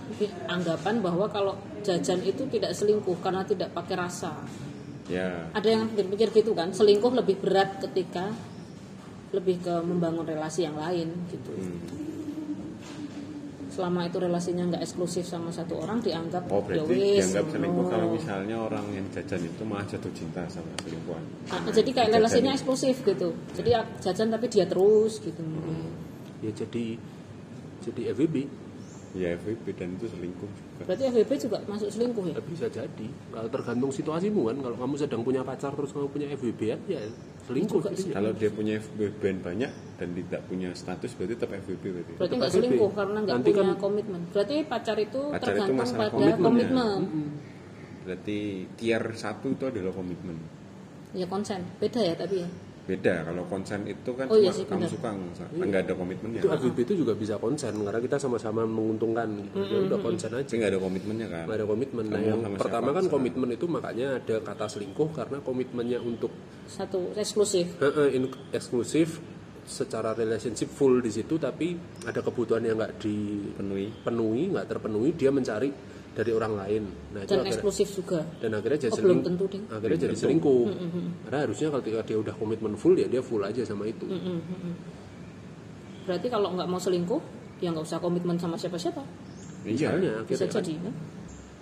anggapan 0.46 0.94
bahwa 1.00 1.26
kalau 1.26 1.54
jajan 1.82 2.20
itu 2.22 2.46
tidak 2.46 2.70
selingkuh 2.74 3.18
karena 3.18 3.42
tidak 3.42 3.74
pakai 3.74 3.98
rasa. 3.98 4.38
Ya. 5.10 5.50
Ada 5.50 5.66
yang 5.66 5.90
pikir 5.90 6.30
gitu 6.30 6.54
kan, 6.54 6.70
selingkuh 6.70 7.10
lebih 7.10 7.42
berat 7.42 7.82
ketika 7.82 8.30
lebih 9.34 9.58
ke 9.58 9.74
membangun 9.82 10.22
relasi 10.22 10.62
yang 10.62 10.78
lain 10.78 11.10
gitu. 11.26 11.50
Hmm. 11.50 11.80
Selama 13.72 14.04
itu 14.04 14.20
relasinya 14.20 14.68
nggak 14.68 14.82
eksklusif 14.84 15.24
sama 15.24 15.48
satu 15.48 15.80
orang 15.80 16.04
dianggap 16.04 16.44
Oh 16.52 16.60
ya 16.68 16.84
berarti 16.84 16.92
wis, 16.92 17.24
dianggap 17.24 17.46
selingkuh 17.56 17.86
kalau 17.88 18.06
misalnya 18.12 18.56
orang 18.60 18.84
yang 18.92 19.06
jajan 19.08 19.40
itu 19.48 19.62
malah 19.64 19.86
jatuh 19.88 20.12
cinta 20.12 20.44
sama 20.52 20.68
selingkuhan. 20.84 21.24
Ah, 21.48 21.64
jadi 21.72 21.90
kayak 21.90 22.08
Jajan 22.12 22.18
relasinya 22.20 22.52
itu. 22.52 22.58
eksklusif 22.60 22.96
gitu. 23.00 23.28
Jadi 23.56 23.70
ah, 23.72 23.84
jajan 24.04 24.28
tapi 24.28 24.46
dia 24.52 24.68
terus 24.68 25.24
gitu 25.24 25.40
mungkin. 25.40 25.88
ya 26.44 26.52
jadi 26.52 26.84
jadi 27.80 28.02
FWB 28.12 28.36
Ya 29.12 29.36
FWB 29.36 29.76
dan 29.76 29.92
itu 29.92 30.08
selingkuh 30.08 30.48
juga. 30.48 30.82
Berarti 30.88 31.04
FWB 31.12 31.30
juga 31.36 31.56
masuk 31.68 31.88
selingkuh 31.92 32.24
ya? 32.32 32.34
Ya, 32.40 32.42
bisa 32.48 32.66
jadi 32.72 33.06
kalau 33.28 33.48
tergantung 33.52 33.92
situasimu 33.92 34.40
kan 34.48 34.56
kalau 34.64 34.76
kamu 34.80 34.94
sedang 34.96 35.20
punya 35.20 35.44
pacar 35.44 35.76
terus 35.76 35.92
kamu 35.92 36.08
punya 36.08 36.26
FWB 36.32 36.60
ya, 36.64 36.76
ya 36.88 37.00
selingkuh. 37.42 37.80
Kalau 38.12 38.30
dia 38.32 38.48
punya 38.48 38.78
FWB 38.78 39.22
banyak 39.40 39.70
dan 39.96 40.08
tidak 40.12 40.40
punya 40.46 40.70
status 40.72 41.10
berarti 41.12 41.34
tetap 41.34 41.50
FWB 41.56 41.84
berarti. 41.84 42.12
Berarti 42.12 42.22
Tetap 42.22 42.36
nggak 42.36 42.48
FWB. 42.48 42.58
selingkuh 42.58 42.90
karena 42.92 43.18
nggak 43.20 43.36
punya 43.40 43.62
kan- 43.64 43.80
komitmen. 43.80 44.20
Berarti 44.30 44.56
pacar 44.64 44.96
itu 44.96 45.20
Pacar 45.28 45.40
itu 45.40 45.46
tergantung 45.48 45.76
masalah 45.76 45.98
pada 46.00 46.12
komitmen 46.12 46.38
ya. 46.38 46.46
komitmen. 46.46 47.00
Berarti 48.02 48.38
tier 48.74 49.02
satu 49.14 49.46
itu 49.50 49.64
adalah 49.64 49.92
komitmen. 49.92 50.36
Ya 51.12 51.26
konsen. 51.26 51.60
Beda 51.78 52.00
ya 52.00 52.14
tapi 52.14 52.42
ya. 52.42 52.48
Beda 52.82 53.22
kalau 53.22 53.46
konsen 53.46 53.86
itu 53.86 54.10
kan 54.10 54.26
Oh, 54.26 54.34
cuma 54.34 54.42
iya 54.42 54.50
sih, 54.50 54.66
kamu 54.66 54.82
benar. 54.82 54.90
suka 54.90 55.08
nggak 55.54 55.82
ada 55.82 55.94
komitmennya. 55.94 56.40
itu 56.40 56.48
FWB 56.50 56.78
itu 56.82 56.94
juga 56.98 57.12
bisa 57.14 57.34
konsen 57.36 57.78
karena 57.78 58.00
kita 58.00 58.16
sama-sama 58.18 58.66
menguntungkan 58.66 59.28
gitu. 59.38 59.54
Ya 59.62 59.78
udah 59.86 59.98
konsen 59.98 60.30
aja 60.32 60.50
nggak 60.50 60.66
ada 60.68 60.80
komitmennya 60.80 61.26
kan. 61.26 61.44
nggak 61.46 61.58
ada 61.58 61.68
komitmen 61.68 62.04
nah 62.04 62.18
yang 62.18 62.40
sama 62.40 62.58
pertama 62.58 62.88
kan 62.88 62.94
terserah. 63.00 63.14
komitmen 63.14 63.48
itu 63.50 63.66
makanya 63.66 64.06
ada 64.18 64.34
kata 64.40 64.66
selingkuh 64.68 65.08
karena 65.10 65.38
komitmennya 65.40 65.98
untuk 65.98 66.34
Satu 66.64 67.14
eksklusif. 67.14 67.70
eh, 67.78 67.86
eh, 67.86 68.08
in- 68.12 68.34
eksklusif 68.50 69.22
secara 69.62 70.10
relationship 70.12 70.66
full 70.68 70.98
di 70.98 71.08
situ 71.08 71.38
tapi 71.38 71.78
ada 72.02 72.18
kebutuhan 72.18 72.60
yang 72.60 72.74
nggak 72.76 72.98
Penuhi. 72.98 73.94
dipenuhi 73.94 74.42
nggak 74.50 74.66
terpenuhi 74.66 75.14
dia 75.14 75.30
mencari 75.30 75.70
dari 76.12 76.30
orang 76.30 76.52
lain 76.54 76.82
nah 77.10 77.20
itu 77.20 77.28
Dan 77.28 77.38
akhirnya- 77.38 77.52
eksklusif 77.54 77.88
juga. 77.94 78.20
dan 78.38 78.50
akhirnya 78.52 78.78
jadi 78.78 78.92
Oh, 78.92 78.96
seling- 78.96 79.06
belum 79.08 79.20
tentu, 79.24 79.44
Ding. 79.48 79.64
akhirnya 79.66 79.98
jadi 80.02 80.16
selingkuh 80.18 80.62
karena 81.22 81.38
harusnya 81.40 81.66
kalau 81.68 81.82
ketika 81.82 82.00
dia 82.04 82.18
udah 82.18 82.34
komitmen 82.36 82.72
full 82.74 82.94
ya 82.94 83.06
dia 83.06 83.20
full 83.20 83.40
aja 83.40 83.62
sama 83.62 83.84
itu 83.86 84.04
Berarti 86.02 86.26
kalau 86.26 86.50
nggak 86.50 86.66
mau 86.66 86.76
selingkuh, 86.76 87.22
ya 87.58 87.70
nggak 87.70 87.86
usah 87.86 87.96
komitmen 87.96 88.34
sama 88.34 88.58
siapa-siapa. 88.58 89.06
Iya. 89.62 89.94
misalnya 89.94 90.12
Bisa 90.26 90.42
akhirnya 90.42 90.50
kan, 90.50 90.58
jadi. 90.58 90.72
kan? 90.82 90.94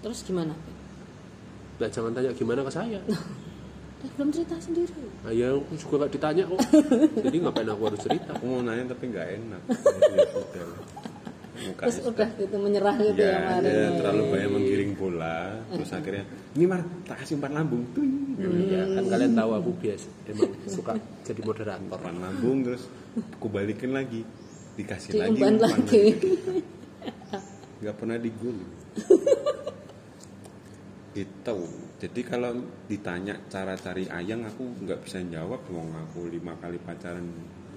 Terus 0.01 0.19
gimana? 0.25 0.55
nah, 1.77 1.89
jangan 1.89 2.11
tanya 2.11 2.31
gimana 2.33 2.61
ke 2.61 2.73
saya 2.73 3.01
belum 4.17 4.33
cerita 4.33 4.57
sendiri. 4.57 4.97
nah, 5.21 5.29
ya 5.29 5.53
aku 5.53 5.77
juga 5.77 5.95
nggak 6.01 6.13
ditanya 6.13 6.43
kok 6.47 6.61
jadi 7.25 7.37
ngapain 7.39 7.69
aku 7.69 7.83
harus 7.85 8.01
cerita 8.01 8.33
Aku 8.33 8.45
mau 8.49 8.61
nanya 8.61 8.85
tapi 8.89 9.05
nggak 9.07 9.27
enak. 9.31 9.63
Ya. 11.61 11.68
Muka 11.68 11.83
Terus 11.85 11.99
udah 12.09 12.29
gitu 12.40 12.57
menyerah 12.57 12.96
gitu 12.96 13.20
ya, 13.20 13.37
Ya, 13.37 13.61
dia 13.61 13.68
ya. 13.68 13.88
terlalu 14.01 14.23
banyak 14.33 14.51
menggiring 14.51 14.92
bola, 14.96 15.38
terus 15.68 15.90
akhirnya 15.92 16.25
ini 16.57 16.64
mar 16.64 16.81
tak 17.05 17.20
kasih 17.20 17.37
umpan 17.37 17.53
lambung, 17.53 17.85
tuh, 17.92 18.01
ya 18.40 18.81
kan 18.96 19.05
kalian 19.05 19.33
tahu 19.37 19.51
aku 19.61 19.70
biasa 19.77 20.09
emang 20.25 20.51
suka 20.64 20.92
jadi 21.20 21.40
moderator 21.44 21.99
umpan 22.01 22.16
lambung 22.16 22.57
terus 22.64 22.83
aku 23.37 23.46
balikin 23.53 23.92
lagi, 23.92 24.25
dikasih 24.81 25.11
lagi, 25.20 25.37
Diumpan 25.37 25.55
umpan 25.61 25.68
lagi. 25.68 26.05
nggak 27.85 27.96
pernah 27.96 28.16
digul. 28.16 28.57
gitu. 31.11 31.57
Jadi 32.01 32.20
kalau 32.23 32.55
ditanya 32.87 33.37
cara 33.51 33.75
cari 33.77 34.07
ayang, 34.09 34.46
aku 34.46 34.62
nggak 34.85 35.01
bisa 35.05 35.20
jawab. 35.27 35.61
Mau 35.68 35.85
aku 35.90 36.31
lima 36.31 36.55
kali 36.57 36.79
pacaran, 36.81 37.27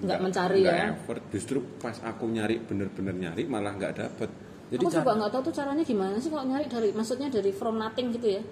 Nggak 0.04 0.20
mencari 0.20 0.60
nggak 0.62 0.76
ya? 0.76 0.88
effort. 0.92 1.22
Justru 1.30 1.58
pas 1.78 1.96
aku 1.98 2.24
nyari 2.28 2.56
bener-bener 2.60 3.16
nyari 3.16 3.44
malah 3.46 3.74
nggak 3.74 3.94
dapet. 3.96 4.30
jadi 4.66 4.80
Aku 4.80 4.90
ca- 4.90 5.00
juga 5.00 5.12
nggak 5.16 5.32
tahu 5.32 5.42
tuh 5.44 5.54
caranya 5.54 5.84
gimana 5.84 6.16
sih 6.18 6.28
kalau 6.28 6.44
nyari 6.44 6.66
dari 6.66 6.90
maksudnya 6.92 7.28
dari 7.28 7.52
from 7.52 7.78
nothing 7.78 8.10
gitu 8.12 8.28
ya. 8.32 8.44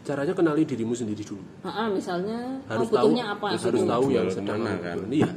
caranya 0.00 0.32
kenali 0.32 0.62
dirimu 0.62 0.92
sendiri 0.92 1.20
dulu 1.20 1.44
Ah, 1.60 1.84
misalnya 1.86 2.56
harus 2.66 2.88
kamu 2.88 2.96
tahu 2.96 3.08
apa 3.18 3.46
harus 3.50 3.62
gitu. 3.62 3.84
tahu 3.86 4.04
yang 4.08 4.28
sedang 4.28 4.60
kan? 4.60 4.96
iya 5.10 5.28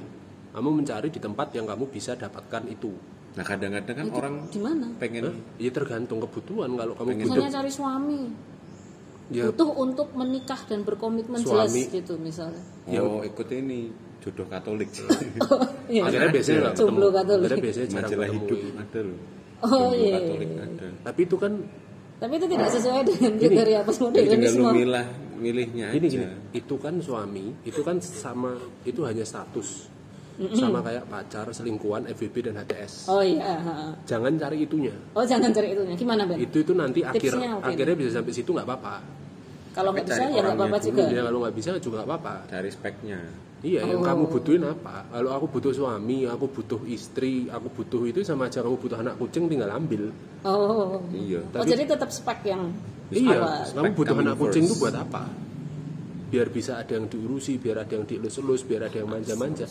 kamu 0.52 0.70
mencari 0.74 1.08
di 1.08 1.18
tempat 1.18 1.48
yang 1.52 1.66
kamu 1.66 1.84
bisa 1.88 2.14
dapatkan 2.14 2.64
itu 2.66 2.92
Nah 3.34 3.42
kadang-kadang 3.42 3.92
kan 3.94 4.06
Itu 4.06 4.16
orang 4.16 4.36
di 4.48 4.60
mana? 4.60 4.88
pengen 4.96 5.24
Hah? 5.26 5.36
ya 5.58 5.68
tergantung 5.68 6.22
kebutuhan 6.22 6.70
kalau 6.72 6.94
kamu 6.94 7.08
Pengen 7.10 7.24
butuh 7.24 7.36
Misalnya 7.36 7.52
cari 7.52 7.72
suami, 7.74 8.22
ya 9.30 9.44
butuh 9.50 9.70
untuk 9.74 10.08
menikah 10.14 10.62
dan 10.64 10.80
berkomitmen 10.82 11.40
Suami. 11.40 11.82
jelas 11.82 11.94
gitu 11.94 12.14
misalnya. 12.18 12.62
oh 12.94 13.20
ikut 13.22 13.48
ini 13.50 13.90
jodoh 14.24 14.48
Katolik. 14.48 14.90
Iya. 15.86 16.08
akhirnya 16.08 16.30
biasanya 16.32 16.58
nggak 16.58 16.74
ketemu 16.74 16.88
Jomblo 16.88 17.08
Katolik. 17.12 17.44
akhirnya 17.44 17.62
biasanya 17.62 17.88
jarang 17.88 18.02
Majalah 18.02 18.26
ketemu 18.26 18.40
hidup 18.40 18.60
ada 18.80 19.00
loh. 19.04 19.20
Oh, 19.60 19.68
Jomblo 19.70 19.94
iya. 20.00 20.16
Katolik 20.16 20.50
ada. 20.56 20.88
tapi 21.04 21.22
itu 21.22 21.36
kan 21.38 21.54
Tapi 22.14 22.34
itu 22.34 22.48
tidak 22.48 22.70
sesuai 22.72 23.02
dengan 23.04 23.32
kriteria 23.36 23.44
Jadi 23.44 23.60
tinggal 23.60 23.76
lu 23.76 23.86
postmodernisme. 23.86 24.70
milah 24.72 25.08
milihnya 25.36 25.88
gini 25.92 26.08
aja. 26.08 26.16
gini 26.16 26.28
itu 26.54 26.76
kan 26.78 26.94
suami 26.98 27.46
itu 27.62 27.82
kan 27.82 27.96
sama 28.00 28.52
itu 28.82 29.02
hanya 29.04 29.22
status 29.22 29.92
sama 30.52 30.80
kayak 30.80 31.04
pacar 31.06 31.46
selingkuhan 31.48 32.08
FVP 32.08 32.36
dan 32.44 32.58
HTS 32.58 33.06
Oh 33.08 33.20
iya. 33.20 33.60
jangan 34.02 34.34
cari 34.34 34.64
itunya 34.64 34.96
Oh 35.12 35.22
jangan 35.22 35.52
cari 35.52 35.68
itunya. 35.70 35.94
Gimana 35.94 36.24
Ben? 36.24 36.40
itu 36.40 36.58
itu 36.58 36.72
nanti 36.72 37.04
akhir 37.04 37.22
Tipsnya 37.30 37.60
akhirnya 37.60 37.94
bisa 37.94 38.10
sampai 38.16 38.32
situ 38.32 38.50
nggak 38.50 38.66
apa-apa 38.66 38.96
Kalau 39.74 39.90
nggak 39.92 40.06
bisa 40.08 40.24
ya 40.24 40.40
nggak 40.40 40.56
apa-apa 40.56 40.78
juga. 40.80 41.04
ya 41.08 41.22
kalau 41.24 41.40
nggak 41.40 41.54
bisa 41.54 41.70
juga 41.78 41.96
nggak 41.98 42.10
apa-apa 42.10 42.34
cari 42.48 42.70
speknya 42.72 43.20
Iya, 43.64 43.88
yang 43.88 44.04
Oh. 44.04 44.06
kamu 44.06 44.24
butuhin 44.28 44.60
apa? 44.62 45.08
Kalau 45.08 45.32
aku 45.32 45.46
butuh 45.50 45.72
suami, 45.72 46.28
aku 46.28 46.52
butuh 46.52 46.84
istri, 46.84 47.48
aku 47.48 47.72
butuh 47.72 48.04
itu 48.04 48.20
sama 48.22 48.52
aja 48.52 48.60
kamu 48.60 48.76
butuh 48.76 49.00
anak 49.00 49.16
kucing 49.16 49.48
tinggal 49.48 49.72
ambil. 49.72 50.12
Oh. 50.44 51.00
iya 51.10 51.40
Oh, 51.40 51.48
Tapi- 51.56 51.72
jadi 51.72 51.84
tetap 51.88 52.12
spek 52.12 52.44
yang 52.44 52.76
Iya, 53.08 53.40
awal. 53.40 53.64
kamu 53.66 53.88
Spek 53.88 53.96
butuh 53.96 54.16
anak 54.20 54.36
kucing 54.38 54.64
itu 54.64 54.76
first. 54.76 54.84
buat 54.84 54.96
apa? 55.00 55.24
Biar 56.28 56.50
bisa 56.50 56.76
ada 56.76 56.92
yang 56.92 57.08
diurusi, 57.08 57.56
biar 57.56 57.78
ada 57.80 57.94
yang 57.94 58.04
dielus-elus, 58.04 58.66
biar 58.66 58.90
ada 58.90 58.98
yang 58.98 59.08
manja-manja. 59.08 59.64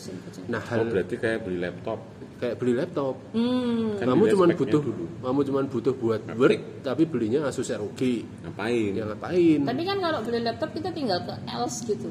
Nah, 0.47 0.57
oh 0.57 0.65
hal 0.65 0.81
berarti 0.87 1.15
kayak 1.15 1.39
beli 1.43 1.59
laptop 1.59 1.99
kayak 2.33 2.55
beli 2.57 2.73
laptop. 2.73 3.15
Hmm. 3.31 3.95
Kan 3.95 4.07
kamu 4.09 4.23
cuma 4.31 4.45
butuh 4.49 4.81
dulu. 4.81 5.05
kamu 5.21 5.39
cuma 5.43 5.59
butuh 5.63 5.93
buat 5.93 6.21
work, 6.33 6.61
tapi 6.81 7.03
belinya 7.05 7.45
Asus 7.45 7.69
ROG. 7.69 8.01
ngapain 8.43 8.91
Ya 8.91 9.03
ngapain? 9.05 9.59
Tapi 9.63 9.81
kan 9.85 9.97
kalau 10.01 10.19
beli 10.23 10.39
laptop 10.41 10.69
kita 10.71 10.89
tinggal 10.91 11.19
ke 11.21 11.35
else 11.47 11.85
gitu. 11.85 12.09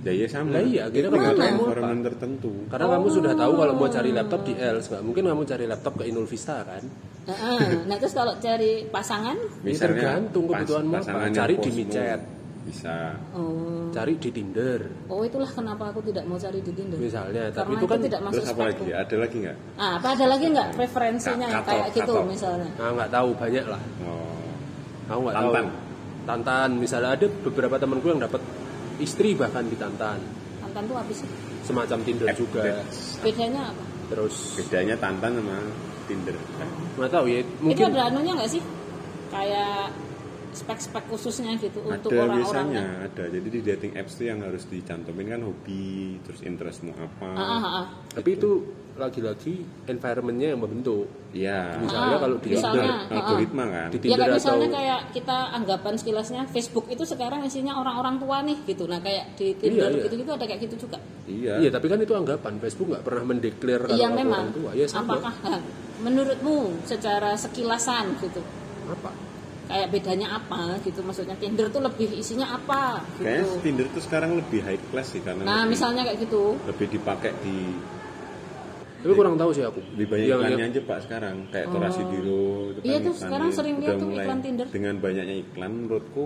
Ya 0.00 0.12
iya 0.12 0.26
sama 0.26 0.48
Lah 0.50 0.62
iya, 0.62 0.84
kita 0.86 1.06
kan 1.08 1.36
environment 1.36 2.02
tertentu 2.02 2.52
Karena 2.66 2.86
kamu 2.90 3.06
sudah 3.10 3.32
tahu 3.34 3.52
kalau 3.54 3.74
mau 3.74 3.86
cari 3.86 4.10
laptop 4.10 4.40
di 4.42 4.54
Els, 4.54 4.84
nggak 4.86 5.02
mungkin 5.02 5.22
kamu 5.26 5.42
cari 5.44 5.64
laptop 5.64 5.92
ke 5.94 6.04
Inul 6.04 6.24
Vista 6.24 6.56
kan? 6.62 6.82
Heeh. 7.22 7.84
nah 7.84 7.96
terus 7.96 8.12
kalau 8.12 8.32
cari 8.36 8.86
pasangan, 8.86 9.36
Ya, 9.60 9.76
tergantung 9.76 10.44
pas- 10.46 10.64
kebutuhanmu 10.64 10.94
apa. 10.96 11.18
yang 11.22 11.34
Cari 11.34 11.54
di 11.58 11.70
micet. 11.70 12.20
bisa 12.60 13.16
oh, 13.32 13.88
Cari 13.90 14.14
di 14.14 14.30
Tinder 14.30 14.80
oh 15.06 15.20
itulah 15.22 15.48
kenapa 15.48 15.88
aku 15.88 16.00
tidak 16.02 16.24
mau 16.24 16.36
cari 16.36 16.60
di 16.60 16.70
Tinder. 16.70 16.96
misalnya. 16.96 17.48
Tapi 17.48 17.56
Karena 17.66 17.76
itu 17.76 17.86
kan 17.86 17.98
tidak 18.00 18.20
masuk 18.22 18.36
terus 18.36 18.50
apa 18.50 18.62
lagi 18.66 18.88
ada 18.90 19.16
lagi 19.16 19.36
nggak 19.38 19.56
Ah, 19.76 19.92
apa 19.96 20.08
ada 20.10 20.26
lagi 20.26 20.46
nggak 20.46 20.68
preferensinya 20.74 21.48
Ka- 21.50 21.64
kayak 21.66 21.88
gitu 21.90 22.12
katok. 22.14 22.24
misalnya? 22.26 22.68
nah, 22.74 22.88
nggak 22.94 23.10
tahu 23.10 23.28
banyak 23.34 23.64
lah. 23.66 23.82
oh 24.02 24.38
Aku 25.08 25.20
nggak 25.22 25.34
tahu. 25.34 25.50
Tantan. 25.50 25.66
Tantan, 26.22 26.68
misalnya 26.74 27.10
ada 27.12 27.26
beberapa 27.42 27.74
temanku 27.74 28.06
yang 28.08 28.20
dapat 28.20 28.40
istri 29.00 29.32
bahkan 29.32 29.64
di 29.64 29.74
Tantan, 29.74 30.20
Tantan 30.60 30.82
tuh 30.84 30.96
apa 30.96 31.10
sih? 31.10 31.26
semacam 31.60 31.98
Tinder 32.00 32.26
App 32.26 32.38
juga. 32.38 32.62
Bedanya 33.20 33.62
apa? 33.68 33.82
Terus 34.06 34.34
bedanya 34.54 34.94
tantan 34.96 35.32
sama 35.34 35.58
tinder 36.04 36.34
kan? 36.58 36.66
nggak 36.98 37.10
tahu 37.10 37.24
ya, 37.26 37.40
Itu 37.40 37.62
mungkin 37.62 37.84
ada 37.88 38.02
anunya 38.08 38.32
nggak 38.34 38.50
sih? 38.50 38.62
Kayak 39.30 39.94
spek-spek 40.50 41.06
khususnya 41.06 41.54
gitu 41.54 41.78
untuk 41.80 42.10
ada 42.10 42.26
orang-orang 42.26 42.42
biasanya 42.42 42.82
yang- 42.82 43.06
ada 43.06 43.24
jadi 43.30 43.48
di 43.48 43.60
dating 43.62 43.92
apps 43.94 44.18
tuh 44.18 44.26
yang 44.26 44.42
harus 44.42 44.66
dicantumin 44.66 45.30
kan 45.30 45.40
hobi 45.40 46.18
terus 46.20 46.42
interestmu 46.42 46.90
apa 46.92 47.30
Ah, 47.30 47.46
ah, 47.54 47.62
ah. 47.62 47.84
tapi 48.10 48.34
itu 48.34 48.66
lagi-lagi 49.00 49.54
environmentnya 49.84 50.52
yang 50.52 50.60
membentuk. 50.60 51.08
iya 51.30 51.72
Misalnya 51.76 52.12
Ah, 52.12 52.20
kalau 52.20 52.36
di 52.36 52.48
misalnya, 52.50 52.74
Tinder, 52.76 52.84
ah, 52.84 53.00
ah. 53.00 53.16
algoritma 53.16 53.64
kan 53.66 53.88
di 53.88 53.96
Ya 53.96 54.02
Tinder 54.02 54.18
kayak 54.18 54.28
atau 54.28 54.36
misalnya 54.36 54.68
kayak 54.70 55.00
kita 55.10 55.36
anggapan 55.50 55.94
sekilasnya 55.94 56.42
Facebook 56.46 56.86
itu 56.86 57.02
sekarang 57.04 57.40
isinya 57.42 57.72
orang-orang 57.74 58.14
tua 58.18 58.36
nih 58.42 58.58
gitu. 58.64 58.84
Nah 58.84 58.98
kayak 58.98 59.24
di 59.34 59.46
Tinder 59.54 59.88
Iya, 59.88 59.96
iya. 59.96 60.04
gitu-gitu 60.04 60.30
ada 60.30 60.44
kayak 60.44 60.60
gitu 60.62 60.74
juga. 60.78 60.98
iya 61.24 61.52
Iya, 61.58 61.70
tapi 61.70 61.86
kan 61.86 61.98
itu 61.98 62.12
anggapan. 62.12 62.52
Facebook 62.58 62.86
nggak 62.90 63.02
pernah 63.02 63.24
mendeklar 63.24 63.80
kalau 63.82 63.96
Iya 63.96 64.08
memang. 64.08 64.40
orang 64.42 64.52
tua. 64.52 64.70
Ya 64.72 64.86
sama. 64.86 65.16
Apakah 65.16 65.56
menurutmu 66.00 66.56
secara 66.82 67.34
sekilasan 67.34 68.18
gitu? 68.18 68.42
Apa? 68.86 69.10
Kayak 69.66 69.88
bedanya 69.88 70.28
apa 70.34 70.82
gitu? 70.82 70.98
Maksudnya 71.00 71.36
Tinder 71.36 71.70
tuh 71.70 71.78
lebih 71.78 72.10
isinya 72.12 72.50
apa 72.50 73.06
kayaknya 73.14 73.46
gitu? 73.46 73.62
tinder 73.62 73.86
tuh 73.88 74.02
sekarang 74.02 74.34
lebih 74.34 74.60
high 74.60 74.82
class 74.90 75.14
sih 75.14 75.22
karena 75.22 75.46
Nah 75.46 75.62
lebih, 75.62 75.70
misalnya 75.70 76.02
kayak 76.02 76.18
gitu. 76.20 76.58
lebih 76.66 76.86
dipakai 76.90 77.30
di 77.38 77.78
Tapi 79.00 79.12
kurang 79.12 79.34
tahu 79.34 79.50
sih 79.50 79.62
aku. 79.62 79.80
lebih 79.90 80.06
banyak 80.08 80.26
Yang- 80.26 80.40
iklannya 80.40 80.56
yang- 80.58 80.70
aja 80.70 80.80
pak 80.82 80.98
sekarang 81.02 81.36
kayak 81.48 81.66
Torasi 81.68 82.02
Biro 82.04 82.44
itu 82.66 82.78
kan 82.78 82.84
Iya 82.84 82.98
tuh, 82.98 83.00
iklanin. 83.06 83.14
sekarang 83.18 83.48
sering 83.50 83.76
lihat 83.78 83.94
tuh 83.94 84.06
mulai 84.06 84.22
iklan 84.22 84.40
Tinder. 84.40 84.66
dengan 84.68 84.94
banyaknya 84.96 85.34
iklan 85.40 85.70
menurutku 85.74 86.22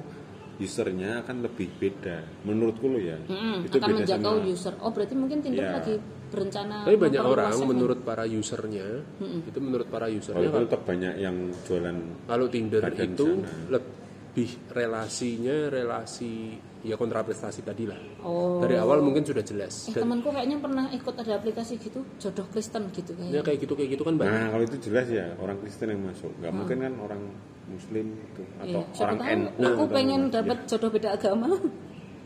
usernya 0.55 1.11
akan 1.21 1.37
lebih 1.43 1.67
beda 1.75 2.17
menurutku 2.43 2.87
lo 2.87 2.95
ya 2.97 3.19
Mm-mm, 3.21 3.67
itu 3.67 3.75
akan 3.75 3.89
beda 3.89 3.99
menjangkau 4.01 4.35
sama 4.37 4.47
user. 4.49 4.75
Oh 4.79 4.91
berarti 4.91 5.15
mungkin 5.15 5.39
Tinder 5.41 5.65
Iya. 5.65 5.75
lagi 5.75 5.95
berencana. 6.25 6.77
Tapi 6.83 6.97
banyak 6.97 7.23
orang 7.23 7.53
menurut 7.65 7.99
para 8.01 8.25
usernya, 8.25 8.87
itu 9.21 9.59
menurut 9.59 9.87
para 9.87 10.07
usernya 10.09 10.47
kalau, 10.49 10.63
tetap 10.65 10.83
banyak 10.85 11.15
yang 11.17 11.37
jualan 11.63 11.97
kalau 12.27 12.47
Tinder 12.49 12.83
itu 12.91 13.27
sana. 13.39 13.51
lebih 13.71 14.51
relasinya 14.69 15.57
relasi 15.69 16.59
ya 16.85 16.95
kontraprestasi 16.95 17.65
tadi 17.65 17.89
lah. 17.89 17.97
Oh. 18.21 18.61
Dari 18.61 18.77
awal 18.77 19.01
mungkin 19.01 19.25
sudah 19.25 19.41
jelas. 19.41 19.89
Eh 19.89 19.97
Dan 19.97 20.05
temanku 20.05 20.29
kayaknya 20.29 20.61
pernah 20.61 20.85
ikut 20.89 21.15
ada 21.17 21.33
aplikasi 21.35 21.81
gitu, 21.81 22.05
jodoh 22.19 22.45
Kristen 22.47 22.93
gitu 22.93 23.11
ya 23.11 23.19
kayaknya. 23.19 23.41
kayak 23.41 23.59
gitu 23.59 23.73
kayak 23.73 23.91
gitu 23.91 24.03
kan 24.05 24.15
banyak. 24.15 24.29
Nah, 24.31 24.47
kalau 24.53 24.65
itu 24.65 24.77
jelas 24.85 25.07
ya 25.09 25.27
orang 25.37 25.57
Kristen 25.59 25.89
yang 25.89 26.05
masuk. 26.05 26.29
Nggak 26.39 26.53
mungkin 26.53 26.77
kan 26.79 26.93
orang 27.01 27.23
Muslim 27.65 28.07
itu 28.15 28.43
atau 28.55 28.69
Iya, 28.69 28.93
siapa 28.93 29.09
orang 29.09 29.19
NU. 29.25 29.49
aku 29.65 29.65
atau- 29.81 29.89
pengen 29.91 30.21
ya. 30.23 30.33
dapat 30.37 30.59
jodoh 30.69 30.91
beda 30.93 31.09
agama. 31.11 31.49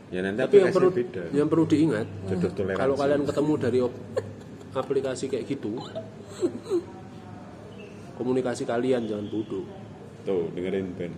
Ya 0.09 0.19
nanti 0.19 0.39
Tapi 0.41 0.55
yang 0.57 0.73
perlu 0.73 0.89
beda. 0.89 1.23
yang 1.31 1.47
perlu 1.47 1.65
diingat, 1.65 2.07
Jodoh 2.25 2.51
toleransi. 2.51 2.81
kalau 2.81 2.95
kalian 2.97 3.21
ketemu 3.23 3.53
dari 3.55 3.79
aplikasi 4.71 5.25
kayak 5.29 5.45
gitu, 5.47 5.71
komunikasi 8.17 8.63
kalian 8.65 9.05
jangan 9.05 9.27
bodoh. 9.29 9.63
Tuh, 10.25 10.51
dengerin 10.51 10.91
band. 10.97 11.15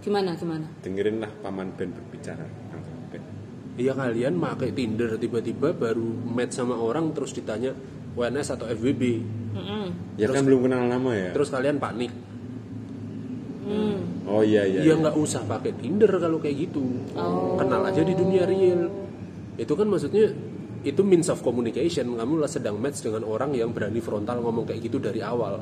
Gimana 0.00 0.32
gimana? 0.36 0.66
Dengerin 0.80 1.20
lah 1.20 1.32
paman 1.44 1.76
band 1.76 1.92
berbicara. 1.92 2.44
Iya 3.80 3.96
kalian 3.96 4.36
pakai 4.36 4.76
Tinder 4.76 5.16
tiba-tiba 5.16 5.72
baru 5.72 6.04
match 6.04 6.60
sama 6.60 6.76
orang 6.76 7.16
terus 7.16 7.32
ditanya 7.32 7.72
WNS 8.12 8.58
atau 8.58 8.66
FWB. 8.68 9.02
Mm-mm. 9.56 9.86
Ya 10.20 10.28
kan 10.28 10.44
belum 10.44 10.68
kenal 10.68 10.84
lama 10.84 11.12
ya. 11.16 11.32
Terus 11.32 11.48
kalian 11.48 11.80
panik. 11.80 12.12
Hmm. 13.64 14.26
Oh 14.28 14.44
iya 14.44 14.68
iya. 14.68 14.84
Ya 14.84 14.94
nggak 15.00 15.16
usah 15.16 15.46
pakai 15.48 15.72
Tinder 15.80 16.10
kalau 16.20 16.36
kayak 16.42 16.68
gitu. 16.68 16.84
Kenal 17.56 17.80
aja 17.88 18.02
di 18.04 18.12
dunia 18.12 18.44
real. 18.44 18.90
Itu 19.56 19.72
kan 19.78 19.88
maksudnya 19.88 20.28
itu 20.80 21.00
means 21.04 21.28
of 21.28 21.44
communication. 21.44 22.16
Kamu 22.16 22.40
lah 22.40 22.48
sedang 22.48 22.80
match 22.80 23.04
dengan 23.04 23.24
orang 23.28 23.52
yang 23.52 23.70
berani 23.70 24.00
frontal 24.00 24.40
ngomong 24.40 24.64
kayak 24.64 24.80
gitu 24.88 24.96
dari 24.96 25.20
awal. 25.20 25.60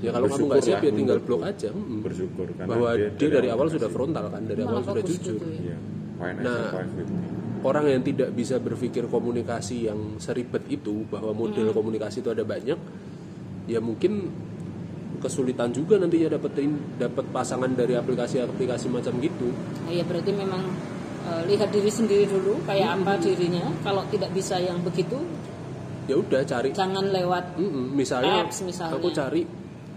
Ya 0.00 0.14
kalau 0.14 0.26
kamu 0.30 0.44
nggak 0.50 0.62
siap 0.62 0.80
ya 0.86 0.92
tinggal 0.94 1.18
blok 1.18 1.42
aja. 1.46 1.70
Mm-mm. 1.74 2.00
Bersyukur 2.04 2.46
karena 2.54 2.70
Bahwa 2.70 2.90
dia, 2.94 3.28
dari 3.28 3.48
awal 3.50 3.66
sudah 3.70 3.90
frontal 3.90 4.30
kan, 4.30 4.42
dari 4.46 4.62
awal 4.62 4.82
sudah 4.86 5.02
jujur. 5.02 5.34
gitu 5.38 5.46
ya. 5.50 5.74
Iya. 5.74 5.76
Nah. 6.46 6.70
Orang 7.60 7.92
yang 7.92 8.00
tidak 8.00 8.32
bisa 8.32 8.56
berpikir 8.56 9.04
komunikasi 9.04 9.84
yang 9.84 10.16
seribet 10.16 10.64
itu 10.72 11.04
bahwa 11.12 11.36
model 11.36 11.76
komunikasi 11.76 12.24
itu 12.24 12.32
ada 12.32 12.40
banyak, 12.40 12.78
ya 13.68 13.84
mungkin 13.84 14.32
kesulitan 15.20 15.68
juga 15.68 16.00
nanti 16.00 16.24
ya 16.24 16.32
dapetin 16.32 16.96
dapat 16.96 17.28
pasangan 17.28 17.68
dari 17.76 18.00
aplikasi-aplikasi 18.00 18.88
macam 18.88 19.12
gitu. 19.20 19.52
Nah, 19.84 19.92
ya 19.92 20.00
berarti 20.08 20.32
memang 20.32 20.72
eh, 21.32 21.42
lihat 21.48 21.70
diri 21.70 21.88
sendiri 21.88 22.24
dulu 22.26 22.58
kayak 22.62 22.88
apa 22.96 23.16
dirinya. 23.16 23.70
Kalau 23.80 24.02
tidak 24.06 24.30
bisa 24.30 24.58
yang 24.58 24.80
begitu, 24.80 25.18
Ya 26.04 26.18
udah 26.18 26.42
cari 26.42 26.74
jangan 26.74 27.06
lewat 27.06 27.54
Mm-mm, 27.54 27.94
misalnya, 27.94 28.42
Apps 28.42 28.60
misalnya. 28.60 28.98
aku 28.98 29.08
cari 29.10 29.46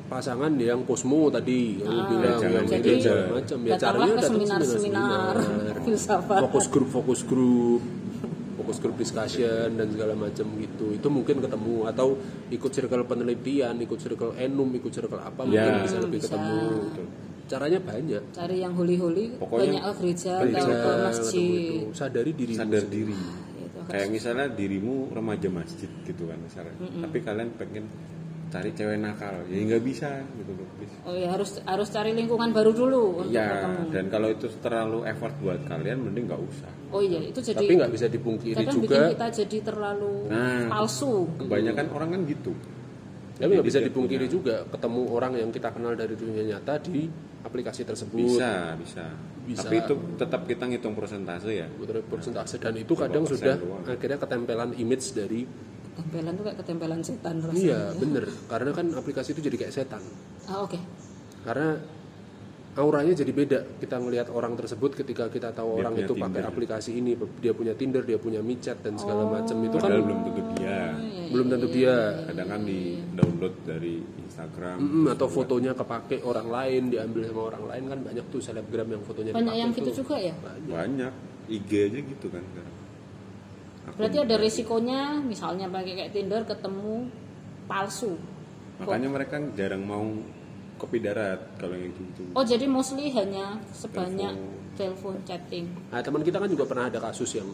pasangan 0.05 0.53
yang 0.53 0.85
Cosmo 0.85 1.25
tadi 1.27 1.79
yang 1.79 1.89
Ah, 1.91 2.05
bilang 2.05 2.37
jangan 2.37 2.61
yang 2.61 2.69
jadi 2.69 2.93
macam 3.31 3.57
ya 3.59 3.71
datanglah 3.71 3.81
caranya 3.81 4.05
ke 4.05 4.13
datang 4.13 4.29
seminar-seminar 4.29 5.33
filsafat. 5.87 6.39
fokus 6.43 6.65
grup 6.69 6.89
fokus 6.91 7.21
grup 7.23 7.81
fokus 8.53 8.77
grup 8.77 8.95
discussion 8.95 9.67
dan 9.73 9.87
segala 9.89 10.13
macam 10.13 10.45
gitu 10.55 10.93
itu 10.93 11.07
mungkin 11.09 11.41
ketemu 11.41 11.89
atau 11.89 12.13
ikut 12.47 12.69
circle 12.69 13.03
penelitian 13.03 13.73
ikut 13.75 13.97
circle 13.97 14.37
enum 14.37 14.69
ikut 14.71 14.91
circle 14.93 15.17
apa 15.17 15.41
mungkin 15.41 15.57
Ya. 15.71 15.81
bisa 15.81 15.97
lebih 15.97 16.21
Bisa. 16.21 16.29
ketemu 16.29 16.61
caranya 17.45 17.79
banyak 17.79 18.21
Cari 18.31 18.57
yang 18.57 18.73
huli-huli, 18.73 19.35
Pokoknya 19.35 19.79
banyak 19.79 19.83
gereja 19.97 20.31
atau 20.37 20.65
ke 20.65 20.91
masjid. 21.03 21.49
itu. 21.75 21.91
sadari 21.91 22.31
diri 22.31 22.53
sadar 22.53 22.83
diri. 22.85 23.13
Gitu. 23.13 23.77
Kayak 23.85 24.07
misalnya 24.09 24.47
dirimu 24.49 24.95
remaja 25.09 25.49
masjid 25.49 25.89
gitu 26.03 26.23
kan 26.23 26.39
misalnya. 26.39 26.73
Tapi 26.77 27.17
kalian 27.19 27.49
pengen 27.53 27.85
cari 28.47 28.69
cewek 28.69 28.97
nakal, 28.97 29.33
ya 29.47 29.59
nggak 29.59 29.81
bisa 29.81 30.13
gitu 30.31 30.53
loh. 30.53 30.67
please. 30.77 30.93
Oh 31.03 31.11
ya 31.11 31.25
harus 31.27 31.57
harus 31.59 31.89
cari 31.89 32.13
lingkungan 32.13 32.53
baru 32.53 32.69
dulu 32.69 33.01
untuk 33.19 33.33
Iya, 33.33 33.49
ketemu. 33.49 33.81
dan 33.89 34.05
kalau 34.07 34.27
itu 34.29 34.45
terlalu 34.59 34.99
effort 35.03 35.33
buat 35.41 35.59
kalian, 35.65 35.97
mending 35.99 36.29
nggak 36.29 36.37
usah. 36.43 36.69
Oh 36.89 37.01
iya 37.01 37.17
itu 37.19 37.41
jadi 37.41 37.57
tapi 37.59 37.73
nggak 37.73 37.89
bisa 37.91 38.05
dipungkiri 38.07 38.53
kadang 38.55 38.77
bikin 38.77 38.93
juga 38.93 39.09
kita 39.09 39.27
jadi 39.35 39.57
terlalu 39.63 40.13
Nah. 40.29 40.69
palsu. 40.69 41.25
Kebanyakan 41.35 41.85
orang 41.91 42.09
kan 42.11 42.21
gitu. 42.25 42.53
tapi 43.33 43.49
nggak 43.49 43.65
bisa 43.65 43.81
dipungkiri 43.81 44.23
punya- 44.23 44.31
juga 44.31 44.55
ketemu 44.69 45.01
orang 45.09 45.33
yang 45.33 45.49
kita 45.49 45.73
kenal 45.73 45.97
dari 45.97 46.13
dunia 46.13 46.43
nyata 46.45 46.77
di 46.79 47.09
aplikasi 47.43 47.83
tersebut 47.83 48.17
Bisa, 48.17 48.73
bisa. 48.75 49.05
Bisa. 49.43 49.67
Tapi 49.67 49.75
itu 49.77 49.93
tetap 50.15 50.47
kita 50.47 50.63
ngitung 50.65 50.95
persentase 50.95 51.51
ya. 51.51 51.67
Persentase 52.07 52.55
dan 52.57 52.73
itu 52.73 52.95
kadang 52.95 53.27
sudah 53.27 53.59
doang. 53.59 53.83
akhirnya 53.83 54.17
ketempelan 54.17 54.71
image 54.75 55.11
dari 55.11 55.43
Tempelan 55.93 56.33
tuh 56.33 56.43
kayak 56.49 56.57
ketempelan 56.57 56.99
setan 57.05 57.37
rasanya. 57.37 57.61
iya 57.61 57.79
bener 57.93 58.25
karena 58.49 58.73
kan 58.73 58.87
aplikasi 58.97 59.37
itu 59.37 59.45
jadi 59.45 59.61
kayak 59.61 59.73
setan 59.75 60.01
Ah 60.49 60.65
oke. 60.65 60.73
karena 61.45 61.77
auranya 62.73 63.13
jadi 63.13 63.29
beda. 63.29 63.59
Kita 63.77 64.01
ngelihat 64.01 64.33
orang 64.33 64.57
tersebut 64.57 64.97
ketika 64.97 65.29
kita 65.29 65.53
tahu 65.53 65.77
Dia 65.77 65.79
orang 65.85 65.93
itu 66.01 66.13
pakai 66.17 66.41
aplikasi 66.41 66.91
ini 66.97 67.13
dia 67.37 67.53
punya 67.53 67.73
Tinder 67.77 68.01
dia 68.01 68.17
punya 68.17 68.41
micet 68.41 68.81
dan 68.81 68.97
segala 68.97 69.29
macam. 69.29 69.55
Itu 69.61 69.77
kan 69.77 69.89
Padahal 69.89 70.03
belum 70.05 70.19
tentu 70.25 70.41
dia. 70.57 70.77
Iya, 70.97 71.27
belum 71.29 71.47
tentu 71.53 71.67
dia. 71.69 71.95
kadang 72.29 72.47
kan 72.49 72.61
di 72.65 72.79
download 73.13 73.55
dari 73.65 73.95
Instagram. 74.25 74.77
Mm, 74.81 75.05
atau 75.13 75.27
fotonya 75.29 75.71
kepake 75.77 76.17
orang 76.25 76.47
lain 76.49 76.81
diambil 76.89 77.21
sama 77.29 77.41
orang 77.53 77.63
lain. 77.69 77.83
Kan 77.93 77.99
banyak 78.01 78.25
tuh 78.33 78.41
selebgram 78.41 78.87
yang 78.89 79.03
fotonya 79.05 79.31
banyak 79.37 79.55
yang 79.55 79.71
tuh. 79.71 79.77
gitu 79.85 80.01
juga 80.01 80.15
ya? 80.17 80.33
Banyak. 80.41 80.73
banyak. 80.73 81.13
IG 81.43 81.71
aja 81.91 81.99
gitu 81.99 82.27
kan 82.31 82.39
Akun- 83.83 83.99
berarti 83.99 84.17
ada 84.23 84.35
risikonya 84.39 85.19
misalnya 85.19 85.67
pakai 85.67 85.93
kayak 85.99 86.11
Tinder 86.15 86.41
ketemu 86.47 87.11
palsu. 87.67 88.15
Makanya 88.79 89.09
mereka 89.11 89.35
jarang 89.59 89.83
mau 89.83 90.07
kopi 90.75 90.97
darat 90.97 91.39
kalau 91.55 91.73
yang 91.73 91.91
gitu 91.91 92.23
oh 92.31 92.43
jadi 92.43 92.65
mostly 92.65 93.09
hanya 93.09 93.57
sebanyak 93.71 94.33
telepon. 94.73 95.15
chatting. 95.21 95.69
Nah, 95.87 96.01
teman 96.01 96.21
kita 96.21 96.41
kan 96.41 96.49
juga 96.49 96.65
pernah 96.65 96.89
ada 96.89 96.97
kasus 96.99 97.29
yang 97.33 97.45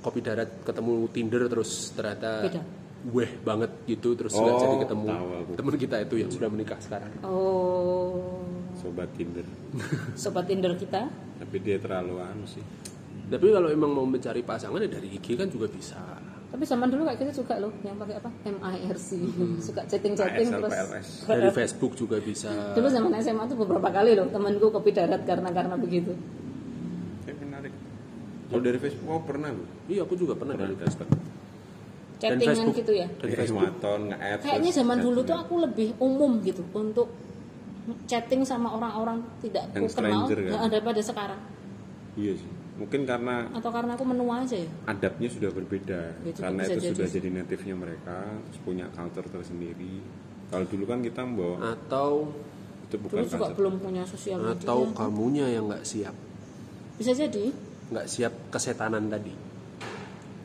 kopi 0.00 0.18
darat 0.18 0.64
ketemu 0.64 1.04
Tinder 1.12 1.42
terus 1.46 1.92
ternyata 1.92 2.48
Beda. 2.48 2.62
weh 3.06 3.28
banget 3.40 3.68
gitu 3.84 4.16
terus 4.16 4.32
Oh, 4.32 4.56
jadi 4.56 4.80
ketemu. 4.80 5.06
teman 5.52 5.76
kita 5.76 5.96
itu 6.00 6.14
yang 6.16 6.30
sudah 6.32 6.48
menikah 6.48 6.80
sekarang. 6.80 7.12
oh. 7.22 8.40
Sobat 8.72 9.12
Tinder. 9.12 9.44
Sobat 10.16 10.48
Tinder 10.48 10.72
kita? 10.72 11.04
Tapi 11.36 11.56
dia 11.60 11.76
terlalu 11.76 12.16
anu 12.16 12.48
sih. 12.48 12.64
Tapi 13.28 13.46
kalau 13.52 13.68
emang 13.68 13.92
mau 13.92 14.08
mencari 14.08 14.40
pasangan 14.40 14.80
ya 14.80 14.88
dari 14.88 15.12
IG 15.12 15.36
kan 15.36 15.46
juga 15.46 15.68
bisa. 15.68 16.00
Tapi 16.50 16.66
zaman 16.66 16.90
dulu 16.90 17.06
kayak 17.06 17.18
gitu 17.22 17.46
juga 17.46 17.62
loh 17.62 17.70
yang 17.86 17.94
pakai 17.94 18.18
apa 18.18 18.30
MIRC 18.42 19.08
suka 19.62 19.86
chatting 19.86 20.18
chatting 20.18 20.50
terus. 20.50 20.74
Dari 21.22 21.50
Facebook 21.54 21.94
juga 21.94 22.18
bisa. 22.18 22.50
dulu 22.74 22.90
zaman 22.90 23.14
SMA 23.22 23.44
tuh 23.46 23.54
beberapa 23.54 23.88
kali 23.88 24.18
loh 24.18 24.26
temanku 24.28 24.66
kopi 24.68 24.90
darat 24.90 25.22
karena 25.22 25.54
karena 25.54 25.78
begitu 25.78 26.10
kayak 27.22 27.38
menarik 27.38 27.72
kalau 28.50 28.62
dari 28.66 28.78
Facebook 28.82 29.08
oh 29.08 29.22
pernah 29.22 29.50
loh 29.54 29.66
Iya, 29.86 30.02
aku 30.02 30.14
juga 30.18 30.34
pernah 30.34 30.54
dari 30.54 30.74
Facebook. 30.74 31.10
chattingan 32.18 32.54
Facebook. 32.68 32.74
gitu 32.82 32.92
ya 32.98 33.06
Dari 33.16 33.32
Facebook. 33.32 33.72
Kayaknya 34.42 34.70
zaman 34.74 34.98
dulu 35.00 35.20
tuh 35.22 35.36
aku 35.38 35.54
lebih 35.62 35.94
umum 36.02 36.42
gitu 36.42 36.66
untuk 36.74 37.08
chatting 38.06 38.42
sama 38.44 38.74
orang-orang 38.74 39.22
tidak 39.40 39.66
Yang 39.72 39.86
aku 39.90 39.96
kenal 39.98 40.26
kan? 40.28 40.36
nggak 40.36 40.62
ada 40.66 40.78
pada 40.82 41.02
sekarang 41.02 41.40
iya 42.14 42.32
sih 42.36 42.50
mungkin 42.80 43.04
karena 43.04 43.44
atau 43.52 43.68
karena 43.68 43.92
aku 43.92 44.04
menua 44.04 44.40
aja 44.40 44.56
ya? 44.56 44.68
adabnya 44.86 45.28
sudah 45.28 45.50
berbeda. 45.52 46.00
Ya, 46.18 46.32
karena 46.34 46.62
itu 46.64 46.72
jadi 46.74 46.88
sudah 46.90 47.08
jadi. 47.12 47.28
native-nya 47.30 47.74
mereka 47.76 48.16
punya 48.64 48.88
culture 48.90 49.28
tersendiri. 49.28 50.00
Kalau 50.48 50.64
dulu 50.64 50.84
kan 50.84 50.98
kita 50.98 51.20
membawa 51.22 51.56
Atau 51.70 52.32
itu 52.82 52.96
bukan 52.96 53.20
dulu 53.20 53.28
juga 53.28 53.36
culture. 53.38 53.54
belum 53.54 53.74
punya 53.78 54.02
sosial 54.02 54.38
media. 54.40 54.56
atau 54.56 54.78
kamunya 54.90 55.46
yang 55.46 55.68
nggak 55.68 55.84
siap, 55.84 56.16
bisa 56.96 57.12
jadi. 57.12 57.52
Nggak 57.90 58.06
siap 58.06 58.32
kesetanan 58.48 59.06
tadi. 59.06 59.34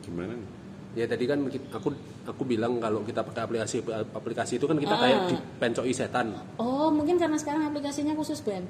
gimana? 0.02 0.30
Nih? 0.32 0.48
Ya 0.94 1.04
tadi 1.04 1.24
kan 1.24 1.40
aku 1.70 1.88
aku 2.24 2.42
bilang 2.42 2.78
kalau 2.78 3.00
kita 3.00 3.20
pakai 3.20 3.42
aplikasi 3.42 3.84
aplikasi 4.10 4.56
itu 4.56 4.64
kan 4.64 4.76
kita 4.76 4.92
Ah. 4.92 5.00
kayak 5.02 5.20
dipencoi 5.28 5.90
setan. 5.90 6.32
oh 6.56 6.88
mungkin 6.88 7.16
karena 7.16 7.34
sekarang 7.34 7.66
aplikasinya 7.66 8.12
khusus 8.12 8.40
band 8.40 8.64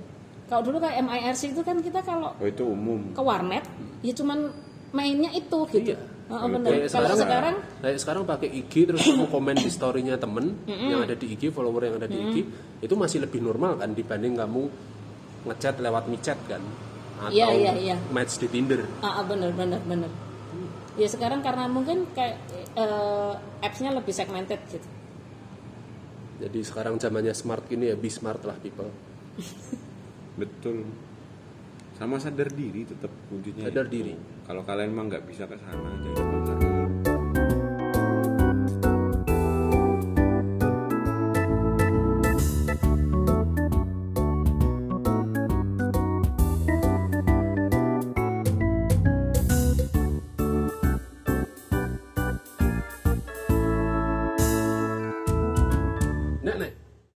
kalau 0.46 0.62
dulu 0.62 0.78
kayak 0.78 1.02
MIRC 1.02 1.42
itu 1.52 1.62
kan 1.62 1.76
kita 1.78 2.00
kalau 2.00 2.30
oh 2.32 2.46
itu 2.46 2.62
umum 2.62 3.10
ke 3.10 3.20
warnet 3.20 3.64
ya 4.00 4.12
cuman 4.12 4.50
mainnya 4.90 5.30
itu 5.30 5.58
gitu 5.70 5.94
Iya. 5.94 5.98
Oh, 6.26 6.42
Kalau 6.42 6.58
bener. 6.58 6.70
Kayak 6.74 6.90
kalau 6.90 7.06
sekarang, 7.06 7.22
sekarang 7.22 7.54
kayak 7.78 7.98
sekarang 8.02 8.22
pakai 8.26 8.48
IG 8.50 8.72
terus 8.82 8.98
kamu 8.98 9.30
komen 9.30 9.56
di 9.56 9.70
storynya 9.70 10.18
temen 10.18 10.58
yang 10.66 11.06
ada 11.06 11.14
di 11.14 11.30
IG, 11.30 11.54
follower 11.54 11.86
yang 11.86 12.02
ada 12.02 12.10
di 12.10 12.18
IG, 12.18 12.36
itu 12.82 12.94
masih 12.98 13.22
lebih 13.22 13.38
normal 13.38 13.78
kan 13.78 13.94
dibanding 13.94 14.34
kamu 14.34 14.66
ngechat 15.46 15.78
lewat 15.78 16.10
michat 16.10 16.34
kan, 16.50 16.58
atau 17.22 17.30
Iya, 17.30 17.46
iya, 17.54 17.72
iya. 17.78 17.96
match 18.10 18.42
di 18.42 18.50
Tinder. 18.50 18.82
ah 19.06 19.22
ah, 19.22 19.24
bener 19.24 19.54
bener 19.54 19.78
bener 19.86 20.10
ya 20.98 21.06
sekarang 21.06 21.46
karena 21.46 21.70
mungkin 21.70 22.10
kayak 22.10 22.42
eh, 22.74 23.32
appsnya 23.62 23.94
lebih 23.94 24.10
segmented 24.10 24.58
gitu 24.66 24.88
Jadi 26.42 26.58
sekarang 26.60 26.98
zamannya 26.98 27.38
smart 27.38 27.70
gini 27.70 27.88
ya, 27.88 27.96
be 27.96 28.10
smart 28.10 28.42
lah 28.42 28.58
people. 28.58 28.90
betul 30.36 30.84
sama 31.96 32.20
sadar 32.20 32.52
diri 32.52 32.84
tetap 32.84 33.08
kuncinya 33.28 33.64
Sadar 33.66 33.88
itu. 33.88 33.92
diri. 33.94 34.14
kalau 34.44 34.62
kalian 34.62 34.92
emang 34.92 35.08
nggak 35.08 35.24
bisa 35.24 35.48
ke 35.48 35.56
sana 35.56 35.90
jadi 36.04 36.55